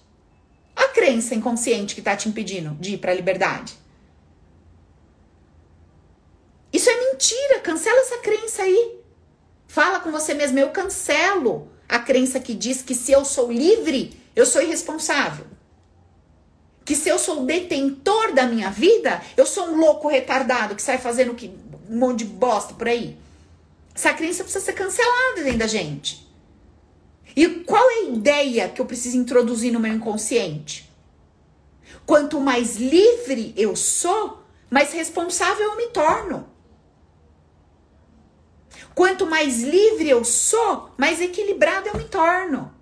A 0.74 0.88
crença 0.88 1.34
inconsciente 1.34 1.94
que 1.94 2.00
está 2.00 2.16
te 2.16 2.28
impedindo 2.28 2.74
de 2.80 2.94
ir 2.94 2.98
para 2.98 3.12
a 3.12 3.14
liberdade. 3.14 3.74
Isso 6.72 6.88
é 6.88 7.10
mentira. 7.10 7.60
Cancela 7.60 8.00
essa 8.00 8.18
crença 8.18 8.62
aí. 8.62 8.98
Fala 9.66 10.00
com 10.00 10.10
você 10.10 10.34
mesmo. 10.34 10.58
Eu 10.58 10.70
cancelo 10.70 11.70
a 11.88 11.98
crença 11.98 12.38
que 12.38 12.54
diz 12.54 12.82
que 12.82 12.94
se 12.94 13.12
eu 13.12 13.24
sou 13.24 13.50
livre, 13.50 14.20
eu 14.36 14.46
sou 14.46 14.62
irresponsável. 14.62 15.46
Que 16.84 16.94
se 16.94 17.08
eu 17.08 17.18
sou 17.18 17.44
detentor 17.44 18.32
da 18.32 18.46
minha 18.46 18.70
vida, 18.70 19.20
eu 19.36 19.46
sou 19.46 19.66
um 19.66 19.76
louco 19.76 20.08
retardado 20.08 20.74
que 20.74 20.82
sai 20.82 20.98
fazendo 20.98 21.36
um 21.88 21.98
monte 21.98 22.20
de 22.20 22.24
bosta 22.26 22.74
por 22.74 22.88
aí. 22.88 23.16
Essa 23.98 24.14
crença 24.14 24.44
precisa 24.44 24.64
ser 24.64 24.74
cancelada 24.74 25.42
dentro 25.42 25.58
da 25.58 25.66
gente. 25.66 26.24
E 27.34 27.48
qual 27.64 27.90
é 27.90 27.94
a 27.94 28.02
ideia 28.10 28.68
que 28.68 28.80
eu 28.80 28.86
preciso 28.86 29.16
introduzir 29.16 29.72
no 29.72 29.80
meu 29.80 29.92
inconsciente? 29.92 30.88
Quanto 32.06 32.38
mais 32.38 32.76
livre 32.76 33.52
eu 33.56 33.74
sou, 33.74 34.40
mais 34.70 34.92
responsável 34.92 35.64
eu 35.64 35.76
me 35.76 35.88
torno. 35.88 36.48
Quanto 38.94 39.26
mais 39.26 39.64
livre 39.64 40.08
eu 40.08 40.24
sou, 40.24 40.92
mais 40.96 41.20
equilibrado 41.20 41.88
eu 41.88 41.96
me 41.96 42.04
torno. 42.04 42.72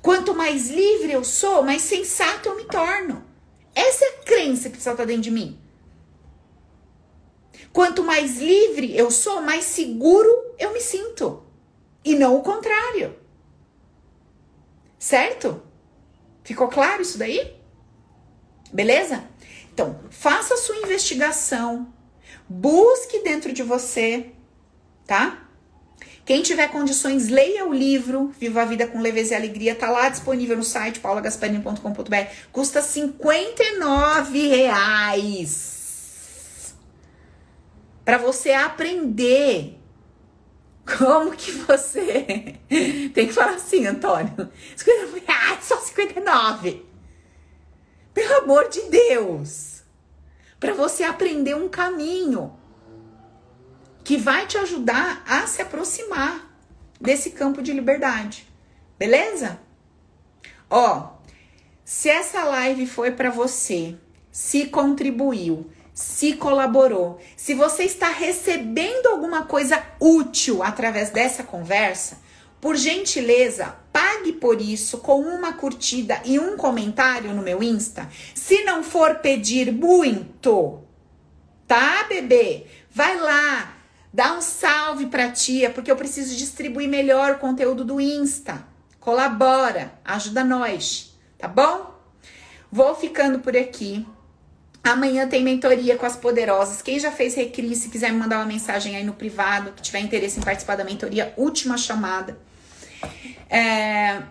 Quanto 0.00 0.34
mais 0.34 0.70
livre 0.70 1.12
eu 1.12 1.22
sou, 1.22 1.62
mais 1.62 1.82
sensato 1.82 2.48
eu 2.48 2.56
me 2.56 2.64
torno. 2.64 3.22
Essa 3.74 4.06
é 4.06 4.08
a 4.08 4.22
crença 4.22 4.70
que 4.70 4.76
precisa 4.76 4.92
estar 4.92 5.04
dentro 5.04 5.24
de 5.24 5.30
mim. 5.30 5.61
Quanto 7.72 8.04
mais 8.04 8.38
livre 8.38 8.96
eu 8.96 9.10
sou, 9.10 9.40
mais 9.40 9.64
seguro 9.64 10.28
eu 10.58 10.72
me 10.72 10.80
sinto. 10.80 11.42
E 12.04 12.14
não 12.14 12.36
o 12.36 12.42
contrário. 12.42 13.16
Certo? 14.98 15.62
Ficou 16.44 16.68
claro 16.68 17.02
isso 17.02 17.18
daí? 17.18 17.56
Beleza? 18.72 19.24
Então, 19.72 20.00
faça 20.10 20.54
a 20.54 20.58
sua 20.58 20.76
investigação. 20.76 21.92
Busque 22.48 23.20
dentro 23.20 23.52
de 23.52 23.62
você, 23.62 24.32
tá? 25.06 25.48
Quem 26.24 26.42
tiver 26.42 26.68
condições, 26.68 27.28
leia 27.28 27.66
o 27.66 27.72
livro 27.72 28.32
Viva 28.38 28.62
a 28.62 28.64
Vida 28.64 28.86
com 28.86 29.00
Leveza 29.00 29.32
e 29.32 29.36
Alegria. 29.36 29.74
Tá 29.74 29.90
lá 29.90 30.08
disponível 30.08 30.56
no 30.56 30.62
site 30.62 31.00
paulagasparini.com.br. 31.00 32.16
Custa 32.52 32.82
59 32.82 34.48
reais 34.48 35.71
para 38.12 38.18
você 38.18 38.52
aprender 38.52 39.80
como 40.98 41.32
que 41.32 41.50
você 41.50 42.58
tem 43.14 43.26
que 43.26 43.32
falar 43.32 43.54
assim, 43.54 43.86
Antônio. 43.86 44.52
50 44.76 45.32
reais, 45.32 45.64
só 45.64 45.78
59. 45.80 46.84
Pelo 48.12 48.34
amor 48.42 48.68
de 48.68 48.82
Deus. 48.90 49.82
Para 50.60 50.74
você 50.74 51.04
aprender 51.04 51.56
um 51.56 51.70
caminho 51.70 52.54
que 54.04 54.18
vai 54.18 54.46
te 54.46 54.58
ajudar 54.58 55.24
a 55.26 55.46
se 55.46 55.62
aproximar 55.62 56.54
desse 57.00 57.30
campo 57.30 57.62
de 57.62 57.72
liberdade. 57.72 58.46
Beleza? 58.98 59.58
Ó, 60.68 61.14
se 61.82 62.10
essa 62.10 62.44
live 62.44 62.86
foi 62.86 63.12
para 63.12 63.30
você, 63.30 63.96
se 64.30 64.66
contribuiu, 64.66 65.70
se 65.94 66.34
colaborou, 66.34 67.20
se 67.36 67.54
você 67.54 67.84
está 67.84 68.08
recebendo 68.08 69.08
alguma 69.08 69.44
coisa 69.44 69.82
útil 70.00 70.62
através 70.62 71.10
dessa 71.10 71.42
conversa, 71.42 72.18
por 72.60 72.76
gentileza, 72.76 73.76
pague 73.92 74.32
por 74.32 74.60
isso 74.60 74.98
com 74.98 75.20
uma 75.20 75.52
curtida 75.54 76.22
e 76.24 76.38
um 76.38 76.56
comentário 76.56 77.34
no 77.34 77.42
meu 77.42 77.62
Insta. 77.62 78.08
Se 78.34 78.62
não 78.62 78.84
for 78.84 79.16
pedir 79.16 79.72
muito, 79.72 80.80
tá, 81.66 82.04
bebê? 82.08 82.66
Vai 82.88 83.18
lá, 83.18 83.76
dá 84.12 84.34
um 84.34 84.40
salve 84.40 85.06
pra 85.06 85.32
tia, 85.32 85.70
porque 85.70 85.90
eu 85.90 85.96
preciso 85.96 86.36
distribuir 86.36 86.88
melhor 86.88 87.32
o 87.32 87.38
conteúdo 87.38 87.84
do 87.84 88.00
Insta. 88.00 88.64
Colabora, 89.00 89.98
ajuda 90.04 90.44
nós, 90.44 91.18
tá 91.36 91.48
bom? 91.48 92.00
Vou 92.70 92.94
ficando 92.94 93.40
por 93.40 93.56
aqui. 93.56 94.06
Amanhã 94.84 95.28
tem 95.28 95.44
mentoria 95.44 95.96
com 95.96 96.04
as 96.04 96.16
poderosas. 96.16 96.82
Quem 96.82 96.98
já 96.98 97.12
fez 97.12 97.34
Recri, 97.34 97.74
se 97.76 97.88
quiser 97.88 98.12
me 98.12 98.18
mandar 98.18 98.38
uma 98.38 98.46
mensagem 98.46 98.96
aí 98.96 99.04
no 99.04 99.12
privado, 99.12 99.72
que 99.72 99.82
tiver 99.82 100.00
interesse 100.00 100.40
em 100.40 100.42
participar 100.42 100.76
da 100.76 100.84
mentoria, 100.84 101.32
última 101.36 101.78
chamada. 101.78 102.36
É... 103.48 104.22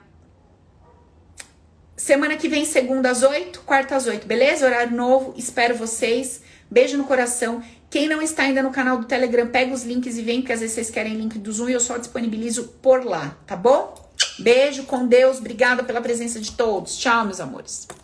Semana 1.95 2.36
que 2.36 2.49
vem, 2.49 2.66
segunda 2.66 3.12
às 3.12 3.24
oito, 3.24 3.62
quarta 3.62 3.95
às 3.95 4.08
oito, 4.08 4.28
beleza? 4.28 4.66
Horário 4.66 4.95
novo, 4.95 5.34
espero 5.38 5.76
vocês. 5.76 6.41
Beijo 6.70 6.97
no 6.97 7.06
coração. 7.06 7.64
Quem 7.89 8.10
não 8.10 8.22
está 8.22 8.43
ainda 8.43 8.64
no 8.64 8.72
canal 8.72 8.97
do 8.97 9.06
Telegram, 9.06 9.47
pega 9.47 9.74
os 9.74 9.84
links 9.84 10.18
e 10.18 10.22
vem, 10.22 10.41
porque 10.41 10.54
às 10.54 10.62
vezes 10.62 10.76
vocês 10.76 10.89
querem 10.89 11.14
link 11.14 11.38
do 11.38 11.52
Zoom 11.52 11.70
e 11.70 11.74
eu 11.74 11.80
só 11.80 11.97
disponibilizo 11.97 12.70
por 12.82 13.06
lá, 13.06 13.38
tá 13.45 13.56
bom? 13.56 14.10
Beijo 14.39 14.84
com 14.84 15.06
Deus, 15.06 15.38
obrigada 15.38 15.84
pela 15.84 16.02
presença 16.02 16.39
de 16.39 16.54
todos. 16.54 16.97
Tchau, 16.97 17.26
meus 17.26 17.39
amores. 17.39 17.88